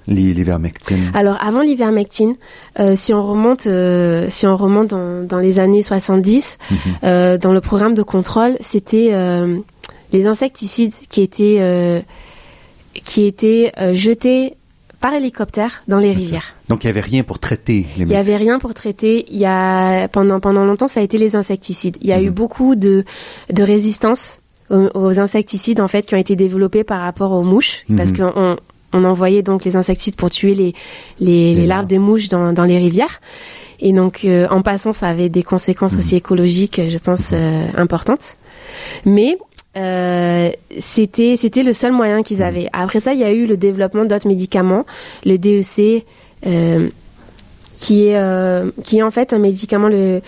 l'ivermectine 0.07 1.11
Alors 1.13 1.37
avant 1.41 1.61
l'ivermectine, 1.61 2.35
euh, 2.79 2.95
si 2.95 3.13
on 3.13 3.23
remonte, 3.23 3.67
euh, 3.67 4.27
si 4.29 4.45
on 4.45 4.55
remonte 4.55 4.89
dans, 4.89 5.23
dans, 5.23 5.39
les 5.39 5.59
années 5.59 5.83
70, 5.83 6.57
mhm. 6.69 6.77
euh, 7.03 7.37
dans 7.37 7.53
le 7.53 7.61
programme 7.61 7.95
de 7.95 8.03
contrôle, 8.03 8.57
c'était 8.59 9.11
les 10.13 10.27
insecticides 10.27 10.93
qui 11.09 11.21
étaient 11.21 12.03
qui 12.93 13.25
étaient 13.25 13.71
jetés 13.93 14.55
par 15.01 15.13
hélicoptère 15.13 15.83
dans 15.87 15.99
les 15.99 16.11
rivières. 16.11 16.55
Donc 16.69 16.83
il 16.83 16.87
y 16.87 16.89
avait 16.89 17.01
rien 17.01 17.23
pour 17.23 17.39
traiter 17.39 17.85
les. 17.97 18.05
Il 18.05 18.11
y 18.11 18.15
avait 18.15 18.37
rien 18.37 18.57
pour 18.59 18.73
traiter. 18.73 19.25
Il 19.29 19.37
y 19.37 19.45
a 19.45 20.07
pendant 20.07 20.39
pendant 20.39 20.65
longtemps 20.65 20.87
ça 20.87 21.01
a 21.01 21.03
été 21.03 21.17
les 21.17 21.35
insecticides. 21.35 21.97
Il 22.01 22.07
y 22.07 22.13
a 22.13 22.21
eu 22.21 22.29
mhm. 22.29 22.33
beaucoup 22.33 22.75
de 22.75 23.03
de 23.51 23.63
résistance 23.63 24.39
aux, 24.69 25.19
insecticides 25.19 25.79
en 25.79 25.87
fait 25.87 26.05
qui 26.07 26.15
ont 26.15 26.19
été 26.19 26.35
développés 26.35 26.83
par 26.83 27.01
rapport 27.01 27.31
aux 27.33 27.43
mouches 27.43 27.85
parce 27.95 28.11
mhm. 28.11 28.31
qu'on 28.31 28.57
on 28.95 29.03
envoyait 29.03 29.43
donc 29.43 29.65
les 29.65 29.75
insecticides 29.75 30.15
pour 30.15 30.31
tuer 30.31 30.55
les, 30.55 30.73
les, 31.19 31.67
larves 31.67 31.85
des 31.85 31.99
mouches 31.99 32.29
dans, 32.29 32.53
dans 32.53 32.63
les 32.63 32.77
rivières. 32.77 33.19
Et 33.79 33.91
donc, 33.91 34.21
euh, 34.23 34.47
en 34.49 34.61
passant, 34.61 34.93
ça 34.93 35.07
avait 35.07 35.29
des 35.29 35.43
conséquences 35.43 35.93
mhm. 35.93 35.99
aussi 35.99 36.15
écologiques, 36.15 36.81
je 36.87 36.97
pense, 36.97 37.31
euh, 37.33 37.67
importantes. 37.75 38.37
Mais 39.05 39.37
euh, 39.77 40.49
c'était 40.79 41.35
c'était 41.35 41.63
le 41.63 41.73
seul 41.73 41.91
moyen 41.91 42.23
qu'ils 42.23 42.37
mhm. 42.37 42.43
avaient. 42.43 42.67
Après 42.71 43.01
ça, 43.01 43.13
il 43.13 43.19
y 43.19 43.25
a 43.25 43.31
eu 43.31 43.45
le 43.45 43.57
développement 43.57 44.05
d'autres 44.05 44.27
médicaments, 44.27 44.85
le 45.25 45.37
DEC, 45.37 46.05
qui 47.79 48.07
est 48.07 48.73
qui 48.83 48.97
est 48.97 49.03
en 49.03 49.11
fait 49.11 49.33
un 49.33 49.39
médicament 49.39 49.89
le 49.89 50.21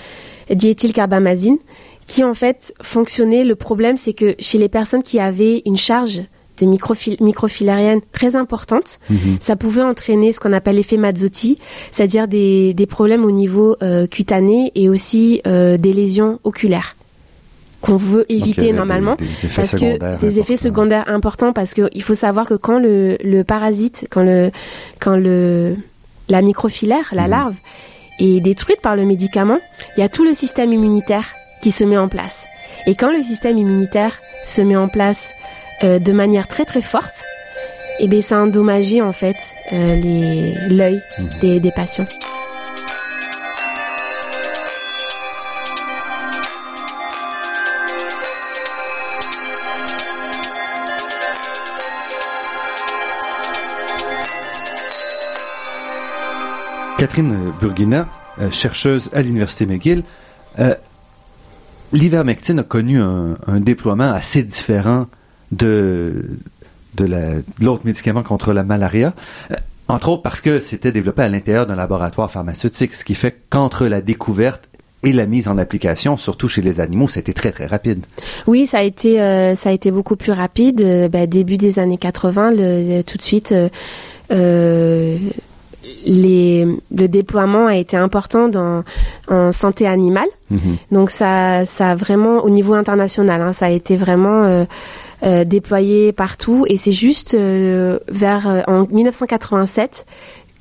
diéthylcarbamazine, 0.54 1.58
qui 2.06 2.24
en 2.26 2.34
fait 2.34 2.74
fonctionnait. 2.82 3.46
Le 3.46 3.56
problème, 3.56 3.96
c'est 3.96 4.14
que 4.14 4.36
chez 4.40 4.58
les 4.58 4.70
personnes 4.70 5.04
qui 5.04 5.20
avaient 5.22 5.62
une 5.66 5.78
charge 5.78 6.24
des 6.58 6.66
microfilariennes 6.66 8.02
très 8.12 8.36
importantes. 8.36 9.00
Mhm. 9.10 9.38
Ça 9.40 9.56
pouvait 9.56 9.82
entraîner 9.82 10.34
ce 10.34 10.40
qu'on 10.40 10.54
appelle 10.54 10.76
l'effet 10.76 10.98
Mazzotti, 10.98 11.58
c'est-à-dire 11.92 12.28
des, 12.28 12.74
des, 12.74 12.86
problèmes 12.86 13.26
au 13.26 13.32
niveau 13.32 13.76
euh, 13.84 14.08
cutané 14.08 14.72
et 14.76 14.90
aussi 14.90 15.42
euh, 15.46 15.78
des 15.78 15.94
lésions 15.94 16.40
oculaires 16.44 16.96
qu'on 17.82 17.96
veut 17.96 18.26
éviter 18.32 18.74
normalement 18.74 19.16
parce 19.56 19.74
que 19.74 20.20
des 20.20 20.40
effets 20.40 20.56
secondaires 20.56 21.08
importants 21.08 21.54
parce 21.54 21.76
que 21.76 21.90
il 21.94 22.02
faut 22.02 22.16
savoir 22.16 22.48
que 22.48 22.56
quand 22.56 22.80
le, 22.80 23.18
le 23.24 23.44
parasite 23.44 24.08
quand 24.10 24.24
le 24.24 24.52
quand 25.00 25.16
le 25.16 25.76
la 26.28 26.42
microfilaire 26.42 27.10
la 27.12 27.26
mhm. 27.26 27.30
larve 27.30 27.56
est 28.20 28.40
détruite 28.42 28.82
par 28.82 28.96
le 28.96 29.06
médicament 29.06 29.60
il 29.96 30.00
y 30.00 30.04
a 30.04 30.10
tout 30.10 30.24
le 30.24 30.34
système 30.34 30.74
immunitaire 30.74 31.36
qui 31.62 31.70
se 31.70 31.84
met 31.84 31.98
en 31.98 32.08
place 32.08 32.48
et 32.88 32.96
quand 32.96 33.12
le 33.12 33.22
système 33.22 33.58
immunitaire 33.58 34.20
se 34.44 34.62
met 34.62 34.76
en 34.76 34.88
place 34.88 35.32
euh, 35.84 36.00
de 36.00 36.12
manière 36.12 36.48
très 36.48 36.66
très 36.66 36.82
forte, 36.82 37.26
et 38.00 38.06
eh 38.06 38.08
bien 38.08 38.22
ça 38.22 38.38
a 38.38 38.42
endommagé 38.42 39.02
en 39.02 39.14
fait 39.14 39.38
euh, 39.74 40.52
l'œil 40.70 41.02
mhm. 41.20 41.30
des, 41.42 41.60
des 41.60 41.72
patients. 41.72 42.08
Catherine 56.98 57.54
Burguina, 57.62 58.08
euh, 58.40 58.50
chercheuse 58.50 59.12
à 59.14 59.22
l'Université 59.22 59.68
McGill, 59.68 60.04
euh, 60.58 60.74
l'ivermectine 61.94 62.58
a 62.58 62.64
connu 62.64 63.00
un, 63.00 63.60
déploiement 63.60 64.12
assez 64.12 64.42
différent 64.42 65.06
de, 65.52 66.38
de 66.96 67.44
l'autre 67.62 67.86
médicament 67.86 68.24
contre 68.24 68.54
la 68.54 68.64
malaria. 68.64 69.14
Euh, 69.52 69.56
entre 69.88 70.10
autres 70.10 70.22
parce 70.22 70.42
que 70.42 70.60
c'était 70.60 70.92
développé 70.92 71.22
à 71.22 71.30
l'intérieur 71.30 71.66
d'un 71.66 71.76
laboratoire 71.76 72.30
pharmaceutique, 72.32 72.94
ce 72.94 73.06
qui 73.06 73.16
fait 73.16 73.36
qu'entre 73.50 73.88
la 73.88 74.02
découverte 74.02 74.68
et 75.04 75.14
la 75.14 75.26
mise 75.26 75.48
en 75.48 75.58
application, 75.58 76.18
surtout 76.18 76.50
chez 76.50 76.62
les 76.62 76.80
animaux, 76.80 77.08
ça 77.08 77.20
a 77.20 77.22
été 77.22 77.34
très 77.34 77.52
très 77.52 77.68
rapide. 77.68 78.06
Oui, 78.48 78.66
ça 78.66 78.80
a 78.80 78.82
été 78.82 79.22
euh, 79.22 79.56
ça 79.56 79.70
a 79.70 79.72
été 79.72 79.92
beaucoup 79.92 80.16
plus 80.16 80.32
rapide. 80.32 80.82
Euh, 80.82 81.08
ben, 81.08 81.28
début 81.28 81.58
des 81.58 81.80
années 81.80 81.98
80, 81.98 82.52
le, 82.56 83.02
tout 83.04 83.18
de 83.18 83.22
suite. 83.22 83.54
Euh, 84.32 85.18
les, 86.06 86.68
le 86.94 87.08
déploiement 87.08 87.68
a 87.68 87.78
été 87.78 87.96
important 87.96 88.50
dans, 88.50 88.84
en 89.30 89.54
santé 89.54 89.88
animale. 89.88 90.28
Mm-hmm. 90.52 90.78
Donc 90.92 91.12
ça, 91.12 91.66
ça 91.66 91.92
a 91.92 91.96
vraiment 91.96 92.44
au 92.44 92.50
niveau 92.50 92.74
international, 92.74 93.42
hein, 93.42 93.54
ça 93.54 93.68
a 93.68 93.70
été 93.70 93.96
vraiment 93.96 94.66
euh, 95.24 95.44
déployé 95.44 96.12
partout. 96.12 96.66
Et 96.68 96.78
c'est 96.78 96.92
juste 96.92 97.36
vers 97.36 98.64
en 98.68 98.86
1987 98.90 100.06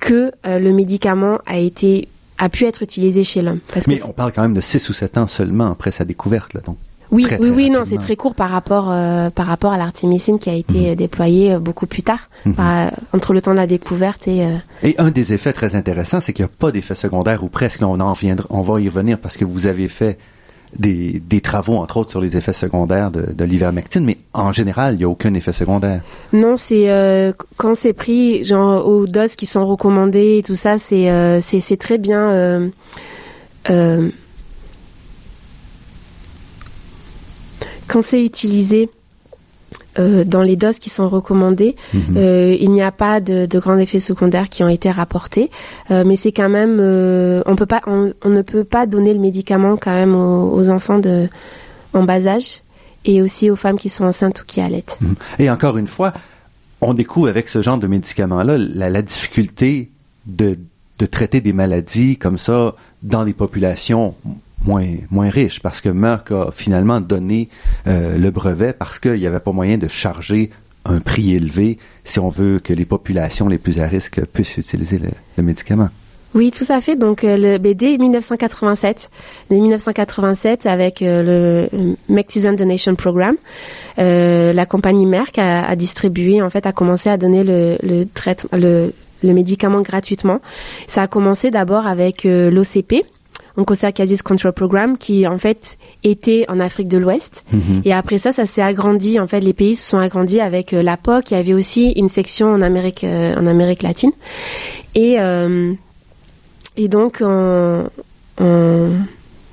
que 0.01 0.31
le 0.45 0.73
médicament 0.73 1.39
a 1.47 1.59
été 1.59 2.09
a 2.39 2.49
pu 2.49 2.65
être 2.65 2.83
utilisé 2.83 3.25
chez 3.25 3.41
l'homme. 3.41 3.61
Mais 3.89 4.03
on 4.03 4.13
parle 4.13 4.33
quand 4.33 4.43
même 4.43 4.55
de 4.55 4.61
6 4.61 4.91
ou 4.91 4.93
7 4.93 5.19
ans 5.19 5.27
seulement 5.27 5.71
après 5.71 5.91
sa 5.91 6.05
découverte, 6.05 6.53
là, 6.55 6.61
donc. 6.65 6.77
Oui, 7.13 7.27
oui, 7.39 7.51
oui, 7.51 7.71
non, 7.71 7.83
c'est 7.85 7.99
très 7.99 8.17
court 8.17 8.35
par 8.35 8.51
rapport 8.51 8.89
euh, 8.91 9.31
par 9.31 9.47
rapport 9.47 9.73
à 9.73 9.79
l'artémisine 9.79 10.39
qui 10.39 10.51
a 10.51 10.55
été 10.55 10.91
mhm. 10.91 10.97
déployée 10.97 11.55
euh, 11.55 11.59
beaucoup 11.59 11.87
plus 11.87 12.03
tard, 12.03 12.29
mhm. 12.45 12.57
entre 13.13 13.33
le 13.33 13.41
temps 13.41 13.53
de 13.53 13.59
la 13.59 13.67
découverte 13.67 14.27
et. 14.27 14.45
Euh, 14.45 14.57
et 14.83 14.97
un 14.99 15.11
des 15.11 15.33
effets 15.33 15.53
très 15.53 15.77
intéressants, 15.77 16.21
c'est 16.21 16.33
qu'il 16.33 16.45
n'y 16.45 16.51
a 16.51 16.55
pas 16.59 16.73
d'effet 16.73 16.95
secondaire 16.95 17.45
ou 17.45 17.49
presque. 17.49 17.81
on 17.83 18.01
en 18.01 18.15
on 18.51 18.63
va 18.63 18.81
y 18.81 18.89
revenir 18.89 19.19
parce 19.19 19.37
que 19.37 19.45
vous 19.45 19.67
avez 19.67 19.89
fait 19.89 20.19
des, 20.79 21.21
des, 21.21 21.41
travaux, 21.41 21.77
entre 21.77 21.99
autres, 21.99 22.11
sur 22.11 22.21
les 22.21 22.37
effets 22.37 22.53
secondaires 22.53 23.11
de, 23.11 23.33
de 23.33 23.45
l'ivermectine, 23.45 24.05
mais 24.05 24.19
en 24.33 24.53
général, 24.53 24.95
il 24.95 24.99
n'y 24.99 25.05
a 25.05 25.09
aucun 25.09 25.35
effet 25.35 25.53
secondaire. 25.53 26.01
Non, 26.33 26.57
c'est 26.57 26.91
euh, 26.91 27.33
quand 27.57 27.75
c'est 27.75 27.93
pris, 27.93 28.45
genre 28.45 28.87
aux 28.87 29.07
doses 29.07 29.37
qui 29.37 29.47
sont 29.47 29.67
recommandées 29.67 30.39
et 30.39 30.43
tout 30.43 30.57
ça, 30.57 30.79
c'est 30.79 31.11
euh, 31.11 31.41
très 31.79 31.99
bien. 31.99 32.71
Euh 33.71 34.11
quand 37.89 38.03
c'est 38.03 38.25
utilisé 38.25 38.89
euh, 39.99 40.25
dans 40.25 40.43
les 40.43 40.57
doses 40.57 40.79
qui 40.79 40.91
sont 40.91 41.09
recommandées, 41.09 41.77
mhm. 41.95 42.17
euh, 42.17 42.57
il 42.59 42.71
n'y 42.71 42.83
a 42.83 42.93
pas 42.93 43.21
de, 43.21 43.47
de, 43.47 43.59
grands 43.59 43.79
effets 43.79 43.99
secondaires 43.99 44.49
qui 44.49 44.63
ont 44.63 44.69
été 44.69 44.91
rapportés, 44.91 45.51
euh, 45.91 46.05
mais 46.07 46.17
c'est 46.17 46.33
quand 46.33 46.49
même, 46.49 46.81
on 47.47 47.57
peut 47.57 47.67
pas, 47.67 47.83
on, 47.87 48.13
on, 48.25 48.29
ne 48.29 48.43
peut 48.43 48.65
pas 48.65 48.87
donner 48.87 49.15
le 49.15 49.21
médicament 49.21 49.77
quand 49.77 49.95
même 49.95 50.15
aux, 50.15 50.53
aux, 50.55 50.69
enfants 50.69 50.99
de 50.99 51.29
en 51.95 52.03
bas 52.03 52.27
âge 52.27 52.63
et 53.05 53.23
aussi 53.23 53.51
aux 53.51 53.57
femmes 53.57 53.79
qui 53.79 53.89
sont 53.89 54.05
enceintes 54.05 54.43
ou 54.43 54.45
qui 54.47 54.61
allaitent. 54.61 54.99
Mhm. 55.01 55.15
Et 55.39 55.51
encore 55.51 55.79
une 55.79 55.89
fois, 55.89 56.13
on 56.81 56.95
découvre 56.95 57.29
avec 57.29 57.49
ce 57.49 57.63
genre 57.63 57.79
de 57.79 57.87
médicaments-là 57.87 58.59
la, 58.59 58.91
la 58.91 59.03
difficulté 59.03 59.91
de, 60.27 60.59
de 60.99 61.07
traiter 61.07 61.41
des 61.41 61.53
maladies 61.53 62.17
comme 62.19 62.39
ça 62.39 62.75
dans 63.03 63.25
des 63.25 63.33
populations 63.33 64.15
moins, 64.67 64.87
moins 65.11 65.31
riche 65.31 65.61
parce 65.61 65.81
que 65.81 65.89
Merck 65.89 66.31
a 66.33 66.51
finalement 66.53 67.01
donné 67.01 67.49
euh, 67.87 68.19
le 68.19 68.31
brevet 68.31 68.73
parce 68.73 68.99
qu'il 68.99 69.15
n'y 69.15 69.27
avait 69.27 69.41
pas 69.41 69.53
moyen 69.53 69.79
de 69.79 69.89
charger 69.89 70.51
un 70.89 71.01
prix 71.01 71.35
élevé 71.35 71.79
si 72.05 72.19
on 72.19 72.29
veut 72.29 72.61
que 72.61 72.73
les 72.73 72.85
populations 72.85 73.49
les 73.49 73.59
plus 73.59 73.81
à 73.81 73.87
risque 73.87 74.25
puissent 74.27 74.57
utiliser 74.57 74.99
le, 74.99 75.43
médicament. 75.43 75.89
Oui, 76.35 76.51
tout 76.51 76.67
à 76.69 76.81
fait. 76.81 76.97
Donc, 76.97 77.25
euh, 77.25 77.37
le 77.37 77.59
BD 77.59 77.97
1987, 77.99 79.11
1987, 79.51 80.67
avec 80.67 81.01
euh, 81.01 81.69
le 81.71 81.97
Mexican 82.09 82.53
Donation 82.53 82.95
Program, 82.95 83.37
euh, 83.99 84.53
la 84.53 84.67
compagnie 84.67 85.07
Merck 85.07 85.39
a, 85.39 85.67
a, 85.67 85.77
distribué, 85.77 86.43
en 86.43 86.51
fait, 86.51 86.67
a 86.67 86.73
commencé 86.73 87.09
à 87.09 87.17
donner 87.17 87.43
le, 87.43 87.79
le 87.83 88.05
traitement, 88.05 88.51
le, 88.53 88.93
le 89.23 89.33
médicament 89.33 89.81
gratuitement. 89.81 90.41
Ça 90.89 91.03
a 91.03 91.07
commencé 91.07 91.51
d'abord 91.51 91.87
avec 91.87 92.25
l'OCP, 92.25 93.07
Onchocerciasis 93.57 94.23
Control 94.23 94.53
Program 94.53 94.99
qui 94.99 95.27
en 95.27 95.39
fait 95.39 95.79
était 96.05 96.45
en 96.49 96.61
Afrique 96.61 96.89
de 96.89 96.99
l'Ouest. 96.99 97.45
Mhm. 97.53 97.83
Et 97.85 97.93
après 97.93 98.19
ça, 98.19 98.33
ça 98.33 98.47
s'est 98.47 98.63
agrandi. 98.63 99.19
En 99.21 99.27
fait, 99.27 99.41
les 99.41 99.53
pays 99.53 99.77
se 99.77 99.89
sont 99.89 99.99
agrandis 99.99 100.41
avec 100.41 100.73
euh, 100.73 100.83
la 100.83 100.97
POC. 100.97 101.31
Il 101.31 101.35
y 101.35 101.41
avait 101.41 101.55
aussi 101.55 101.91
une 101.93 102.09
section 102.09 102.53
en 102.53 102.63
Amérique, 102.63 103.05
euh, 103.05 103.35
en 103.35 103.47
Amérique 103.47 103.83
latine. 103.83 104.13
Et 104.95 105.17
euh, 105.19 105.73
et 106.77 106.89
donc 106.89 107.19
on, 107.23 107.85
on 108.41 108.91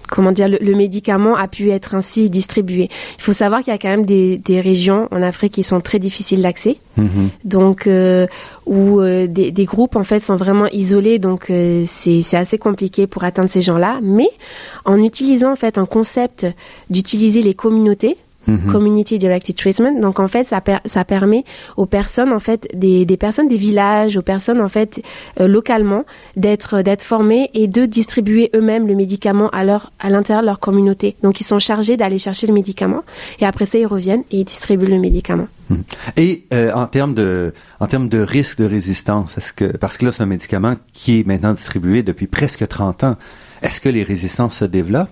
comment 0.10 0.32
dire, 0.32 0.48
le, 0.48 0.76
médicament 0.76 1.36
a 1.36 1.48
pu 1.48 1.70
être 1.72 1.96
ainsi 1.96 2.30
distribué. 2.30 2.90
Il 3.18 3.22
faut 3.22 3.34
savoir 3.34 3.62
qu'il 3.62 3.72
y 3.72 3.76
a 3.76 3.78
quand 3.78 3.90
même 3.90 4.06
des, 4.06 4.38
des, 4.38 4.62
régions 4.62 5.08
en 5.12 5.22
Afrique 5.22 5.54
qui 5.54 5.64
sont 5.64 5.82
très 5.82 6.00
difficiles 6.00 6.42
d'accès, 6.42 6.78
mm-hmm. 7.00 7.30
donc 7.46 7.88
euh, 7.88 8.28
où 8.66 9.00
euh, 9.00 9.28
des, 9.28 9.52
des, 9.52 9.66
groupes 9.66 9.96
en 9.96 10.04
fait 10.04 10.20
sont 10.20 10.36
vraiment 10.36 10.68
isolés, 10.68 11.20
donc 11.20 11.50
euh, 11.50 11.86
c'est 11.88 12.24
assez 12.36 12.58
compliqué 12.58 13.08
pour 13.08 13.24
atteindre 13.24 13.50
ces 13.50 13.62
gens-là. 13.62 14.00
Mais 14.02 14.30
en 14.86 15.02
utilisant 15.02 15.52
en 15.52 15.56
fait 15.56 15.78
un 15.78 15.86
concept 15.86 16.48
d'utiliser 16.90 17.42
les 17.42 17.54
communautés, 17.54 18.18
Mhm. 18.48 18.72
Community 18.72 19.18
Directed 19.18 19.56
Treatment. 19.56 20.00
Donc 20.00 20.20
en 20.20 20.28
fait, 20.28 20.44
ça, 20.44 20.62
ça 20.86 21.06
permet 21.06 21.44
aux 21.78 21.86
personnes 21.86 22.32
en 22.32 22.40
fait 22.40 22.68
des, 22.74 23.06
des 23.06 23.18
personnes 23.18 23.48
des 23.48 23.58
villages, 23.58 24.18
aux 24.18 24.22
personnes 24.22 24.62
en 24.62 24.70
fait 24.70 25.02
euh, 25.40 25.48
localement 25.48 26.06
d'être 26.36 26.82
d'être 26.82 27.04
formées 27.04 27.50
et 27.54 27.68
de 27.68 27.86
distribuer 27.86 28.50
eux-mêmes 28.56 28.88
le 28.88 28.96
médicament 28.96 29.50
à 29.50 29.64
leur 29.64 29.92
à 30.00 30.10
l'intérieur 30.10 30.42
de 30.42 30.48
leur 30.48 30.60
communauté. 30.60 31.16
Donc 31.24 31.40
ils 31.40 31.46
sont 31.46 31.60
chargés 31.60 31.98
d'aller 31.98 32.20
chercher 32.20 32.48
le 32.48 32.54
médicament 32.54 33.04
et 33.40 33.46
après 33.46 33.66
ça 33.66 33.78
ils 33.78 33.86
reviennent 33.86 34.24
et 34.32 34.40
ils 34.40 34.46
distribuent 34.46 34.88
le 34.88 35.00
médicament. 35.00 35.48
Mhm. 35.70 35.84
Et 36.18 36.44
euh, 36.54 36.72
en 36.74 36.88
termes 36.88 37.14
de 37.14 37.54
en 37.80 37.88
termes 37.88 38.10
de 38.10 38.20
risque 38.20 38.58
de 38.58 38.66
résistance, 38.66 39.38
est-ce 39.38 39.54
que 39.54 39.78
parce 39.78 39.98
que 39.98 40.06
là 40.06 40.12
c'est 40.12 40.24
un 40.24 40.28
médicament 40.28 40.76
qui 40.94 41.20
est 41.20 41.28
maintenant 41.28 41.54
distribué 41.54 42.04
depuis 42.04 42.28
presque 42.28 42.68
30 42.68 43.04
ans. 43.04 43.16
Est-ce 43.64 43.80
que 43.80 43.90
les 43.90 44.04
résistances 44.04 44.58
se 44.58 44.66
développent? 44.66 45.10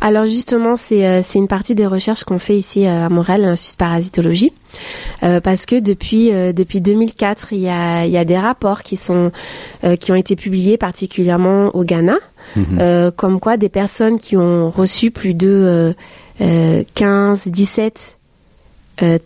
Alors 0.00 0.26
justement, 0.26 0.76
c'est 0.76 1.06
euh, 1.06 1.22
une 1.34 1.48
partie 1.48 1.74
des 1.74 1.86
recherches 1.86 2.22
qu'on 2.22 2.38
fait 2.38 2.56
ici 2.56 2.86
euh, 2.86 3.06
à 3.06 3.08
Montréal, 3.08 3.44
à 3.44 3.48
l'Institut 3.48 3.74
de 3.74 3.78
parasitologie, 3.78 4.52
euh, 5.24 5.40
parce 5.40 5.66
que 5.66 5.80
depuis 5.80 6.30
depuis 6.30 6.80
2004, 6.80 7.52
il 7.52 7.58
y 7.58 7.68
a 7.68 8.06
il 8.06 8.12
y 8.12 8.16
a 8.16 8.24
des 8.24 8.38
rapports 8.38 8.82
qui 8.82 8.96
sont 8.96 9.32
qui 9.98 10.12
ont 10.12 10.14
été 10.14 10.36
publiés 10.36 10.78
particulièrement 10.78 11.74
au 11.74 11.82
Ghana, 11.82 12.18
mhm. 12.56 13.10
comme 13.16 13.40
quoi 13.40 13.56
des 13.56 13.68
personnes 13.68 14.18
qui 14.18 14.36
ont 14.36 14.70
reçu 14.70 15.10
plus 15.10 15.34
de 15.34 15.94
15, 16.94 17.48
17 17.48 18.18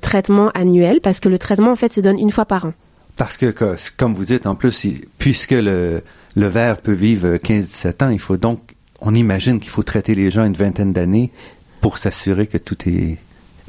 traitements 0.00 0.50
annuels, 0.54 1.00
parce 1.02 1.20
que 1.20 1.28
le 1.28 1.38
traitement 1.38 1.72
en 1.72 1.76
fait 1.76 1.92
se 1.92 2.00
donne 2.00 2.18
une 2.18 2.30
fois 2.30 2.46
par 2.46 2.66
an. 2.66 2.72
Parce 3.16 3.36
que, 3.36 3.54
comme 3.98 4.14
vous 4.14 4.24
dites, 4.24 4.46
en 4.46 4.54
plus, 4.54 4.86
puisque 5.18 5.50
le, 5.50 6.02
le 6.34 6.46
verre 6.46 6.78
peut 6.78 6.92
vivre 6.92 7.36
15-17 7.36 8.04
ans. 8.04 8.10
Il 8.10 8.20
faut 8.20 8.36
donc, 8.36 8.60
on 9.00 9.14
imagine 9.14 9.60
qu'il 9.60 9.70
faut 9.70 9.82
traiter 9.82 10.14
les 10.14 10.30
gens 10.30 10.44
une 10.44 10.54
vingtaine 10.54 10.92
d'années 10.92 11.30
pour 11.80 11.98
s'assurer 11.98 12.46
que 12.46 12.58
tout 12.58 12.76
est 12.86 13.18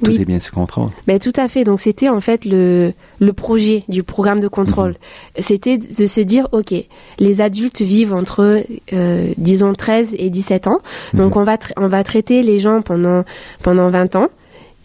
tout 0.03 0.11
est 0.11 0.25
bien 0.25 0.39
sous 0.39 0.53
contrôle. 0.53 0.89
Ben, 1.07 1.19
tout 1.19 1.33
à 1.35 1.47
fait. 1.47 1.63
Donc 1.63 1.79
c'était 1.79 2.09
en 2.09 2.19
fait 2.19 2.45
le, 2.45 2.93
le 3.19 3.33
projet 3.33 3.83
du 3.87 4.03
programme 4.03 4.39
de 4.39 4.47
contrôle. 4.47 4.91
Mhm. 4.91 4.95
C'était 5.39 5.77
de 5.77 6.07
se 6.07 6.21
dire, 6.21 6.47
OK, 6.51 6.73
les 7.19 7.41
adultes 7.41 7.81
vivent 7.81 8.13
entre, 8.13 8.63
euh, 8.91 9.33
disons, 9.37 9.73
13 9.73 10.15
et 10.17 10.29
17 10.29 10.67
ans. 10.67 10.79
Donc 11.13 11.35
mhm. 11.35 11.41
on, 11.41 11.43
va 11.43 11.57
on 11.77 11.87
va 11.87 12.03
traiter 12.03 12.41
les 12.43 12.59
gens 12.59 12.81
pendant, 12.81 13.23
pendant 13.61 13.89
20 13.89 14.15
ans 14.15 14.27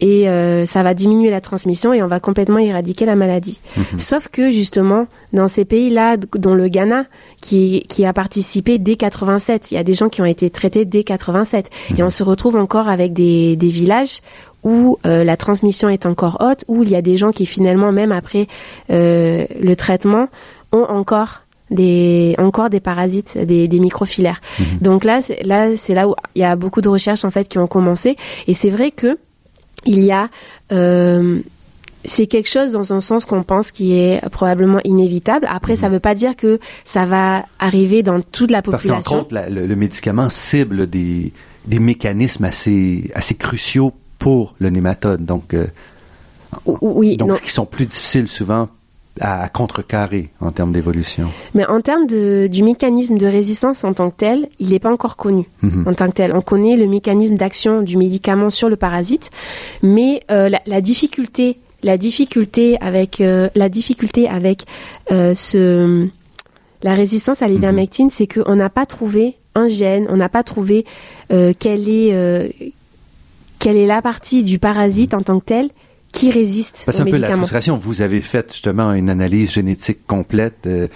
et 0.01 0.29
euh, 0.29 0.65
ça 0.65 0.83
va 0.83 0.93
diminuer 0.93 1.29
la 1.29 1.41
transmission 1.41 1.93
et 1.93 2.01
on 2.01 2.07
va 2.07 2.19
complètement 2.19 2.59
éradiquer 2.59 3.05
la 3.05 3.15
maladie. 3.15 3.59
Mhm. 3.75 3.99
Sauf 3.99 4.27
que 4.29 4.49
justement, 4.49 5.07
dans 5.33 5.47
ces 5.47 5.65
pays-là, 5.65 6.17
dont 6.17 6.53
le 6.53 6.67
Ghana, 6.67 7.05
qui, 7.41 7.85
qui 7.89 8.05
a 8.05 8.13
participé 8.13 8.77
dès 8.77 8.95
87, 8.95 9.71
il 9.71 9.75
y 9.75 9.77
a 9.77 9.83
des 9.83 9.93
gens 9.93 10.09
qui 10.09 10.21
ont 10.21 10.25
été 10.25 10.49
traités 10.49 10.85
dès 10.85 11.03
87, 11.03 11.69
et 11.89 11.93
mhm. 11.93 12.07
on 12.07 12.09
se 12.09 12.23
retrouve 12.23 12.55
encore 12.55 12.89
avec 12.89 13.13
des, 13.13 13.55
des 13.55 13.69
villages 13.69 14.21
où 14.63 14.97
euh, 15.05 15.23
la 15.23 15.37
transmission 15.37 15.89
est 15.89 16.05
encore 16.05 16.37
haute, 16.41 16.65
où 16.67 16.83
il 16.83 16.89
y 16.89 16.95
a 16.95 17.01
des 17.01 17.17
gens 17.17 17.31
qui 17.31 17.45
finalement, 17.45 17.91
même 17.91 18.11
après 18.11 18.47
euh, 18.89 19.45
le 19.61 19.75
traitement, 19.75 20.27
ont 20.71 20.83
encore 20.83 21.41
des 21.71 22.35
encore 22.39 22.69
des 22.69 22.79
parasites, 22.79 23.37
des, 23.37 23.67
des 23.67 23.79
microfilaires. 23.79 24.41
Mhm. 24.59 24.65
Donc 24.81 25.03
là, 25.03 25.21
là, 25.43 25.77
c'est 25.77 25.93
là 25.93 26.07
où 26.07 26.15
il 26.35 26.41
y 26.41 26.45
a 26.45 26.55
beaucoup 26.55 26.81
de 26.81 26.89
recherches 26.89 27.25
en 27.25 27.31
fait 27.31 27.47
qui 27.47 27.57
ont 27.57 27.67
commencé, 27.67 28.17
et 28.47 28.53
c'est 28.53 28.69
vrai 28.69 28.91
que 28.91 29.17
il 29.85 30.03
y 30.03 30.11
a 30.11 30.29
euh, 30.71 31.39
c'est 32.05 32.27
quelque 32.27 32.47
chose 32.47 32.71
dans 32.71 32.93
un 32.93 33.01
sens 33.01 33.25
qu'on 33.25 33.43
pense 33.43 33.71
qui 33.71 33.93
est 33.93 34.27
probablement 34.29 34.79
inévitable. 34.83 35.45
Après, 35.49 35.75
ça 35.75 35.83
ne 35.83 35.89
mhm. 35.89 35.93
veut 35.95 35.99
pas 35.99 36.15
dire 36.15 36.35
que 36.35 36.59
ça 36.85 37.05
va 37.05 37.45
arriver 37.59 38.03
dans 38.03 38.21
toute 38.21 38.51
la 38.51 38.61
population. 38.61 39.25
Parce 39.25 39.45
qu'en 39.45 39.53
le, 39.53 39.67
le, 39.67 39.75
médicament 39.75 40.29
cible 40.29 40.89
des, 40.89 41.33
des 41.65 41.79
mécanismes 41.79 42.45
assez, 42.45 43.11
assez 43.15 43.35
cruciaux 43.35 43.93
pour 44.17 44.55
le 44.59 44.69
nématode. 44.69 45.25
Donc, 45.25 45.53
euh, 45.53 45.67
oui, 46.65 47.17
donc 47.17 47.41
qui 47.41 47.51
sont 47.51 47.65
plus 47.65 47.85
difficiles 47.85 48.27
souvent 48.27 48.69
à 49.21 49.49
contrecarrer 49.49 50.29
en 50.39 50.51
termes 50.51 50.71
d'évolution. 50.71 51.29
Mais 51.53 51.65
en 51.65 51.81
termes 51.81 52.07
de, 52.07 52.47
du 52.47 52.63
mécanisme 52.63 53.17
de 53.17 53.25
résistance 53.27 53.83
en 53.83 53.93
tant 53.93 54.09
que 54.11 54.15
tel, 54.15 54.47
il 54.59 54.69
n'est 54.69 54.79
pas 54.79 54.91
encore 54.91 55.17
connu 55.17 55.45
Mhm. 55.61 55.85
en 55.87 55.93
tant 55.93 56.07
que 56.07 56.13
tel. 56.13 56.33
On 56.33 56.41
connaît 56.41 56.77
le 56.77 56.87
mécanisme 56.87 57.35
d'action 57.35 57.81
du 57.81 57.97
médicament 57.97 58.49
sur 58.49 58.69
le 58.69 58.75
parasite, 58.77 59.29
mais 59.81 60.21
euh, 60.31 60.47
la, 60.47 60.61
la 60.67 60.79
difficulté, 60.81 61.57
la 61.83 61.97
difficulté 61.97 62.77
avec 62.81 63.19
euh, 63.19 63.49
la 63.55 63.67
difficulté 63.69 64.27
avec 64.29 64.63
euh, 65.11 65.33
ce 65.35 66.07
la 66.81 66.93
résistance 66.93 67.41
à 67.41 67.47
l'ivermectine, 67.49 68.09
c'est 68.09 68.27
qu'on 68.27 68.55
n'a 68.55 68.69
pas 68.69 68.85
trouvé 68.85 69.35
un 69.53 69.67
gène, 69.67 70.05
on 70.09 70.15
n'a 70.15 70.29
pas 70.29 70.43
trouvé 70.43 70.85
quelle 71.29 71.89
est 71.89 72.53
quelle 73.59 73.75
est 73.75 73.87
la 73.87 74.01
partie 74.01 74.43
du 74.43 74.59
parasite 74.59 75.13
en 75.13 75.21
tant 75.21 75.39
que 75.41 75.45
tel 75.45 75.69
qui 76.11 76.31
résiste 76.31 76.83
Parce 76.85 76.99
aux 76.99 77.03
un 77.03 77.05
peu 77.05 77.17
la 77.17 77.31
frustration. 77.31 77.77
Vous 77.77 78.01
avez 78.01 78.21
fait 78.21 78.51
justement 78.51 78.93
une 78.93 79.09
analyse 79.09 79.51
génétique 79.51 80.05
complète 80.07 80.65
euh, 80.65 80.87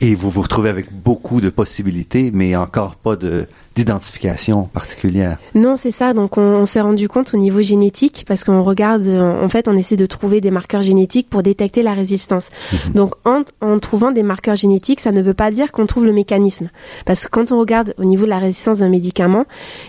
et 0.00 0.14
vous 0.14 0.28
vous 0.28 0.42
retrouvez 0.42 0.68
avec 0.68 0.92
beaucoup 0.92 1.40
de 1.40 1.50
possibilités, 1.50 2.30
mais 2.32 2.56
encore 2.56 2.96
pas 2.96 3.16
de 3.16 3.46
d'identification 3.76 4.64
particulière. 4.64 5.38
Non, 5.56 5.76
c'est 5.76 5.90
ça. 5.90 6.14
Donc, 6.14 6.38
on, 6.38 6.42
on 6.42 6.64
s'est 6.64 6.80
rendu 6.80 7.08
compte 7.08 7.34
au 7.34 7.36
niveau 7.36 7.60
génétique 7.60 8.24
parce 8.28 8.44
qu'on 8.44 8.62
regarde, 8.62 9.06
euh, 9.06 9.44
en 9.44 9.48
fait, 9.48 9.66
on 9.66 9.76
essaie 9.76 9.96
de 9.96 10.06
trouver 10.06 10.40
des 10.40 10.52
marqueurs 10.52 10.82
génétiques 10.82 11.28
pour 11.28 11.42
détecter 11.42 11.82
la 11.82 11.92
résistance. 11.92 12.50
Donc, 12.94 13.14
en, 13.24 13.42
en 13.60 13.78
trouvant 13.80 14.12
des 14.12 14.22
marqueurs 14.22 14.54
génétiques, 14.54 15.00
ça 15.00 15.10
ne 15.10 15.20
veut 15.22 15.34
pas 15.34 15.50
dire 15.50 15.72
qu'on 15.72 15.86
trouve 15.86 16.04
le 16.04 16.12
mécanisme. 16.12 16.70
Parce 17.04 17.24
que 17.24 17.30
quand 17.30 17.50
on 17.50 17.58
regarde 17.58 17.94
au 17.98 18.04
niveau 18.04 18.24
de 18.26 18.30
la 18.30 18.38
résistance 18.38 18.78
d'un 18.78 18.90
médicament, 18.90 19.44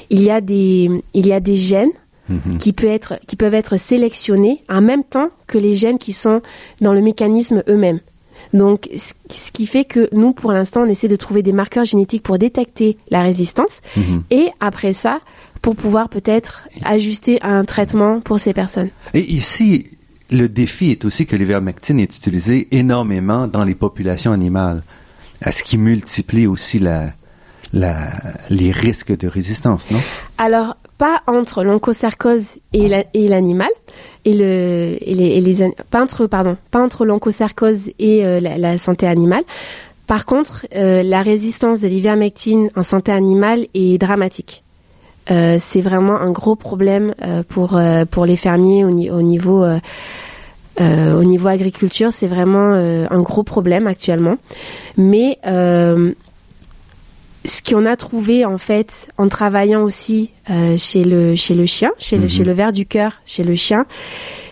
il 0.10 0.24
y 0.24 0.32
a 0.32 0.42
des, 0.42 0.90
il 1.14 1.28
y 1.28 1.34
a 1.34 1.40
des 1.40 1.58
gènes 1.58 1.92
Mhm. 2.30 2.58
qui, 2.58 2.74
peut 2.74 2.88
être, 2.88 3.20
qui 3.28 3.36
peuvent 3.36 3.54
être 3.54 3.78
sélectionnés 3.78 4.64
en 4.70 4.82
même 4.82 5.04
temps 5.04 5.30
que 5.48 5.58
les 5.58 5.76
gènes 5.76 6.00
qui 6.00 6.14
sont 6.14 6.42
dans 6.82 6.94
le 6.94 7.02
mécanisme 7.02 7.64
eux-mêmes. 7.68 8.00
Donc, 8.54 8.90
ce 8.96 9.52
qui 9.52 9.66
fait 9.66 9.86
que 9.86 10.10
nous, 10.14 10.34
pour 10.34 10.52
l'instant, 10.52 10.84
on 10.84 10.86
essaie 10.86 11.08
de 11.08 11.16
trouver 11.16 11.44
des 11.44 11.52
marqueurs 11.52 11.86
génétiques 11.86 12.24
pour 12.24 12.38
détecter 12.38 12.98
la 13.10 13.22
résistance. 13.22 13.82
Mhm. 13.98 14.24
Et 14.32 14.50
après 14.60 14.94
ça, 14.94 15.20
pour 15.62 15.76
pouvoir 15.76 16.10
peut-être 16.10 16.68
ajuster 16.84 17.40
un 17.42 17.66
traitement 17.66 18.20
pour 18.22 18.40
ces 18.40 18.54
personnes. 18.54 18.90
Et 19.14 19.32
ici, 19.32 19.88
le 20.32 20.48
défi 20.48 20.92
est 20.92 21.06
aussi 21.06 21.26
que 21.26 21.36
l'ivermectine 21.36 22.00
est 22.00 22.16
utilisé 22.16 22.68
énormément 22.72 23.48
dans 23.48 23.64
les 23.64 23.76
populations 23.76 24.32
animales, 24.32 24.84
à 25.42 25.52
ce 25.52 25.64
qui 25.64 25.78
multiplie 25.78 26.48
aussi 26.48 26.80
la, 26.80 27.14
les 27.74 28.72
risques 28.72 29.18
de 29.18 29.28
résistance, 29.28 29.90
non? 29.92 30.00
Alors, 30.38 30.78
pas 30.98 31.22
entre 31.28 31.64
l'onchocercose 31.64 32.48
et 32.74 32.88
la- 32.88 33.04
et 33.14 33.28
l'animal, 33.28 33.70
et, 34.24 34.34
le, 34.34 34.98
et 35.02 35.14
les, 35.14 35.62
et 35.62 35.76
pas 35.92 36.02
entre, 36.02 36.26
pardon, 36.28 36.58
pas 36.72 36.82
entre 36.82 37.06
l'onchocercose 37.06 37.90
et 38.00 38.26
euh, 38.26 38.40
la, 38.40 38.78
santé 38.78 39.08
animale. 39.08 39.44
Par 40.08 40.26
contre, 40.26 40.66
euh, 40.76 41.04
la 41.04 41.22
résistance 41.22 41.82
de 41.82 41.88
l'ivermectine 41.88 42.70
en 42.76 42.84
santé 42.84 43.12
animale 43.12 43.68
est 43.74 43.98
dramatique. 43.98 44.64
Euh, 45.32 45.58
c'est 45.60 45.82
vraiment 45.82 46.16
un 46.18 46.30
gros 46.32 46.56
problème 46.56 47.16
pour 47.50 47.80
pour 48.12 48.26
les 48.28 48.38
fermiers 48.38 48.86
au, 48.86 48.90
au 48.90 49.22
niveau 49.24 49.66
au 50.80 51.24
niveau 51.24 51.48
agriculture, 51.48 52.14
c'est 52.14 52.28
vraiment 52.28 52.74
un 52.74 53.22
gros 53.22 53.42
problème 53.44 53.88
actuellement. 53.88 54.36
Mais 54.98 55.40
ce 57.48 57.62
qu'on 57.64 57.86
a 57.86 57.96
trouvé 57.96 58.46
en 58.46 58.58
fait 58.58 59.08
en 59.18 59.28
travaillant 59.28 59.82
aussi 59.84 60.32
euh, 60.50 60.78
chez 60.78 61.04
le 61.04 61.36
chez 61.36 61.56
le 61.56 61.66
chien, 61.66 61.92
chez 61.98 62.18
le 62.18 62.24
Mhm. 62.24 62.30
chez 62.30 62.44
le 62.44 62.52
ver 62.54 62.72
du 62.72 62.86
cœur, 62.86 63.14
chez 63.26 63.44
le 63.44 63.56
chien, 63.56 63.86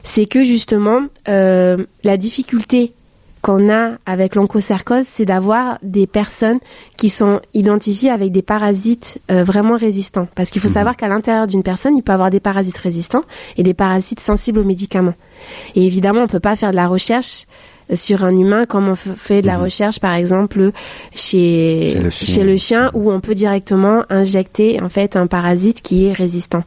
c'est 0.03 0.25
que 0.25 0.43
justement 0.43 1.01
euh, 1.27 1.85
la 2.03 2.17
difficulté 2.17 2.93
qu'on 3.41 3.69
a 3.69 3.97
avec 4.05 4.35
l'onchocercose, 4.35 5.05
c'est 5.05 5.25
d'avoir 5.25 5.77
des 5.83 6.07
personnes 6.07 6.59
qui 6.95 7.09
sont 7.09 7.41
identifiées 7.53 8.09
avec 8.09 8.31
des 8.31 8.41
parasites 8.41 9.19
euh, 9.29 9.43
vraiment 9.43 9.75
résistants. 9.75 10.29
Parce 10.33 10.49
qu'il 10.49 10.61
faut 10.61 10.69
Mhm. 10.69 10.73
savoir 10.73 10.95
qu'à 10.95 11.09
l'intérieur 11.09 11.45
d'une 11.45 11.61
personne, 11.63 11.97
il 11.97 12.03
peut 12.03 12.13
avoir 12.13 12.29
des 12.29 12.39
parasites 12.39 12.77
résistants 12.77 13.25
et 13.57 13.63
des 13.63 13.73
parasites 13.73 14.21
sensibles 14.21 14.59
aux 14.59 14.63
médicaments. 14.63 15.13
Et 15.75 15.85
évidemment, 15.85 16.21
on 16.21 16.27
peut 16.27 16.39
pas 16.39 16.55
faire 16.55 16.71
de 16.71 16.77
la 16.77 16.87
recherche 16.87 17.45
sur 17.93 18.23
un 18.25 18.35
humain 18.37 18.63
comme 18.67 18.87
on 18.89 18.95
fait 18.95 19.41
de 19.41 19.47
la 19.47 19.57
Mhm. 19.57 19.63
recherche, 19.63 19.99
par 19.99 20.13
exemple, 20.13 20.71
chez, 21.15 21.91
Chez 21.93 21.99
le 21.99 22.09
chien. 22.09 22.33
chez 22.35 22.43
le 22.43 22.57
chien, 22.57 22.91
où 22.93 23.11
on 23.11 23.19
peut 23.19 23.35
directement 23.35 24.03
injecter 24.09 24.81
en 24.81 24.89
fait 24.89 25.15
un 25.15 25.27
parasite 25.27 25.81
qui 25.81 26.05
est 26.07 26.13
résistant. 26.13 26.63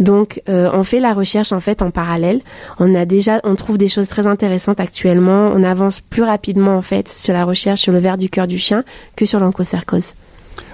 Donc, 0.00 0.42
euh, 0.48 0.70
on 0.72 0.82
fait 0.82 1.00
la 1.00 1.12
recherche 1.12 1.52
en 1.52 1.60
fait 1.60 1.82
en 1.82 1.90
parallèle. 1.90 2.40
On 2.78 2.94
a 2.94 3.04
déjà, 3.04 3.40
on 3.44 3.54
trouve 3.54 3.78
des 3.78 3.88
choses 3.88 4.08
très 4.08 4.26
intéressantes 4.26 4.80
actuellement. 4.80 5.50
On 5.54 5.62
avance 5.62 6.00
plus 6.00 6.22
rapidement 6.22 6.76
en 6.76 6.82
fait 6.82 7.08
sur 7.08 7.32
la 7.34 7.44
recherche 7.44 7.80
sur 7.80 7.92
le 7.92 7.98
ver 7.98 8.16
du 8.18 8.28
cœur 8.30 8.46
du 8.46 8.58
chien 8.58 8.84
que 9.16 9.24
sur 9.26 9.40
l'onchocercose. 9.40 10.14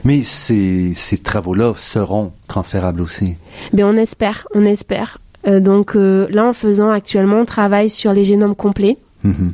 Mais 0.05 0.23
ces, 0.23 0.93
ces 0.95 1.19
travaux-là 1.19 1.75
seront 1.79 2.33
transférables 2.49 3.01
aussi. 3.03 3.37
Mais 3.73 3.83
on 3.85 3.95
espère, 3.97 4.47
on 4.55 4.65
espère. 4.65 5.19
Euh, 5.47 5.61
donc 5.61 5.95
euh, 5.97 6.27
là, 6.31 6.47
en 6.47 6.53
faisant 6.53 6.91
actuellement, 6.91 7.41
on 7.41 7.45
travaille 7.45 7.91
sur 7.91 8.13
les 8.13 8.25
génomes 8.25 8.55
complets. 8.55 8.97
Mhm. 9.25 9.53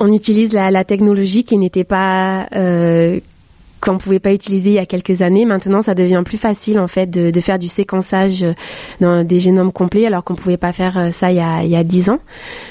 On 0.00 0.12
utilise 0.12 0.52
la, 0.52 0.84
technologie 0.84 1.44
qui 1.44 1.58
n'était 1.58 1.84
pas 1.84 2.48
euh, 2.56 3.20
qu'on 3.82 3.98
pouvait 3.98 4.20
pas 4.20 4.32
utiliser 4.32 4.70
il 4.70 4.74
y 4.74 4.78
a 4.78 4.86
quelques 4.86 5.22
années. 5.22 5.44
Maintenant, 5.44 5.82
ça 5.82 5.94
devient 5.94 6.22
plus 6.24 6.38
facile 6.38 6.78
en 6.78 6.86
fait 6.86 7.10
de, 7.10 7.40
faire 7.40 7.58
du 7.58 7.68
séquençage 7.68 8.44
dans 9.00 9.26
des 9.26 9.40
génomes 9.40 9.72
complets, 9.72 10.06
alors 10.06 10.24
qu'on 10.24 10.36
pouvait 10.36 10.56
pas 10.56 10.72
faire 10.72 10.98
euh, 10.98 11.10
ça 11.10 11.30
il 11.32 11.36
y 11.36 11.76
a 11.76 11.84
dix 11.84 12.08
ans. 12.08 12.20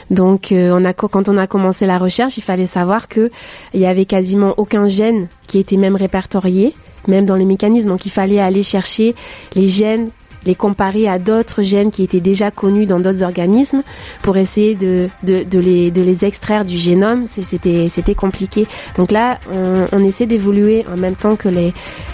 Donc, 0.09 0.51
euh, 0.51 0.93
quand 0.93 1.29
on 1.29 1.37
a 1.37 1.47
commencé 1.47 1.85
la 1.85 1.97
recherche, 1.97 2.37
il 2.37 2.43
fallait 2.43 2.65
savoir 2.65 3.09
que 3.09 3.29
il 3.73 3.81
y 3.81 3.85
avait 3.85 4.05
quasiment 4.05 4.53
aucun 4.57 4.87
gène 4.87 5.27
qui 5.47 5.59
était 5.59 5.77
même 5.77 5.97
répertorié, 5.97 6.73
même 7.07 7.25
dans 7.25 7.35
les 7.35 7.45
mécanismes. 7.45 7.89
Donc, 7.89 8.05
il 8.05 8.11
fallait 8.11 8.39
aller 8.39 8.63
chercher 8.63 9.13
les 9.55 9.67
gènes 9.67 10.09
les 10.45 10.55
comparer 10.55 11.07
à 11.07 11.19
d'autres 11.19 11.61
gènes 11.61 11.91
qui 11.91 12.03
étaient 12.03 12.19
déjà 12.19 12.51
connus 12.51 12.85
dans 12.85 12.99
d'autres 12.99 13.23
organismes 13.23 13.83
pour 14.23 14.37
essayer 14.37 14.75
de, 14.75 15.07
de, 15.23 15.59
les, 15.59 15.91
de 15.91 16.01
les 16.01 16.25
extraire 16.25 16.65
du 16.65 16.77
génome. 16.77 17.25
C'était 17.27 18.15
compliqué. 18.15 18.67
Donc 18.97 19.11
là, 19.11 19.39
on, 19.53 19.87
on 19.91 20.03
essaie 20.03 20.25
d'évoluer 20.25 20.83
en 20.91 20.97
même 20.97 21.15
temps 21.15 21.35
que 21.35 21.49
les, 21.49 21.73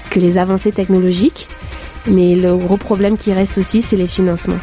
que 0.10 0.20
les 0.20 0.38
avancées 0.38 0.72
technologiques. 0.72 1.48
Mais 2.10 2.36
le 2.36 2.56
gros 2.56 2.78
problème 2.78 3.18
qui 3.18 3.34
reste 3.34 3.58
aussi, 3.58 3.82
c'est 3.82 3.98
les 3.98 4.08
financements. 4.08 4.60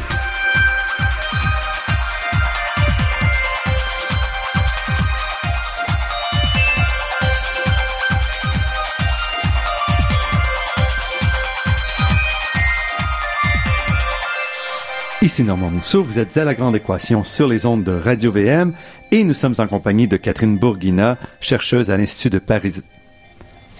Ici 15.25 15.41
Normand 15.41 15.71
Mousseau, 15.71 16.03
vous 16.03 16.19
êtes 16.19 16.37
à 16.37 16.45
la 16.45 16.53
grande 16.53 16.75
équation 16.75 17.23
sur 17.23 17.47
les 17.47 17.65
ondes 17.65 17.83
de 17.83 17.91
Radio 17.91 18.31
VM 18.31 18.73
et 19.11 19.23
nous 19.23 19.33
sommes 19.33 19.55
en 19.57 19.65
compagnie 19.65 20.07
de 20.07 20.17
Catherine 20.17 20.59
Bourguina, 20.59 21.17
chercheuse 21.41 21.89
à 21.89 21.97
l'Institut 21.97 22.29
de 22.29 22.37
Paris... 22.37 22.75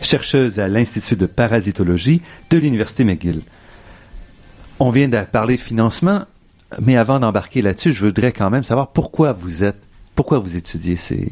chercheuse 0.01 0.59
à 0.59 0.67
l'Institut 0.67 1.15
de 1.15 1.27
parasitologie 1.27 2.23
de 2.49 2.57
l'Université 2.57 3.03
McGill. 3.03 3.41
On 4.79 4.89
vient 4.89 5.07
de 5.07 5.19
parler 5.21 5.55
financement, 5.55 6.23
mais 6.81 6.97
avant 6.97 7.19
d'embarquer 7.19 7.61
là-dessus, 7.61 7.93
je 7.93 8.03
voudrais 8.03 8.31
quand 8.31 8.49
même 8.49 8.63
savoir 8.63 8.87
pourquoi 8.87 9.31
vous 9.31 9.63
êtes, 9.63 9.77
pourquoi 10.15 10.39
vous 10.39 10.57
étudiez 10.57 10.95
ces, 10.95 11.27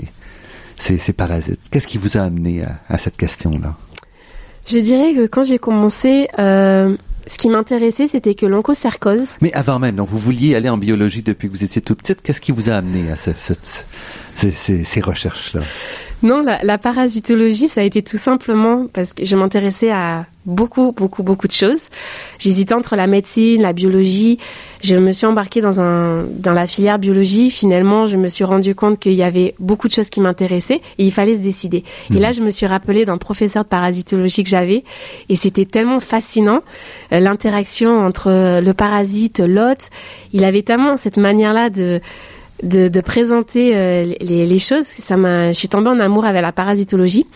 ces, 0.77 1.13
parasites. 1.13 1.59
Qu'est-ce 1.71 1.87
qui 1.87 1.97
vous 1.97 2.19
a 2.19 2.21
amené 2.21 2.61
à, 2.61 2.77
à 2.87 2.99
cette 2.99 3.17
question-là? 3.17 3.75
Je 4.67 4.77
dirais 4.77 5.15
que 5.15 5.25
quand 5.25 5.43
j'ai 5.43 5.57
commencé, 5.57 6.27
euh, 6.37 6.95
ce 7.27 7.37
qui 7.37 7.49
m'intéressait, 7.49 8.07
c'était 8.07 8.35
que 8.35 8.45
l'onchocercose, 8.45 9.35
Mais 9.41 9.53
avant 9.53 9.79
même, 9.79 9.95
donc 9.95 10.09
vous 10.09 10.17
vouliez 10.17 10.55
aller 10.55 10.69
en 10.69 10.77
biologie 10.77 11.21
depuis 11.21 11.49
que 11.49 11.53
vous 11.53 11.63
étiez 11.63 11.81
tout 11.81 11.95
petite. 11.95 12.21
Qu'est-ce 12.21 12.41
qui 12.41 12.51
vous 12.51 12.69
a 12.69 12.73
amené 12.73 13.11
à 13.11 13.15
ces 13.15 15.01
recherches-là? 15.01 15.61
Non, 16.23 16.41
la, 16.41 16.63
la 16.63 16.77
parasitologie, 16.77 17.67
ça 17.67 17.81
a 17.81 17.83
été 17.83 18.01
tout 18.01 18.17
simplement 18.17 18.87
parce 18.91 19.13
que 19.13 19.25
je 19.25 19.35
m'intéressais 19.35 19.91
à 19.91 20.25
beaucoup, 20.45 20.91
beaucoup, 20.91 21.23
beaucoup 21.23 21.47
de 21.47 21.53
choses. 21.53 21.89
J'hésitais 22.39 22.73
entre 22.73 22.95
la 22.95 23.07
médecine, 23.07 23.61
la 23.61 23.73
biologie. 23.73 24.37
Je 24.81 24.95
me 24.95 25.11
suis 25.11 25.25
embarquée 25.25 25.61
dans 25.61 25.79
un 25.79 26.23
dans 26.23 26.51
la 26.51 26.67
filière 26.67 26.99
biologie. 26.99 27.49
Finalement, 27.51 28.05
je 28.05 28.17
me 28.17 28.27
suis 28.27 28.43
rendu 28.43 28.75
compte 28.75 28.99
qu'il 28.99 29.13
y 29.13 29.23
avait 29.23 29.55
beaucoup 29.59 29.87
de 29.87 29.93
choses 29.93 30.09
qui 30.09 30.21
m'intéressaient 30.21 30.81
et 30.97 31.05
il 31.05 31.11
fallait 31.11 31.35
se 31.35 31.41
décider. 31.41 31.83
Et 32.13 32.19
là, 32.19 32.31
je 32.31 32.41
me 32.41 32.51
suis 32.51 32.65
rappelée 32.65 33.05
d'un 33.05 33.17
professeur 33.17 33.63
de 33.63 33.69
parasitologie 33.69 34.43
que 34.43 34.49
j'avais 34.49 34.83
et 35.29 35.35
c'était 35.35 35.65
tellement 35.65 35.99
fascinant 35.99 36.61
euh, 37.11 37.19
l'interaction 37.19 38.05
entre 38.05 38.61
le 38.61 38.73
parasite, 38.73 39.39
l'hôte. 39.39 39.89
Il 40.33 40.43
avait 40.43 40.63
tellement 40.63 40.97
cette 40.97 41.17
manière-là 41.17 41.69
de 41.69 42.01
de, 42.63 42.87
de 42.87 43.01
présenter 43.01 43.75
euh, 43.75 44.13
les, 44.21 44.45
les 44.47 44.59
choses. 44.59 44.85
Ça 44.85 45.17
m'a, 45.17 45.51
je 45.51 45.57
suis 45.57 45.69
tombée 45.69 45.89
en 45.89 45.99
amour 45.99 46.25
avec 46.25 46.41
la 46.41 46.51
parasitologie. 46.51 47.27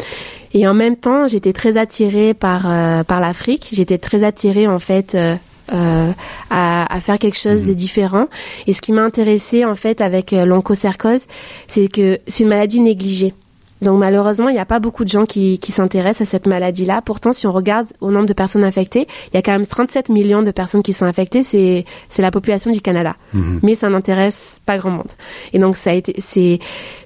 Et 0.53 0.67
en 0.67 0.73
même 0.73 0.95
temps, 0.95 1.28
j'étais 1.28 1.53
très 1.53 1.78
attirée 1.78 2.34
par, 2.34 2.63
euh, 2.65 3.03
par 3.03 3.19
l'Afrique. 3.19 3.67
J'étais 3.71 3.97
très 3.97 4.23
attirée, 4.23 4.67
en 4.67 4.80
fait, 4.80 5.13
euh, 5.13 5.36
euh, 5.73 6.11
à, 6.49 6.95
à, 6.95 7.01
faire 7.01 7.19
quelque 7.19 7.38
chose 7.38 7.65
de 7.65 7.71
mhm. 7.71 7.75
différent. 7.75 8.28
Et 8.67 8.73
ce 8.73 8.82
qui 8.82 8.93
m'a 8.93 9.03
intéressé 9.03 9.65
en 9.65 9.75
fait 9.75 9.99
avec 9.99 10.32
euh, 10.32 10.45
l'onchocercose, 10.45 11.25
c'est 11.67 11.89
que 11.89 12.19
c'est 12.28 12.43
une 12.43 12.49
maladie 12.49 12.80
négligée. 12.80 13.34
Donc 13.82 13.99
malheureusement, 13.99 14.49
il 14.49 14.53
n'y 14.53 14.59
a 14.59 14.65
pas 14.65 14.80
beaucoup 14.80 15.03
de 15.03 15.09
gens 15.09 15.25
qui, 15.25 15.59
qui 15.59 15.71
s'intéressent 15.71 16.28
à 16.28 16.32
cette 16.32 16.47
maladie-là. 16.47 17.01
Pourtant, 17.01 17.34
si 17.34 17.45
on 17.47 17.51
regarde 17.51 17.88
au 18.01 18.11
nombre 18.11 18.25
de 18.25 18.34
personnes 18.34 18.63
infectées, 18.63 19.07
il 19.32 19.36
y 19.36 19.38
a 19.38 19.41
quand 19.41 19.51
même 19.51 19.65
37 19.65 20.09
millions 20.09 20.43
de 20.43 20.51
personnes 20.51 20.84
qui 20.84 20.93
sont 20.93 21.05
infectées. 21.05 21.43
C'est 21.43 21.86
c'est 22.09 22.21
la 22.21 22.32
population 22.32 22.71
du 22.71 22.82
Canada, 22.82 23.15
mhm. 23.34 23.59
mais 23.63 23.75
ça 23.75 23.89
n'intéresse 23.89 24.59
pas 24.65 24.78
grand 24.78 24.91
monde. 24.91 25.11
Et 25.53 25.59
donc 25.59 25.78
ça 25.78 25.91
a 25.91 25.93
été 25.93 26.15
c'est 26.19 26.59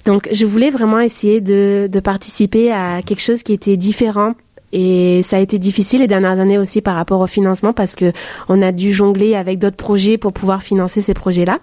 donc 0.06 0.28
je 0.32 0.46
voulais 0.46 0.70
vraiment 0.70 1.00
essayer 1.00 1.40
de 1.40 1.88
de 1.90 2.00
participer 2.00 2.72
à 2.72 3.02
quelque 3.02 3.22
chose 3.22 3.42
qui 3.42 3.52
était 3.52 3.76
différent 3.76 4.34
et 4.72 5.22
ça 5.22 5.36
a 5.36 5.40
été 5.40 5.58
difficile 5.58 6.00
les 6.00 6.08
dernières 6.08 6.40
années 6.40 6.58
aussi 6.58 6.80
par 6.80 6.96
rapport 6.96 7.20
au 7.20 7.26
financement 7.26 7.72
parce 7.72 7.94
que 7.94 8.12
on 8.48 8.62
a 8.62 8.72
dû 8.72 8.92
jongler 8.92 9.34
avec 9.34 9.58
d'autres 9.58 9.76
projets 9.76 10.16
pour 10.16 10.32
pouvoir 10.32 10.62
financer 10.62 11.02
ces 11.02 11.14
projets-là. 11.14 11.58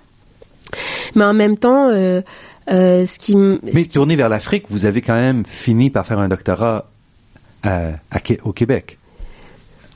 Mais 1.15 1.23
en 1.23 1.33
même 1.33 1.57
temps, 1.57 1.89
euh, 1.89 2.21
euh, 2.71 3.05
ce 3.05 3.17
qui 3.17 3.35
Mais 3.35 3.85
tourner 3.85 4.15
vers 4.15 4.29
l'Afrique, 4.29 4.65
vous 4.69 4.85
avez 4.85 5.01
quand 5.01 5.15
même 5.15 5.45
fini 5.45 5.89
par 5.89 6.05
faire 6.05 6.19
un 6.19 6.29
doctorat 6.29 6.89
à, 7.63 7.93
au 8.43 8.53
Québec. 8.53 8.98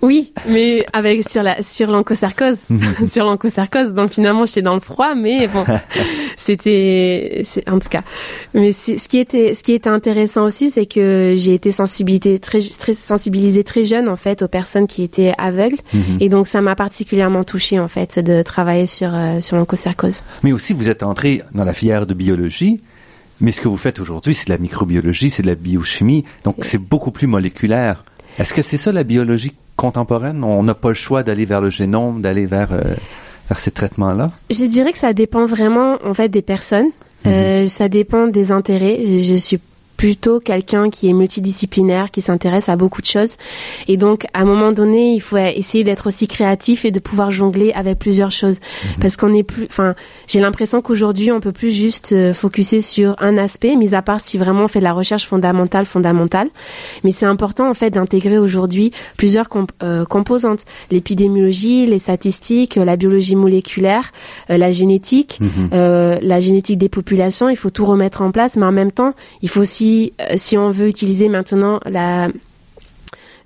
Oui, 0.03 0.33
mais 0.49 0.85
avec 0.91 1.27
sur 1.27 1.43
la 1.43 1.63
sur 1.63 1.89
mhm. 1.89 2.03
sur. 3.07 3.37
Donc 3.93 4.11
finalement, 4.11 4.45
j'étais 4.45 4.61
dans 4.61 4.73
le 4.73 4.81
froid, 4.81 5.15
mais 5.15 5.47
bon, 5.47 5.63
c'était 6.35 7.45
en 7.71 7.79
tout 7.79 7.87
cas. 7.87 8.01
Mais 8.53 8.73
ce 8.73 9.07
qui 9.07 9.17
était 9.17 9.53
ce 9.53 9.63
qui 9.63 9.71
était 9.71 9.89
intéressant 9.89 10.43
aussi, 10.43 10.71
c'est 10.71 10.85
que 10.85 11.35
j'ai 11.37 11.53
été 11.53 11.71
sensibilisée 11.71 12.39
très 12.39 12.59
très 12.59 12.93
sensibilisée 12.93 13.63
très 13.63 13.85
jeune 13.85 14.09
en 14.09 14.17
fait 14.17 14.41
aux 14.41 14.49
personnes 14.49 14.87
qui 14.87 15.03
étaient 15.03 15.31
aveugles, 15.37 15.79
mhm. 15.93 16.17
et 16.19 16.27
donc 16.27 16.47
ça 16.47 16.59
m'a 16.59 16.75
particulièrement 16.75 17.45
touchée 17.45 17.79
en 17.79 17.87
fait 17.87 18.19
de 18.19 18.41
travailler 18.41 18.87
sur 18.87 19.15
euh, 19.15 19.39
sur. 19.39 19.57
Mais 20.43 20.51
aussi, 20.51 20.73
vous 20.73 20.89
êtes 20.89 21.03
entré 21.03 21.41
dans 21.53 21.63
la 21.63 21.73
filière 21.73 22.05
de 22.05 22.13
biologie. 22.13 22.81
Mais 23.39 23.51
ce 23.51 23.61
que 23.61 23.69
vous 23.69 23.77
faites 23.77 23.99
aujourd'hui, 23.99 24.35
c'est 24.35 24.47
de 24.47 24.51
la 24.51 24.57
microbiologie, 24.57 25.29
c'est 25.29 25.41
de 25.41 25.47
la 25.47 25.55
biochimie, 25.55 26.23
donc 26.43 26.57
c'est 26.61 26.77
beaucoup 26.77 27.11
plus 27.11 27.27
moléculaire. 27.27 28.03
Est-ce 28.37 28.53
que 28.53 28.61
c'est 28.61 28.77
ça 28.77 28.91
la 28.91 29.03
biologie 29.03 29.53
contemporaine? 29.75 30.43
On 30.43 30.63
n'a 30.63 30.75
pas 30.75 30.89
le 30.89 30.95
choix 30.95 31.23
d'aller 31.23 31.45
vers 31.45 31.61
le 31.61 31.69
génome, 31.69 32.21
d'aller 32.21 32.45
vers, 32.45 32.71
euh, 32.71 32.95
vers 33.49 33.59
ces 33.59 33.71
traitements-là? 33.71 34.31
Je 34.49 34.65
dirais 34.65 34.91
que 34.91 34.97
ça 34.97 35.13
dépend 35.13 35.45
vraiment, 35.45 35.97
en 36.05 36.13
fait, 36.13 36.29
des 36.29 36.41
personnes. 36.41 36.89
Mhm. 37.25 37.31
Euh, 37.31 37.67
ça 37.67 37.89
dépend 37.89 38.27
des 38.27 38.51
intérêts. 38.51 38.99
Je 39.21 39.35
suis 39.35 39.59
plutôt 40.03 40.41
quelqu'un 40.41 40.89
qui 40.89 41.07
est 41.07 41.13
multidisciplinaire, 41.13 42.11
qui 42.11 42.21
s'intéresse 42.21 42.67
à 42.67 42.75
beaucoup 42.75 43.01
de 43.01 43.05
choses. 43.05 43.35
Et 43.87 43.95
donc, 43.95 44.25
à 44.33 44.41
un 44.41 44.43
moment 44.43 44.73
donné, 44.73 45.13
il 45.13 45.21
faut 45.21 45.37
essayer 45.37 45.85
d'être 45.85 46.07
aussi 46.07 46.27
créatif 46.27 46.83
et 46.83 46.91
de 46.91 46.99
pouvoir 46.99 47.31
jongler 47.31 47.71
avec 47.71 47.99
plusieurs 47.99 48.31
choses. 48.31 48.59
Mhm. 48.59 48.91
Parce 48.99 49.15
qu'on 49.15 49.33
est 49.33 49.43
plus, 49.43 49.63
enfin, 49.63 49.95
j'ai 50.27 50.41
l'impression 50.41 50.81
qu'aujourd'hui, 50.81 51.31
on 51.31 51.39
peut 51.39 51.53
plus 51.53 51.71
juste 51.71 52.11
euh, 52.11 52.33
focuser 52.33 52.81
sur 52.81 53.15
un 53.19 53.37
aspect, 53.37 53.77
mis 53.77 53.95
à 53.95 54.01
part 54.01 54.19
si 54.19 54.37
vraiment 54.37 54.65
on 54.65 54.67
fait 54.67 54.79
de 54.79 54.83
la 54.83 54.91
recherche 54.91 55.25
fondamentale, 55.25 55.85
fondamentale. 55.85 56.49
Mais 57.05 57.13
c'est 57.13 57.25
important, 57.25 57.69
en 57.69 57.73
fait, 57.73 57.91
d'intégrer 57.91 58.37
aujourd'hui 58.37 58.91
plusieurs 59.15 59.47
euh, 59.83 60.03
composantes. 60.03 60.65
L'épidémiologie, 60.91 61.85
les 61.85 61.99
statistiques, 61.99 62.75
la 62.75 62.97
biologie 62.97 63.37
moléculaire, 63.37 64.11
euh, 64.49 64.57
la 64.57 64.73
génétique, 64.73 65.39
mhm. 65.39 65.69
la 66.21 66.39
génétique 66.41 66.77
des 66.77 66.89
populations. 66.89 67.47
Il 67.47 67.55
faut 67.55 67.69
tout 67.69 67.85
remettre 67.85 68.21
en 68.21 68.31
place, 68.31 68.57
mais 68.57 68.65
en 68.65 68.73
même 68.73 68.91
temps, 68.91 69.13
il 69.41 69.47
faut 69.47 69.61
aussi 69.61 69.92
euh, 70.21 70.33
si, 70.35 70.57
on 70.57 70.71
veut 70.71 70.87
utiliser 70.87 71.29
maintenant 71.29 71.79
la 71.85 72.29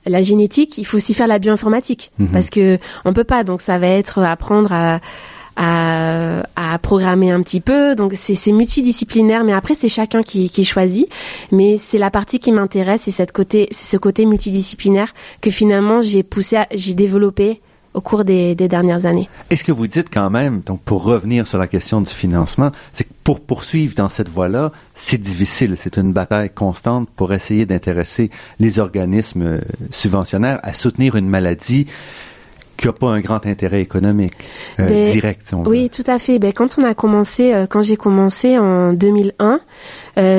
la 0.06 0.22
génétique, 0.22 0.78
il 0.78 0.86
faut 0.86 0.98
aussi 0.98 1.14
faire 1.14 1.28
la 1.28 1.38
bioinformatique 1.38 2.12
mhm. 2.18 2.30
parce 2.30 2.50
que 2.50 2.78
on 3.04 3.14
peut 3.14 3.26
pas. 3.26 3.44
Donc 3.44 3.62
ça 3.62 3.78
va 3.78 3.88
être 3.88 4.20
apprendre 4.20 4.72
à 4.72 5.00
à, 5.58 6.80
programmer 6.82 7.32
un 7.32 7.42
petit 7.42 7.62
peu. 7.62 7.96
Donc 7.96 8.14
c'est 8.16 8.52
multidisciplinaire, 8.52 9.44
mais 9.44 9.54
après 9.54 9.74
c'est 9.74 9.90
chacun 9.90 10.22
qui, 10.22 10.50
qui 10.50 10.64
choisit. 10.64 11.10
Mais 11.52 11.78
c'est 11.78 11.98
la 11.98 12.12
partie 12.12 12.40
qui 12.40 12.52
m'intéresse, 12.52 13.02
c'est 13.06 13.12
cette 13.12 13.32
côté, 13.32 13.68
c'est 13.72 13.86
ce 13.86 13.98
côté 13.98 14.26
multidisciplinaire 14.26 15.14
que 15.42 15.50
finalement 15.50 16.02
j'ai 16.02 16.24
poussé, 16.24 16.60
j'ai 16.74 16.94
développé 16.94 17.62
au 17.98 18.02
cours 18.02 18.24
des, 18.24 18.54
dernières 18.56 19.08
années. 19.08 19.28
Est-ce 19.50 19.64
que 19.64 19.72
vous 19.72 19.88
dites 19.88 20.10
quand 20.14 20.30
même, 20.30 20.62
donc 20.62 20.82
pour 20.82 21.04
revenir 21.04 21.48
sur 21.48 21.58
la 21.58 21.66
question 21.66 22.00
du 22.00 22.12
financement, 22.12 22.72
c'est 22.94 23.06
que 23.06 23.14
pour 23.24 23.40
poursuivre 23.40 23.96
dans 23.96 24.08
cette 24.08 24.30
voie-là, 24.30 24.72
c'est 24.94 25.20
difficile, 25.20 25.76
c'est 25.78 25.98
une 25.98 26.14
bataille 26.14 26.52
constante 26.52 27.10
pour 27.16 27.34
essayer 27.34 27.66
d'intéresser 27.66 28.30
les 28.60 28.78
organismes 28.78 29.42
euh, 29.42 29.60
subventionnaires 29.90 30.60
à 30.62 30.74
soutenir 30.74 31.16
une 31.16 31.28
maladie 31.28 31.88
qui 32.78 32.86
n'a 32.86 32.94
pas 32.94 33.10
un 33.10 33.20
grand 33.20 33.48
intérêt 33.48 33.82
économique 33.82 34.36
euh, 34.80 34.88
ben, 34.88 35.12
direct. 35.12 35.56
oui, 35.66 35.90
tout 35.90 36.04
à 36.06 36.20
fait. 36.20 36.38
Ben, 36.38 36.54
quand 36.54 36.78
on 36.78 36.84
a 36.84 36.94
commencé, 36.94 37.52
euh, 37.52 37.66
quand 37.66 37.82
j'ai 37.82 37.98
commencé 37.98 38.60
en 38.60 38.94
2001, 38.94 39.60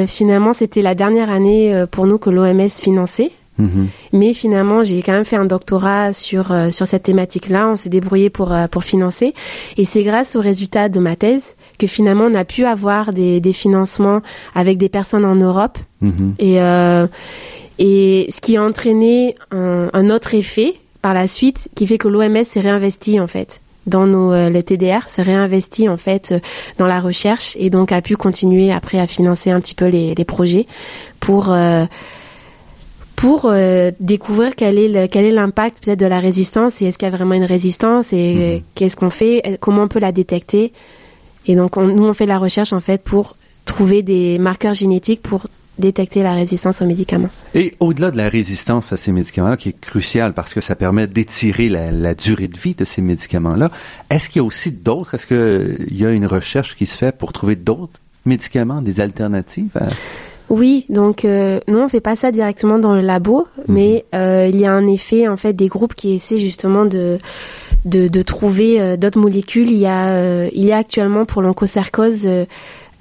finalement, 0.07 0.53
c'était 0.53 0.83
la 0.83 0.95
dernière 0.95 1.31
année 1.31 1.85
pour 1.91 2.07
nous 2.07 2.19
que 2.19 2.31
l'OMS 2.31 2.69
finançait. 2.69 3.33
Mm-hmm. 3.61 3.87
Mais 4.13 4.33
finalement, 4.33 4.83
j'ai 4.83 5.03
quand 5.03 5.13
même 5.13 5.25
fait 5.25 5.37
un 5.37 5.45
doctorat 5.45 6.13
sur 6.13 6.53
euh, 6.53 6.71
sur 6.71 6.87
cette 6.87 7.03
thématique-là. 7.03 7.69
On 7.69 7.77
s'est 7.77 7.89
débrouillé 7.89 8.31
pour 8.31 8.53
euh, 8.53 8.67
pour 8.69 8.85
financer, 8.85 9.35
et 9.77 9.85
c'est 9.85 10.03
grâce 10.03 10.37
aux 10.37 10.41
résultats 10.41 10.89
de 10.89 11.01
ma 11.01 11.17
thèse 11.17 11.55
que 11.79 11.87
finalement 11.87 12.25
on 12.25 12.35
a 12.35 12.45
pu 12.45 12.65
avoir 12.65 13.13
des, 13.13 13.41
des 13.41 13.53
financements 13.53 14.23
avec 14.55 14.79
des 14.79 14.89
personnes 14.89 15.25
en 15.25 15.35
Europe. 15.35 15.79
Mm-hmm. 16.03 16.33
Et 16.39 16.61
euh, 16.61 17.07
et 17.81 18.29
ce 18.35 18.41
qui 18.41 18.57
a 18.57 18.63
entraîné 18.63 19.37
un, 19.53 19.89
un, 19.93 20.11
autre 20.11 20.35
effet 20.35 20.75
par 21.01 21.15
la 21.15 21.29
suite, 21.29 21.69
qui 21.77 21.87
fait 21.87 21.99
que 21.99 22.09
l'OMS 22.09 22.43
s'est 22.45 22.61
réinvesti 22.61 23.21
en 23.21 23.29
fait 23.29 23.61
dans 23.87 24.05
nos 24.05 24.51
les 24.51 24.63
TDR, 24.63 25.09
s'est 25.09 25.23
réinvesti 25.23 25.89
en 25.89 25.97
fait 25.97 26.35
dans 26.77 26.87
la 26.87 27.01
recherche 27.01 27.57
et 27.59 27.71
donc 27.71 27.91
a 27.91 28.03
pu 28.03 28.17
continuer 28.17 28.71
après 28.71 28.99
à 28.99 29.07
financer 29.07 29.51
un 29.51 29.61
petit 29.61 29.75
peu 29.75 29.87
les, 29.87 30.15
les 30.15 30.25
projets 30.27 30.67
pour 31.21 31.55
pour 33.19 33.47
euh, 33.47 33.91
découvrir 33.99 34.55
quel 34.55 34.79
est 34.79 35.09
quel 35.09 35.25
est 35.25 35.33
l'impact 35.33 35.85
peut-être 35.85 35.99
de 35.99 36.07
la 36.07 36.21
résistance 36.21 36.81
et 36.81 36.87
est-ce 36.87 36.99
qu'il 36.99 37.09
y 37.09 37.13
a 37.13 37.17
vraiment 37.17 37.35
une 37.35 37.45
résistance 37.45 38.13
et 38.13 38.35
mhm. 38.35 38.63
qu'est-ce 38.77 38.97
qu'on 38.97 39.11
fait, 39.11 39.59
comment 39.61 39.83
on 39.83 39.89
peut 39.89 39.99
la 39.99 40.13
détecter. 40.13 40.73
Et 41.47 41.57
donc 41.57 41.77
nous 41.77 42.05
on 42.05 42.15
fait 42.15 42.27
de 42.27 42.31
la 42.31 42.39
recherche 42.39 42.73
en 42.73 42.79
fait 42.79 43.03
pour 43.03 43.37
trouver 43.65 44.03
des 44.03 44.39
marqueurs 44.39 44.75
génétiques 44.75 45.21
pour 45.21 45.49
détecter 45.81 46.23
la 46.23 46.33
résistance 46.33 46.81
aux 46.81 46.87
médicaments. 46.87 47.29
Et 47.57 47.73
au-delà 47.81 48.13
de 48.13 48.17
la 48.17 48.29
résistance 48.29 48.93
à 48.93 48.97
ces 48.97 49.11
médicaments-là, 49.11 49.57
qui 49.57 49.71
est 49.71 49.81
cruciale 49.81 50.33
parce 50.33 50.55
que 50.55 50.61
ça 50.61 50.77
permet 50.77 51.09
d'étirer 51.09 51.69
la, 51.69 51.91
la, 51.91 52.15
durée 52.15 52.47
de 52.47 52.59
vie 52.59 52.75
de 52.75 52.85
ces 52.85 53.03
médicaments-là, 53.03 53.71
est-ce 54.11 54.29
qu'il 54.29 54.41
y 54.41 54.45
a 54.45 54.47
aussi 54.47 54.71
d'autres, 54.71 55.15
est-ce 55.15 55.27
qu'il 55.27 55.97
y 55.97 56.07
a 56.07 56.11
une 56.11 56.27
recherche 56.27 56.77
qui 56.77 56.87
se 56.87 56.97
fait 56.97 57.17
pour 57.17 57.33
trouver 57.33 57.57
d'autres 57.57 58.01
médicaments, 58.25 58.83
des 58.83 59.01
alternatives 59.01 59.71
oui, 60.51 60.87
donc 60.89 61.25
euh, 61.25 61.61
nous 61.69 61.79
on 61.79 61.89
fait 61.89 62.01
pas 62.01 62.17
ça 62.17 62.33
directement 62.33 62.79
dans 62.79 62.95
le 62.95 63.03
labo, 63.03 63.47
mhm. 63.57 63.65
mais 63.69 64.05
euh, 64.15 64.49
il 64.51 64.59
y 64.61 64.65
a 64.65 64.73
un 64.73 64.87
effet 64.87 65.29
en 65.29 65.37
fait 65.37 65.53
des 65.53 65.69
groupes 65.69 65.95
qui 65.95 66.15
essaient 66.15 66.39
justement 66.39 66.85
de 66.85 67.19
de, 67.85 68.09
de 68.09 68.23
trouver 68.23 68.81
euh, 68.81 68.97
d'autres 68.97 69.21
molécules. 69.21 69.71
Il 69.71 69.79
y 69.79 69.87
a 69.87 70.09
euh, 70.09 70.49
il 70.53 70.65
y 70.65 70.73
a 70.73 70.79
actuellement 70.79 71.27
pour 71.27 71.43
l'onchocercose 71.43 72.27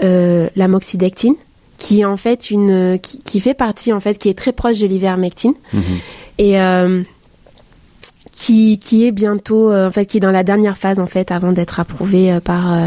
euh, 0.03 0.47
la 0.55 0.67
moxidectine, 0.67 1.35
qui 1.77 2.01
est 2.01 2.05
en 2.05 2.17
fait 2.17 2.51
une 2.51 2.99
qui, 3.01 3.21
qui, 3.21 3.39
fait 3.39 3.53
partie 3.53 3.93
en 3.93 3.99
fait 3.99 4.17
qui 4.17 4.29
est 4.29 4.37
très 4.37 4.51
proche 4.51 4.79
de 4.79 4.87
l'ivermectine 4.87 5.53
mhm. 5.73 5.81
et 6.39 6.57
qui 8.37 8.77
qui 8.77 9.05
est 9.07 9.11
bientôt 9.11 9.73
en 9.73 9.89
fait 9.89 10.05
qui 10.05 10.17
est 10.17 10.19
dans 10.19 10.31
la 10.31 10.43
dernière 10.43 10.77
phase 10.77 10.99
en 10.99 11.07
fait 11.07 11.31
avant 11.31 11.51
d'être 11.51 11.79
approuvé 11.79 12.37
par 12.43 12.77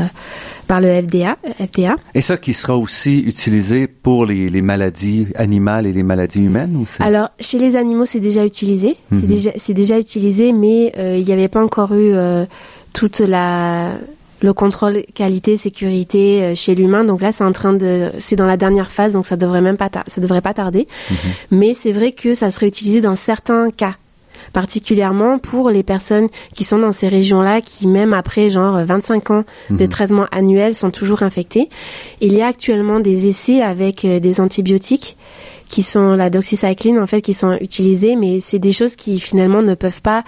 par 0.70 0.80
le 0.80 1.02
FDA, 1.02 1.36
FDA. 1.58 1.96
Et 2.14 2.20
ça 2.20 2.36
qui 2.36 2.54
sera 2.54 2.76
aussi 2.76 3.18
utilisé 3.22 3.88
pour 3.88 4.24
les, 4.24 4.48
les 4.48 4.62
maladies 4.62 5.26
animales 5.34 5.84
et 5.84 5.92
les 5.92 6.04
maladies 6.04 6.44
humaines 6.44 6.76
ou 6.76 6.86
Alors, 7.00 7.30
chez 7.40 7.58
les 7.58 7.74
animaux, 7.74 8.04
c'est 8.04 8.20
déjà 8.20 8.46
utilisé. 8.46 8.96
C'est 9.10 9.22
mhm. 9.22 9.26
déjà, 9.26 9.50
c'est 9.56 9.74
déjà 9.74 9.98
utilisé, 9.98 10.52
mais 10.52 10.92
euh, 10.96 11.16
il 11.18 11.24
n'y 11.24 11.32
avait 11.32 11.48
pas 11.48 11.60
encore 11.60 11.92
eu 11.94 12.12
euh, 12.14 12.44
toute 12.92 13.18
la 13.18 13.98
le 14.42 14.52
contrôle 14.52 15.02
qualité 15.12 15.56
sécurité 15.56 16.42
euh, 16.42 16.54
chez 16.54 16.74
l'humain 16.74 17.04
donc 17.04 17.20
là 17.20 17.30
c'est 17.30 17.44
en 17.44 17.52
train 17.52 17.74
de 17.74 18.10
c'est 18.18 18.36
dans 18.36 18.46
la 18.46 18.56
dernière 18.56 18.90
phase 18.90 19.12
donc 19.12 19.26
ça 19.26 19.36
devrait 19.36 19.60
même 19.60 19.76
pas 19.76 19.90
ça 20.06 20.20
devrait 20.22 20.40
pas 20.40 20.54
tarder 20.54 20.88
mhm. 21.10 21.16
mais 21.50 21.74
c'est 21.74 21.92
vrai 21.92 22.12
que 22.12 22.34
ça 22.34 22.50
serait 22.50 22.68
utilisé 22.68 23.02
dans 23.02 23.16
certains 23.16 23.70
cas 23.70 23.96
particulièrement 24.52 25.38
pour 25.38 25.70
les 25.70 25.82
personnes 25.82 26.28
qui 26.54 26.64
sont 26.64 26.78
dans 26.78 26.92
ces 26.92 27.08
régions-là, 27.08 27.60
qui 27.60 27.86
même 27.86 28.12
après 28.12 28.50
genre 28.50 28.78
25 28.84 29.30
ans 29.30 29.44
de 29.70 29.84
mhm. 29.84 29.88
traitement 29.88 30.26
annuel 30.32 30.74
sont 30.74 30.90
toujours 30.90 31.22
infectées. 31.22 31.68
Il 32.20 32.32
y 32.32 32.42
a 32.42 32.46
actuellement 32.46 33.00
des 33.00 33.26
essais 33.26 33.62
avec 33.62 34.04
euh, 34.04 34.20
des 34.20 34.40
antibiotiques 34.40 35.16
qui 35.68 35.82
sont 35.82 36.16
la 36.16 36.30
doxycycline 36.30 36.98
en 36.98 37.06
fait 37.06 37.22
qui 37.22 37.32
sont 37.32 37.56
utilisés 37.60 38.16
mais 38.16 38.40
c'est 38.40 38.58
des 38.58 38.72
choses 38.72 38.96
qui 38.96 39.20
finalement 39.20 39.62
ne 39.62 39.76
peuvent 39.76 40.02
pas 40.02 40.24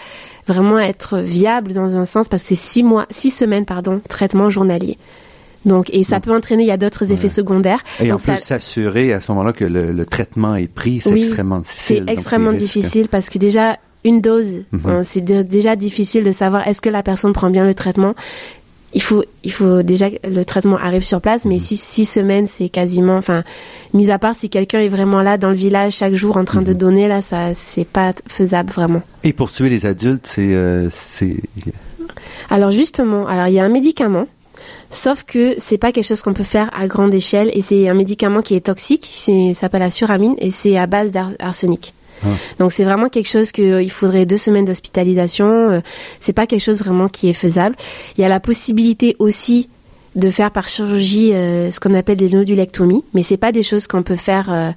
vraiment 0.47 0.79
être 0.79 1.18
viables 1.18 1.73
dans 1.73 1.97
un 1.97 2.05
sens 2.05 2.29
parce 2.29 2.45
que 2.45 2.51
c'est 2.51 2.55
six 2.55 2.85
mois 2.85 3.07
six 3.11 3.33
semaines 3.33 3.64
pardon 3.64 4.01
traitement 4.09 4.51
journalier 4.51 4.99
donc, 5.64 5.91
et 5.93 6.03
ça 6.05 6.20
peut 6.20 6.35
entraîner, 6.35 6.64
il 6.64 6.68
y 6.68 6.73
a 6.73 6.77
d'autres 6.77 7.12
effets 7.12 7.29
secondaires. 7.29 7.83
Et 8.01 8.12
on 8.12 8.16
peut 8.16 8.37
s'assurer 8.37 9.12
à 9.12 9.20
ce 9.20 9.31
moment-là 9.33 9.53
que 9.53 9.64
le, 9.64 10.05
traitement 10.07 10.57
est 10.57 10.68
pris, 10.68 11.01
c'est 11.01 11.16
extrêmement 11.16 11.61
difficile. 11.61 12.05
C'est 12.07 12.12
extrêmement 12.12 12.53
difficile 12.53 13.09
parce 13.09 13.31
que 13.31 13.39
déjà, 13.39 13.77
une 14.05 14.20
dose, 14.20 14.64
Mhm. 14.72 15.03
c'est 15.03 15.20
dé- 15.20 15.44
déjà 15.44 15.76
difficile 15.76 16.24
de 16.24 16.32
savoir 16.32 16.66
est-ce 16.66 16.82
que 16.82 16.90
la 16.90 17.03
personne 17.03 17.32
prend 17.32 17.50
bien 17.50 17.64
le 17.64 17.74
traitement. 17.74 18.14
Il 18.94 19.00
faut, 19.00 19.24
il 19.42 19.50
faut 19.53 19.82
déjà 19.82 20.11
que 20.11 20.16
le 20.28 20.44
traitement 20.44 20.76
arrive 20.76 21.03
sur 21.05 21.20
place, 21.22 21.46
mais 21.46 21.55
Mhm. 21.55 21.61
six, 21.61 21.80
six 21.80 22.05
semaines, 22.05 22.46
c'est 22.46 22.68
quasiment, 22.68 23.16
enfin, 23.16 23.42
mis 23.94 24.11
à 24.11 24.18
part 24.18 24.34
si 24.34 24.50
quelqu'un 24.50 24.80
est 24.80 24.88
vraiment 24.90 25.22
là 25.22 25.38
dans 25.38 25.48
le 25.48 25.55
village 25.55 25.94
chaque 25.94 26.12
jour 26.14 26.36
en 26.36 26.44
train 26.44 26.61
de 26.61 26.72
Mhm. 26.72 26.76
donner, 26.78 27.09
là, 27.09 27.22
ça, 27.22 27.55
c'est 27.55 27.86
pas 27.86 28.12
faisable 28.26 28.70
vraiment. 28.70 29.00
Et 29.24 29.32
pour 29.32 29.50
tuer 29.50 29.70
les 29.70 29.86
adultes, 29.86 30.26
c'est 30.26 30.53
euh, 30.55 30.88
c'est 30.92 31.36
Alors 32.50 32.70
justement, 32.70 33.26
alors 33.26 33.46
il 33.46 33.55
y 33.55 33.61
a 33.61 33.64
un 33.64 33.68
médicament, 33.70 34.26
sauf 34.90 35.22
que 35.24 35.55
c'est 35.59 35.78
pas 35.78 35.90
quelque 35.92 36.05
chose 36.07 36.20
qu'on 36.20 36.34
peut 36.34 36.42
faire 36.44 36.68
à 36.78 36.86
grande 36.86 37.14
échelle 37.14 37.50
et 37.55 37.62
c'est 37.62 37.88
un 37.88 37.94
médicament 37.94 38.42
qui 38.42 38.55
est 38.57 38.61
toxique, 38.66 39.09
c'est 39.11 39.55
ça 39.55 39.61
s'appelle 39.62 39.80
la 39.80 39.90
suramine 39.90 40.34
et 40.38 40.50
c'est 40.50 40.76
à 40.76 40.86
base 40.86 41.12
d'arsenic. 41.12 41.94
Ah. 42.25 42.29
Donc 42.59 42.73
c'est 42.73 42.85
vraiment 42.85 43.09
quelque 43.09 43.29
chose 43.29 43.53
que 43.53 43.62
euh, 43.62 43.83
il 43.83 43.91
faudrait 43.91 44.27
deux 44.27 44.37
semaines 44.37 44.64
d'hospitalisation. 44.64 45.47
euh, 45.70 45.81
c'est 46.20 46.33
pas 46.33 46.47
quelque 46.47 46.61
chose 46.62 46.81
vraiment 46.81 47.09
qui 47.09 47.29
est 47.29 47.35
faisable. 47.35 47.77
Il 48.16 48.20
y 48.20 48.25
a 48.25 48.29
la 48.29 48.41
possibilité 48.41 49.16
aussi 49.18 49.68
de 50.14 50.31
faire 50.31 50.51
par 50.51 50.68
chirurgie 50.68 51.33
euh, 51.33 51.70
ce 51.70 51.81
qu'on 51.81 51.95
appelle 51.95 52.18
des 52.18 52.29
nodulectomies, 52.31 53.03
mais 53.14 53.23
c'est 53.23 53.37
pas 53.39 53.51
des 53.53 53.62
choses 53.62 53.87
qu'on 53.87 54.03
peut 54.03 54.16
faire. 54.16 54.49
euh, 54.51 54.70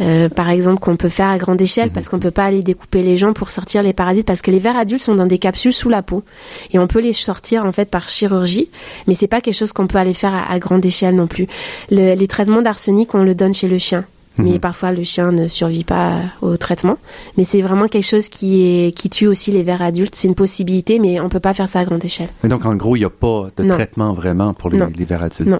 euh, 0.00 0.28
par 0.30 0.48
exemple, 0.48 0.80
qu'on 0.80 0.96
peut 0.96 1.10
faire 1.10 1.28
à 1.28 1.36
grande 1.36 1.60
échelle 1.60 1.88
Mhm. 1.88 1.92
parce 1.92 2.08
qu'on 2.08 2.18
peut 2.18 2.30
pas 2.30 2.44
aller 2.44 2.62
découper 2.62 3.02
les 3.02 3.18
gens 3.18 3.34
pour 3.34 3.50
sortir 3.50 3.82
les 3.82 3.92
parasites 3.92 4.26
parce 4.26 4.40
que 4.40 4.50
les 4.50 4.58
vers 4.58 4.76
adultes 4.76 5.02
sont 5.02 5.14
dans 5.14 5.26
des 5.26 5.38
capsules 5.38 5.74
sous 5.74 5.90
la 5.90 6.02
peau 6.02 6.24
et 6.72 6.78
on 6.78 6.86
peut 6.86 7.00
les 7.00 7.12
sortir 7.12 7.66
en 7.66 7.72
fait 7.72 7.84
par 7.90 8.08
chirurgie, 8.08 8.68
mais 9.06 9.14
c'est 9.14 9.26
pas 9.28 9.42
quelque 9.42 9.54
chose 9.54 9.72
qu'on 9.74 9.86
peut 9.86 9.98
aller 9.98 10.14
faire 10.14 10.32
à, 10.34 10.50
à 10.50 10.58
grande 10.58 10.84
échelle 10.84 11.14
non 11.14 11.26
plus. 11.26 11.46
Le- 11.90 12.14
les 12.14 12.26
traitements 12.26 12.62
d'arsenic, 12.62 13.14
on 13.14 13.22
le 13.22 13.34
donne 13.34 13.52
chez 13.52 13.68
le 13.68 13.78
chien, 13.78 14.04
mais 14.38 14.52
Mhm. 14.52 14.58
parfois 14.60 14.92
le 14.92 15.02
chien 15.04 15.30
ne 15.32 15.46
survit 15.46 15.84
pas 15.84 16.20
au 16.40 16.56
traitement. 16.56 16.96
Mais 17.36 17.44
c'est 17.44 17.60
vraiment 17.62 17.86
quelque 17.88 18.06
chose 18.06 18.28
qui 18.28 18.62
est 18.86 18.92
qui 18.96 19.10
tue 19.10 19.26
aussi 19.26 19.50
les 19.52 19.62
vers 19.62 19.82
adultes. 19.82 20.14
C'est 20.14 20.28
une 20.28 20.34
possibilité, 20.34 20.98
mais 20.98 21.20
on 21.20 21.28
peut 21.28 21.40
pas 21.40 21.54
faire 21.54 21.68
ça 21.68 21.80
à 21.80 21.84
grande 21.84 22.04
échelle. 22.04 22.28
Et 22.44 22.48
donc, 22.48 22.64
en 22.64 22.74
gros, 22.74 22.96
il 22.96 23.00
n'y 23.00 23.04
a 23.04 23.10
pas 23.10 23.48
de 23.56 23.62
Non. 23.64 23.74
traitement 23.74 24.12
vraiment 24.14 24.54
pour 24.54 24.70
les, 24.70 24.78
les 24.96 25.04
vers 25.04 25.24
adultes. 25.24 25.48
Non. 25.50 25.58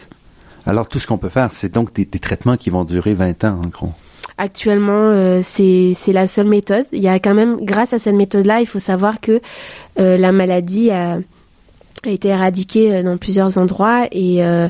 Alors, 0.67 0.89
tout 0.89 0.99
ce 0.99 1.07
qu'on 1.07 1.19
peut 1.19 1.29
faire, 1.29 1.51
c'est 1.53 1.73
donc 1.73 1.93
des, 1.93 2.05
des 2.05 2.19
traitements 2.19 2.57
qui 2.57 2.71
vont 2.71 2.85
durer 2.85 3.15
20 3.15 3.45
ans, 3.45 3.61
en 3.65 3.69
gros. 3.69 3.91
Actuellement, 4.39 4.93
euh, 5.11 5.41
c'est 5.43 5.93
c'est 5.95 6.13
la 6.13 6.27
seule 6.27 6.49
méthode. 6.49 6.87
Il 6.93 7.01
y 7.03 7.09
a 7.09 7.19
quand 7.19 7.35
même, 7.35 7.59
grâce 7.65 7.93
à 7.93 7.99
cette 7.99 8.15
méthode-là, 8.15 8.61
il 8.61 8.67
faut 8.67 8.79
savoir 8.79 9.21
que 9.21 9.41
euh, 10.01 10.17
la 10.17 10.33
maladie 10.33 10.91
a, 10.91 11.19
a 12.05 12.09
été 12.09 12.29
éradiquée 12.29 12.95
euh, 12.95 13.03
dans 13.03 13.19
plusieurs 13.19 13.59
endroits 13.59 14.07
et 14.11 14.43
euh, 14.45 14.69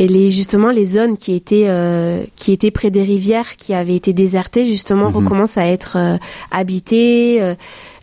et 0.00 0.06
les 0.08 0.30
justement 0.30 0.70
les 0.70 0.86
zones 0.86 1.16
qui 1.16 1.34
étaient 1.34 1.66
euh, 1.68 2.22
qui 2.36 2.52
étaient 2.52 2.70
près 2.70 2.90
des 2.90 3.02
rivières 3.02 3.56
qui 3.56 3.74
avaient 3.74 3.96
été 3.96 4.12
désertées 4.12 4.64
justement 4.64 5.08
Mhm. 5.10 5.16
recommencent 5.16 5.58
à 5.58 5.66
être 5.66 5.96
euh, 5.98 6.16
habitées 6.50 7.42
euh, 7.42 7.54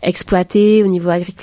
exploitées 0.02 0.82
au 0.84 0.88
niveau 0.88 1.08
agri- 1.10 1.34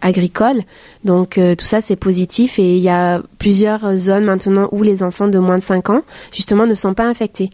agricole. 0.00 0.62
Donc 1.04 1.38
euh, 1.38 1.54
tout 1.54 1.66
ça 1.66 1.80
c'est 1.80 1.96
positif. 1.96 2.58
Et 2.58 2.76
il 2.76 2.82
y 2.82 2.88
a 2.88 3.20
plusieurs 3.38 3.96
zones 3.96 4.24
maintenant 4.24 4.68
où 4.72 4.82
les 4.82 5.02
enfants 5.02 5.28
de 5.28 5.38
moins 5.38 5.58
de 5.58 5.62
5 5.62 5.90
ans 5.90 6.02
justement 6.32 6.66
ne 6.66 6.74
sont 6.74 6.94
pas 6.94 7.04
infectés 7.06 7.50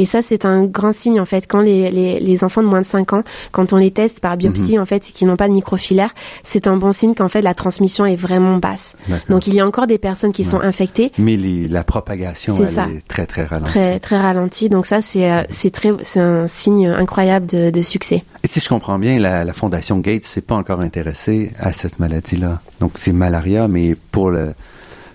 et 0.00 0.06
ça, 0.06 0.22
c'est 0.22 0.44
un 0.46 0.64
grand 0.64 0.92
signe, 0.94 1.20
en 1.20 1.24
fait. 1.26 1.46
Quand 1.46 1.60
les, 1.60 1.90
les, 1.90 2.20
les 2.20 2.44
enfants 2.44 2.62
de 2.62 2.68
moins 2.68 2.80
de 2.80 2.86
5 2.86 3.12
ans, 3.12 3.22
quand 3.52 3.72
on 3.72 3.76
les 3.76 3.90
teste 3.90 4.20
par 4.20 4.36
biopsie, 4.36 4.78
en 4.78 4.86
fait, 4.86 5.08
et 5.08 5.12
qui 5.12 5.24
n'ont 5.26 5.36
pas 5.36 5.48
de 5.48 5.52
microfilaire, 5.52 6.14
c'est 6.44 6.66
un 6.66 6.76
bon 6.76 6.92
signe 6.92 7.14
qu'en 7.14 7.28
fait, 7.28 7.42
la 7.42 7.52
transmission 7.54 8.06
est 8.06 8.16
vraiment 8.16 8.56
basse. 8.58 8.94
Donc, 9.28 9.46
il 9.46 9.54
y 9.54 9.60
a 9.60 9.66
encore 9.66 9.86
des 9.86 9.98
personnes 9.98 10.32
qui 10.32 10.44
sont 10.44 10.60
infectées, 10.60 11.12
Mais 11.18 11.36
les- 11.36 11.68
la 11.68 11.84
propagation, 11.84 12.54
C'est 12.56 12.62
elle 12.62 12.68
ça. 12.68 12.86
est 12.96 13.06
très, 13.08 13.26
très 13.26 13.44
ralentie. 13.44 13.72
très, 13.72 13.98
très 14.00 14.18
ralenties. 14.20 14.68
Donc, 14.68 14.86
ça, 14.86 15.02
c'est, 15.02 15.30
euh, 15.30 15.42
c'est 15.50 15.70
très, 15.70 15.92
c'est 16.04 16.20
un 16.20 16.46
signe 16.46 16.86
incroyable 16.88 17.46
de, 17.46 17.70
de 17.70 17.80
succès. 17.80 18.22
Et 18.44 18.48
si 18.48 18.60
je 18.60 18.68
comprends 18.68 18.98
bien, 18.98 19.18
la, 19.18 19.44
la 19.44 19.52
Fondation 19.52 19.98
Gates 19.98 20.24
s'est 20.24 20.40
pas 20.40 20.54
encore 20.54 20.80
intéressée 20.80 21.50
à 21.58 21.72
cette 21.72 21.98
maladie-là. 21.98 22.60
Donc, 22.80 22.92
c'est 22.94 23.12
malaria, 23.12 23.66
mais 23.68 23.96
pour 24.12 24.30
le, 24.30 24.54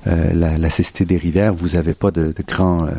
euh, 0.08 0.30
la, 0.34 0.58
la 0.58 0.70
cécité 0.70 1.06
des 1.06 1.18
rivières, 1.18 1.54
vous 1.54 1.76
avez 1.78 1.94
pas 1.94 2.12
de, 2.12 2.34
de 2.36 2.44
grands... 2.46 2.84
euh, 2.86 2.92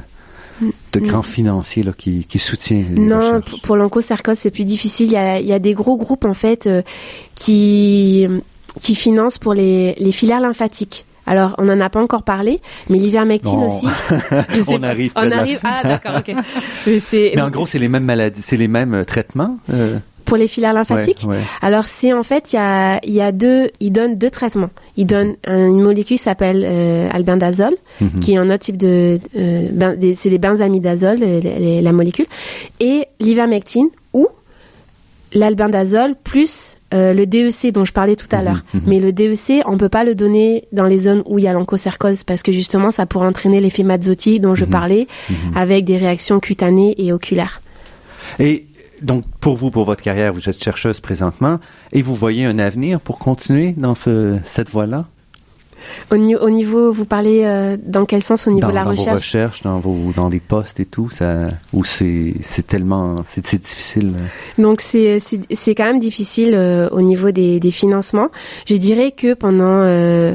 de 1.01 1.07
grands 1.07 1.23
financiers 1.23 1.83
là, 1.83 1.93
qui, 1.97 2.27
les 2.71 3.01
Non, 3.01 3.17
recherches. 3.19 3.45
pour, 3.51 3.61
pour 3.61 3.77
l'onchocercose, 3.77 4.39
c'est 4.39 4.51
plus 4.51 4.65
difficile. 4.65 5.07
Il 5.07 5.13
y 5.13 5.17
a, 5.17 5.39
il 5.41 5.47
y 5.47 5.53
a 5.53 5.59
des 5.59 5.73
gros 5.75 5.97
groupes, 5.97 6.25
en 6.25 6.35
fait, 6.35 6.67
euh, 6.67 6.83
qui, 7.35 8.27
qui 8.81 8.95
financent 8.95 9.39
pour 9.39 9.55
les, 9.55 9.95
les 9.99 10.13
filaires 10.13 10.41
lymphatiques. 10.41 11.05
Alors, 11.27 11.55
on 11.59 11.65
n'en 11.65 11.81
a 11.81 11.89
pas 11.89 12.03
encore 12.03 12.23
parlé, 12.23 12.61
mais 12.91 12.99
l'ivermectine 12.99 13.61
Non. 13.61 13.67
aussi. 13.67 13.87
Je 14.51 14.61
sais 14.61 14.75
On 14.75 14.81
pas. 14.81 14.89
arrive 14.89 15.13
On 15.17 15.31
arrive. 15.31 15.59
Ah, 15.65 15.81
d'accord, 15.83 16.17
ok. 16.19 16.35
Mais 16.87 16.99
c'est 16.99 17.33
Mais 17.35 17.41
en 17.41 17.49
gros, 17.51 17.67
c'est 17.67 17.79
les 17.79 17.89
mêmes 17.89 18.05
maladies, 18.05 18.43
c'est 18.43 18.59
les 18.59 18.69
mêmes 18.69 18.93
euh, 18.95 19.05
traitements. 19.05 19.57
euh, 19.73 19.99
pour 20.25 20.37
les 20.37 20.47
filaires 20.47 20.73
lymphatiques. 20.73 21.21
ouais, 21.25 21.37
ouais. 21.37 21.43
Alors, 21.63 21.87
c'est 21.87 22.13
en 22.13 22.23
fait, 22.23 22.53
il 22.53 22.57
y 22.57 22.59
a, 22.59 22.99
il 23.05 23.13
y 23.13 23.21
a 23.21 23.33
deux, 23.33 23.69
ils 23.81 23.91
donnent 23.93 24.17
deux 24.17 24.31
traitements. 24.31 24.71
Ils 24.97 25.07
donnent 25.07 25.35
un- 25.47 25.69
une 25.69 25.83
molécule 25.83 26.17
qui 26.17 26.23
s'appelle 26.23 26.65
euh, 26.67 27.09
albendazole, 27.13 27.75
Mhm. 28.01 28.21
qui 28.21 28.33
est 28.35 28.37
un 28.37 28.49
autre 28.51 28.61
type 28.61 28.77
de, 28.77 29.19
euh, 29.37 29.69
ben- 29.73 29.99
c'est 30.17 30.31
des 30.31 30.39
benzamidazoles, 30.39 31.19
les- 31.19 31.41
les- 31.41 31.83
la 31.83 31.93
molécule, 31.93 32.27
et 32.81 33.07
l'ivermectine 33.21 33.89
ou 34.13 34.27
l'albendazole 35.33 36.15
plus 36.23 36.77
euh, 36.93 37.13
le 37.13 37.27
DEC 37.27 37.73
dont 37.73 37.85
je 37.85 37.93
parlais 37.93 38.15
tout 38.15 38.29
à 38.31 38.39
Mhm, 38.39 38.45
l'heure. 38.45 38.63
mhm. 38.73 38.81
Mais 38.87 39.01
le 39.01 39.11
DEC, 39.13 39.63
on 39.67 39.77
peut 39.77 39.89
pas 39.89 40.05
le 40.05 40.15
donner 40.15 40.65
dans 40.71 40.85
les 40.85 41.01
zones 41.01 41.25
où 41.27 41.39
il 41.41 41.45
y 41.45 41.49
a 41.49 41.53
l'onchocercose 41.53 42.23
parce 42.23 42.45
que 42.45 42.53
justement, 42.53 42.93
ça 42.93 43.05
pourrait 43.05 43.27
entraîner 43.27 43.61
l'effet 43.61 43.83
Mazzotti 43.83 44.39
dont 44.39 44.55
je 44.55 44.65
parlais, 44.65 45.09
avec 45.57 45.85
des 45.87 45.97
réactions 45.97 46.39
cutanées 46.39 46.95
et 47.05 47.13
oculaires. 47.13 47.61
Et 48.39 48.65
donc, 49.03 49.25
pour 49.41 49.57
vous, 49.57 49.71
pour 49.71 49.85
votre 49.85 50.03
carrière, 50.03 50.33
vous 50.33 50.49
êtes 50.49 50.63
chercheuse 50.63 51.01
présentement, 51.01 51.59
et 51.93 52.03
vous 52.03 52.15
voyez 52.15 52.45
un 52.45 52.59
avenir 52.59 53.01
pour 53.01 53.19
continuer 53.19 53.75
dans 53.77 53.95
ce, 53.95 54.39
cette 54.47 54.71
voie-là? 54.71 55.07
Au, 56.11 56.17
au 56.17 56.51
niveau, 56.51 56.93
vous 56.93 57.05
parlez 57.05 57.43
euh, 57.45 57.77
dans 57.85 58.07
quel 58.07 58.23
sens 58.23 58.47
au 58.47 58.51
niveau 58.51 58.63
dans, 58.63 58.69
de 58.71 58.75
la 58.75 58.85
dans 58.85 58.95
vos 58.95 58.97
recherche? 58.97 59.17
recherches, 59.17 59.63
dans 59.63 59.79
vos, 59.81 60.13
dans 60.17 60.31
des 60.31 60.41
postes 60.41 60.81
et 60.81 60.87
tout, 60.87 61.11
ça, 61.11 61.49
ou 61.75 61.85
c'est, 61.85 62.35
c'est 62.41 62.67
tellement, 62.67 63.17
c'est, 63.29 63.47
c'est 63.47 63.63
difficile. 63.63 64.15
euh? 64.17 64.63
Donc 64.63 64.81
c'est 64.81 65.19
c'est 65.21 65.41
c'est 65.53 65.75
quand 65.75 65.85
même 65.85 66.01
difficile 66.01 66.55
euh, 66.55 66.89
au 66.89 67.03
niveau 67.03 67.33
des, 67.33 67.61
des 67.61 67.71
financements. 67.71 68.29
Je 68.67 68.77
dirais 68.77 69.11
que 69.13 69.35
pendant 69.35 69.83
euh, 69.83 70.33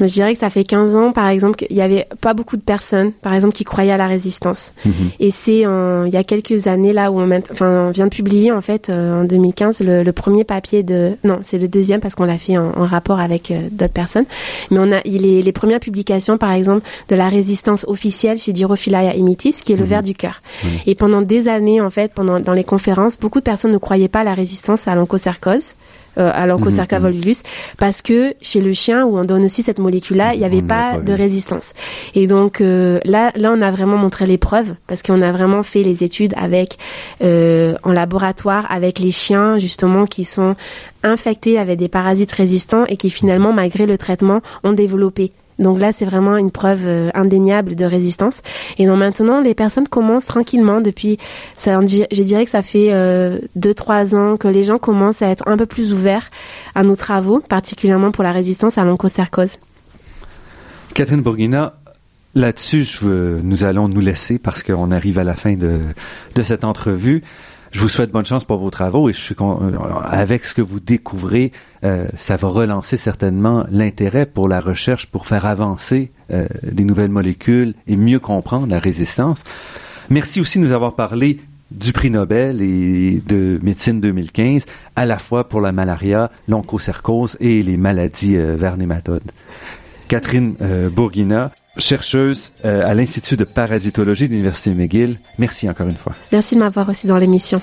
je 0.00 0.12
dirais 0.12 0.32
que 0.34 0.38
ça 0.40 0.50
fait 0.50 0.64
15 0.64 0.94
ans 0.96 1.12
par 1.12 1.28
exemple 1.28 1.56
qu'il 1.56 1.76
y 1.76 1.80
avait 1.80 2.06
pas 2.20 2.34
beaucoup 2.34 2.56
de 2.56 2.62
personnes 2.62 3.12
par 3.12 3.32
exemple 3.34 3.54
qui 3.54 3.64
croyaient 3.64 3.92
à 3.92 3.96
la 3.96 4.06
résistance. 4.06 4.72
Mhm. 4.84 4.92
Et 5.20 5.30
c'est 5.30 5.66
en- 5.66 6.04
il 6.04 6.12
y 6.12 6.16
a 6.16 6.24
quelques 6.24 6.66
années 6.66 6.92
là 6.92 7.10
où 7.10 7.18
on, 7.20 7.26
met- 7.26 7.42
enfin, 7.50 7.86
on 7.88 7.90
vient 7.90 8.04
de 8.06 8.10
publier 8.14 8.52
en 8.52 8.60
fait 8.60 8.90
euh, 8.90 9.22
en 9.22 9.24
2015 9.24 9.80
le, 9.80 10.02
le 10.02 10.12
premier 10.12 10.44
papier 10.44 10.82
de 10.82 11.16
non 11.24 11.38
c'est 11.42 11.58
le 11.58 11.68
deuxième 11.68 12.00
parce 12.00 12.14
qu'on 12.14 12.24
l'a 12.24 12.38
fait 12.38 12.58
en, 12.58 12.72
en 12.76 12.84
rapport 12.84 13.20
avec 13.20 13.50
euh, 13.50 13.60
d'autres 13.70 13.92
personnes 13.92 14.26
mais 14.70 14.78
on 14.80 14.92
a 14.92 15.00
il 15.04 15.26
est 15.26 15.42
les 15.42 15.52
premières 15.52 15.80
publications 15.80 16.36
par 16.38 16.52
exemple 16.52 16.86
de 17.08 17.16
la 17.16 17.28
résistance 17.28 17.84
officielle 17.88 18.38
chez 18.38 18.52
Dirophilaia 18.52 19.14
imitis 19.14 19.62
qui 19.64 19.72
est 19.72 19.76
le 19.76 19.82
Mhm. 19.84 19.88
ver 19.88 20.02
du 20.02 20.14
cœur 20.14 20.42
et 20.86 20.94
pendant 20.94 21.22
des 21.22 21.48
années 21.48 21.80
en 21.80 21.90
fait 21.90 22.12
pendant 22.12 22.40
dans 22.40 22.52
les 22.52 22.64
conférences 22.64 23.16
beaucoup 23.18 23.38
de 23.38 23.44
personnes 23.44 23.72
ne 23.72 23.78
croyaient 23.78 24.08
pas 24.08 24.20
à 24.20 24.24
la 24.24 24.34
résistance 24.34 24.88
à 24.88 24.94
l'onchocercose 24.94 25.74
euh, 26.18 26.30
à 26.32 26.46
l'onchocerca 26.46 26.98
Mhm, 26.98 27.02
volvulus 27.02 27.42
parce 27.78 28.02
que 28.02 28.34
chez 28.40 28.60
le 28.60 28.72
chien 28.72 29.04
où 29.04 29.18
on 29.18 29.24
donne 29.24 29.44
aussi 29.44 29.62
cette 29.62 29.78
molécule 29.78 30.16
là 30.16 30.34
il 30.34 30.38
n'y 30.38 30.44
avait 30.44 30.62
ne 30.62 30.68
pas, 30.68 30.94
pas 30.94 31.00
de 31.00 31.12
résistance 31.12 31.72
et 32.14 32.26
donc 32.26 32.60
euh, 32.60 33.00
là, 33.04 33.32
là, 33.36 33.52
on 33.56 33.62
a 33.62 33.70
vraiment 33.70 33.96
montré 33.96 34.26
les 34.26 34.38
preuves 34.38 34.74
parce 34.86 35.02
qu'on 35.02 35.22
a 35.22 35.32
vraiment 35.32 35.62
fait 35.62 35.82
les 35.82 36.04
études 36.04 36.34
avec 36.36 36.78
euh, 37.22 37.74
en 37.82 37.92
laboratoire 37.92 38.66
avec 38.70 38.98
les 38.98 39.10
chiens 39.10 39.58
justement 39.58 40.06
qui 40.06 40.24
sont 40.24 40.56
infectés 41.02 41.58
avec 41.58 41.78
des 41.78 41.88
parasites 41.88 42.32
résistants 42.32 42.84
et 42.86 42.96
qui 42.96 43.10
finalement, 43.10 43.52
malgré 43.52 43.86
le 43.86 43.96
traitement, 43.96 44.40
ont 44.64 44.72
développé. 44.72 45.32
Donc 45.58 45.78
là, 45.80 45.92
c'est 45.92 46.04
vraiment 46.04 46.36
une 46.36 46.50
preuve 46.50 46.82
euh, 46.86 47.10
indéniable 47.14 47.74
de 47.74 47.84
résistance. 47.84 48.42
Et 48.78 48.86
donc 48.86 48.98
maintenant, 48.98 49.40
les 49.40 49.54
personnes 49.54 49.88
commencent 49.88 50.26
tranquillement 50.26 50.80
depuis, 50.80 51.18
je 51.56 52.22
dirais 52.22 52.44
que 52.44 52.50
ça 52.50 52.62
fait 52.62 52.88
euh, 52.90 53.38
deux 53.54 53.74
trois 53.74 54.14
ans 54.14 54.36
que 54.36 54.48
les 54.48 54.64
gens 54.64 54.78
commencent 54.78 55.22
à 55.22 55.28
être 55.28 55.44
un 55.46 55.56
peu 55.56 55.66
plus 55.66 55.92
ouverts 55.92 56.30
à 56.74 56.82
nos 56.82 56.96
travaux, 56.96 57.40
particulièrement 57.40 58.10
pour 58.10 58.24
la 58.24 58.32
résistance 58.32 58.78
à 58.78 58.84
l'onchocercose. 58.84 59.58
Catherine 60.94 61.22
Bourguina, 61.22 61.74
là-dessus, 62.34 62.86
nous 63.02 63.64
allons 63.64 63.88
nous 63.88 64.00
laisser 64.00 64.38
parce 64.38 64.62
qu'on 64.62 64.90
arrive 64.90 65.18
à 65.18 65.24
la 65.24 65.34
fin 65.34 65.54
de 65.54 66.42
cette 66.42 66.64
entrevue. 66.64 67.22
Je 67.76 67.82
vous 67.82 67.90
souhaite 67.90 68.10
bonne 68.10 68.24
chance 68.24 68.46
pour 68.46 68.56
vos 68.56 68.70
travaux 68.70 69.10
et 69.10 69.12
je 69.12 69.20
suis 69.20 69.34
con- 69.34 69.58
euh, 69.62 69.76
avec 70.04 70.46
ce 70.46 70.54
que 70.54 70.62
vous 70.62 70.80
découvrez, 70.80 71.52
euh, 71.84 72.06
ça 72.16 72.36
va 72.36 72.48
relancer 72.48 72.96
certainement 72.96 73.66
l'intérêt 73.70 74.24
pour 74.24 74.48
la 74.48 74.60
recherche 74.60 75.04
pour 75.08 75.26
faire 75.26 75.44
avancer 75.44 76.10
euh, 76.30 76.46
des 76.62 76.84
nouvelles 76.84 77.10
molécules 77.10 77.74
et 77.86 77.96
mieux 77.96 78.18
comprendre 78.18 78.66
la 78.66 78.78
résistance. 78.78 79.44
Merci 80.08 80.40
aussi 80.40 80.58
de 80.58 80.64
nous 80.64 80.72
avoir 80.72 80.94
parlé 80.94 81.38
du 81.70 81.92
prix 81.92 82.10
Nobel 82.10 82.62
et 82.62 83.20
de 83.26 83.58
médecine 83.62 84.00
2015, 84.00 84.64
à 84.96 85.04
la 85.04 85.18
fois 85.18 85.46
pour 85.46 85.60
la 85.60 85.72
malaria, 85.72 86.30
l'onchocercose 86.48 87.36
et 87.40 87.62
les 87.62 87.76
maladies 87.76 88.38
euh. 88.38 88.56
Catherine 90.08 90.54
euh, 90.62 90.88
Bourguina, 90.88 91.50
chercheuse 91.78 92.52
euh, 92.64 92.86
à 92.86 92.94
l'Institut 92.94 93.36
de 93.36 93.44
parasitologie 93.44 94.28
de 94.28 94.32
l'Université 94.32 94.70
McGill. 94.70 95.18
Merci 95.38 95.68
encore 95.68 95.88
une 95.88 95.96
fois. 95.96 96.12
Merci 96.32 96.54
de 96.54 96.60
m'avoir 96.60 96.88
aussi 96.88 97.06
dans 97.06 97.18
l'émission. 97.18 97.60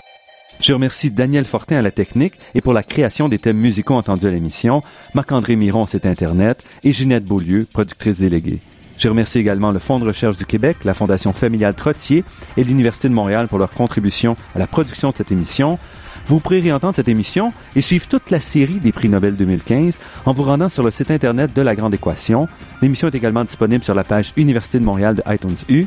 Je 0.61 0.73
remercie 0.73 1.11
Daniel 1.11 1.45
Fortin 1.45 1.77
à 1.77 1.81
la 1.81 1.91
technique 1.91 2.35
et 2.55 2.61
pour 2.61 2.73
la 2.73 2.83
création 2.83 3.27
des 3.27 3.39
thèmes 3.39 3.57
musicaux 3.57 3.95
entendus 3.95 4.27
à 4.27 4.31
l'émission, 4.31 4.81
Marc-André 5.13 5.55
Miron, 5.55 5.85
c'est 5.85 6.05
Internet, 6.05 6.63
et 6.83 6.91
Ginette 6.91 7.25
Beaulieu, 7.25 7.67
productrice 7.69 8.17
déléguée. 8.17 8.59
Je 8.97 9.09
remercie 9.09 9.39
également 9.39 9.71
le 9.71 9.79
Fonds 9.79 9.99
de 9.99 10.05
recherche 10.05 10.37
du 10.37 10.45
Québec, 10.45 10.77
la 10.85 10.93
Fondation 10.93 11.33
familiale 11.33 11.73
Trottier 11.73 12.23
et 12.55 12.63
l'Université 12.63 13.09
de 13.09 13.13
Montréal 13.13 13.47
pour 13.47 13.57
leur 13.57 13.71
contribution 13.71 14.37
à 14.55 14.59
la 14.59 14.67
production 14.67 15.09
de 15.09 15.17
cette 15.17 15.31
émission. 15.31 15.79
Vous 16.27 16.39
pourrez 16.39 16.59
réentendre 16.59 16.95
cette 16.95 17.09
émission 17.09 17.53
et 17.75 17.81
suivre 17.81 18.07
toute 18.07 18.29
la 18.29 18.39
série 18.39 18.79
des 18.79 18.91
prix 18.91 19.09
Nobel 19.09 19.35
2015 19.35 19.99
en 20.25 20.33
vous 20.33 20.43
rendant 20.43 20.69
sur 20.69 20.83
le 20.83 20.91
site 20.91 21.11
Internet 21.11 21.55
de 21.55 21.61
La 21.61 21.75
Grande 21.75 21.93
Équation. 21.93 22.47
L'émission 22.81 23.07
est 23.09 23.15
également 23.15 23.43
disponible 23.43 23.83
sur 23.83 23.93
la 23.93 24.03
page 24.03 24.33
Université 24.37 24.79
de 24.79 24.85
Montréal 24.85 25.15
de 25.15 25.23
iTunes 25.27 25.57
U. 25.69 25.85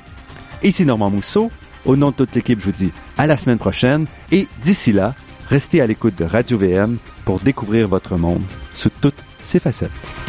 Ici 0.62 0.84
Normand 0.84 1.10
Mousseau. 1.10 1.50
Au 1.84 1.96
nom 1.96 2.10
de 2.10 2.16
toute 2.16 2.34
l'équipe, 2.34 2.58
je 2.58 2.64
vous 2.64 2.72
dis 2.72 2.90
à 3.16 3.26
la 3.26 3.38
semaine 3.38 3.58
prochaine 3.58 4.06
et 4.32 4.48
d'ici 4.62 4.92
là, 4.92 5.14
restez 5.48 5.80
à 5.80 5.86
l'écoute 5.86 6.16
de 6.16 6.24
Radio 6.24 6.58
VM 6.58 6.98
pour 7.24 7.38
découvrir 7.38 7.88
votre 7.88 8.16
monde 8.16 8.42
sous 8.74 8.90
toutes 9.00 9.24
ses 9.46 9.60
facettes. 9.60 10.25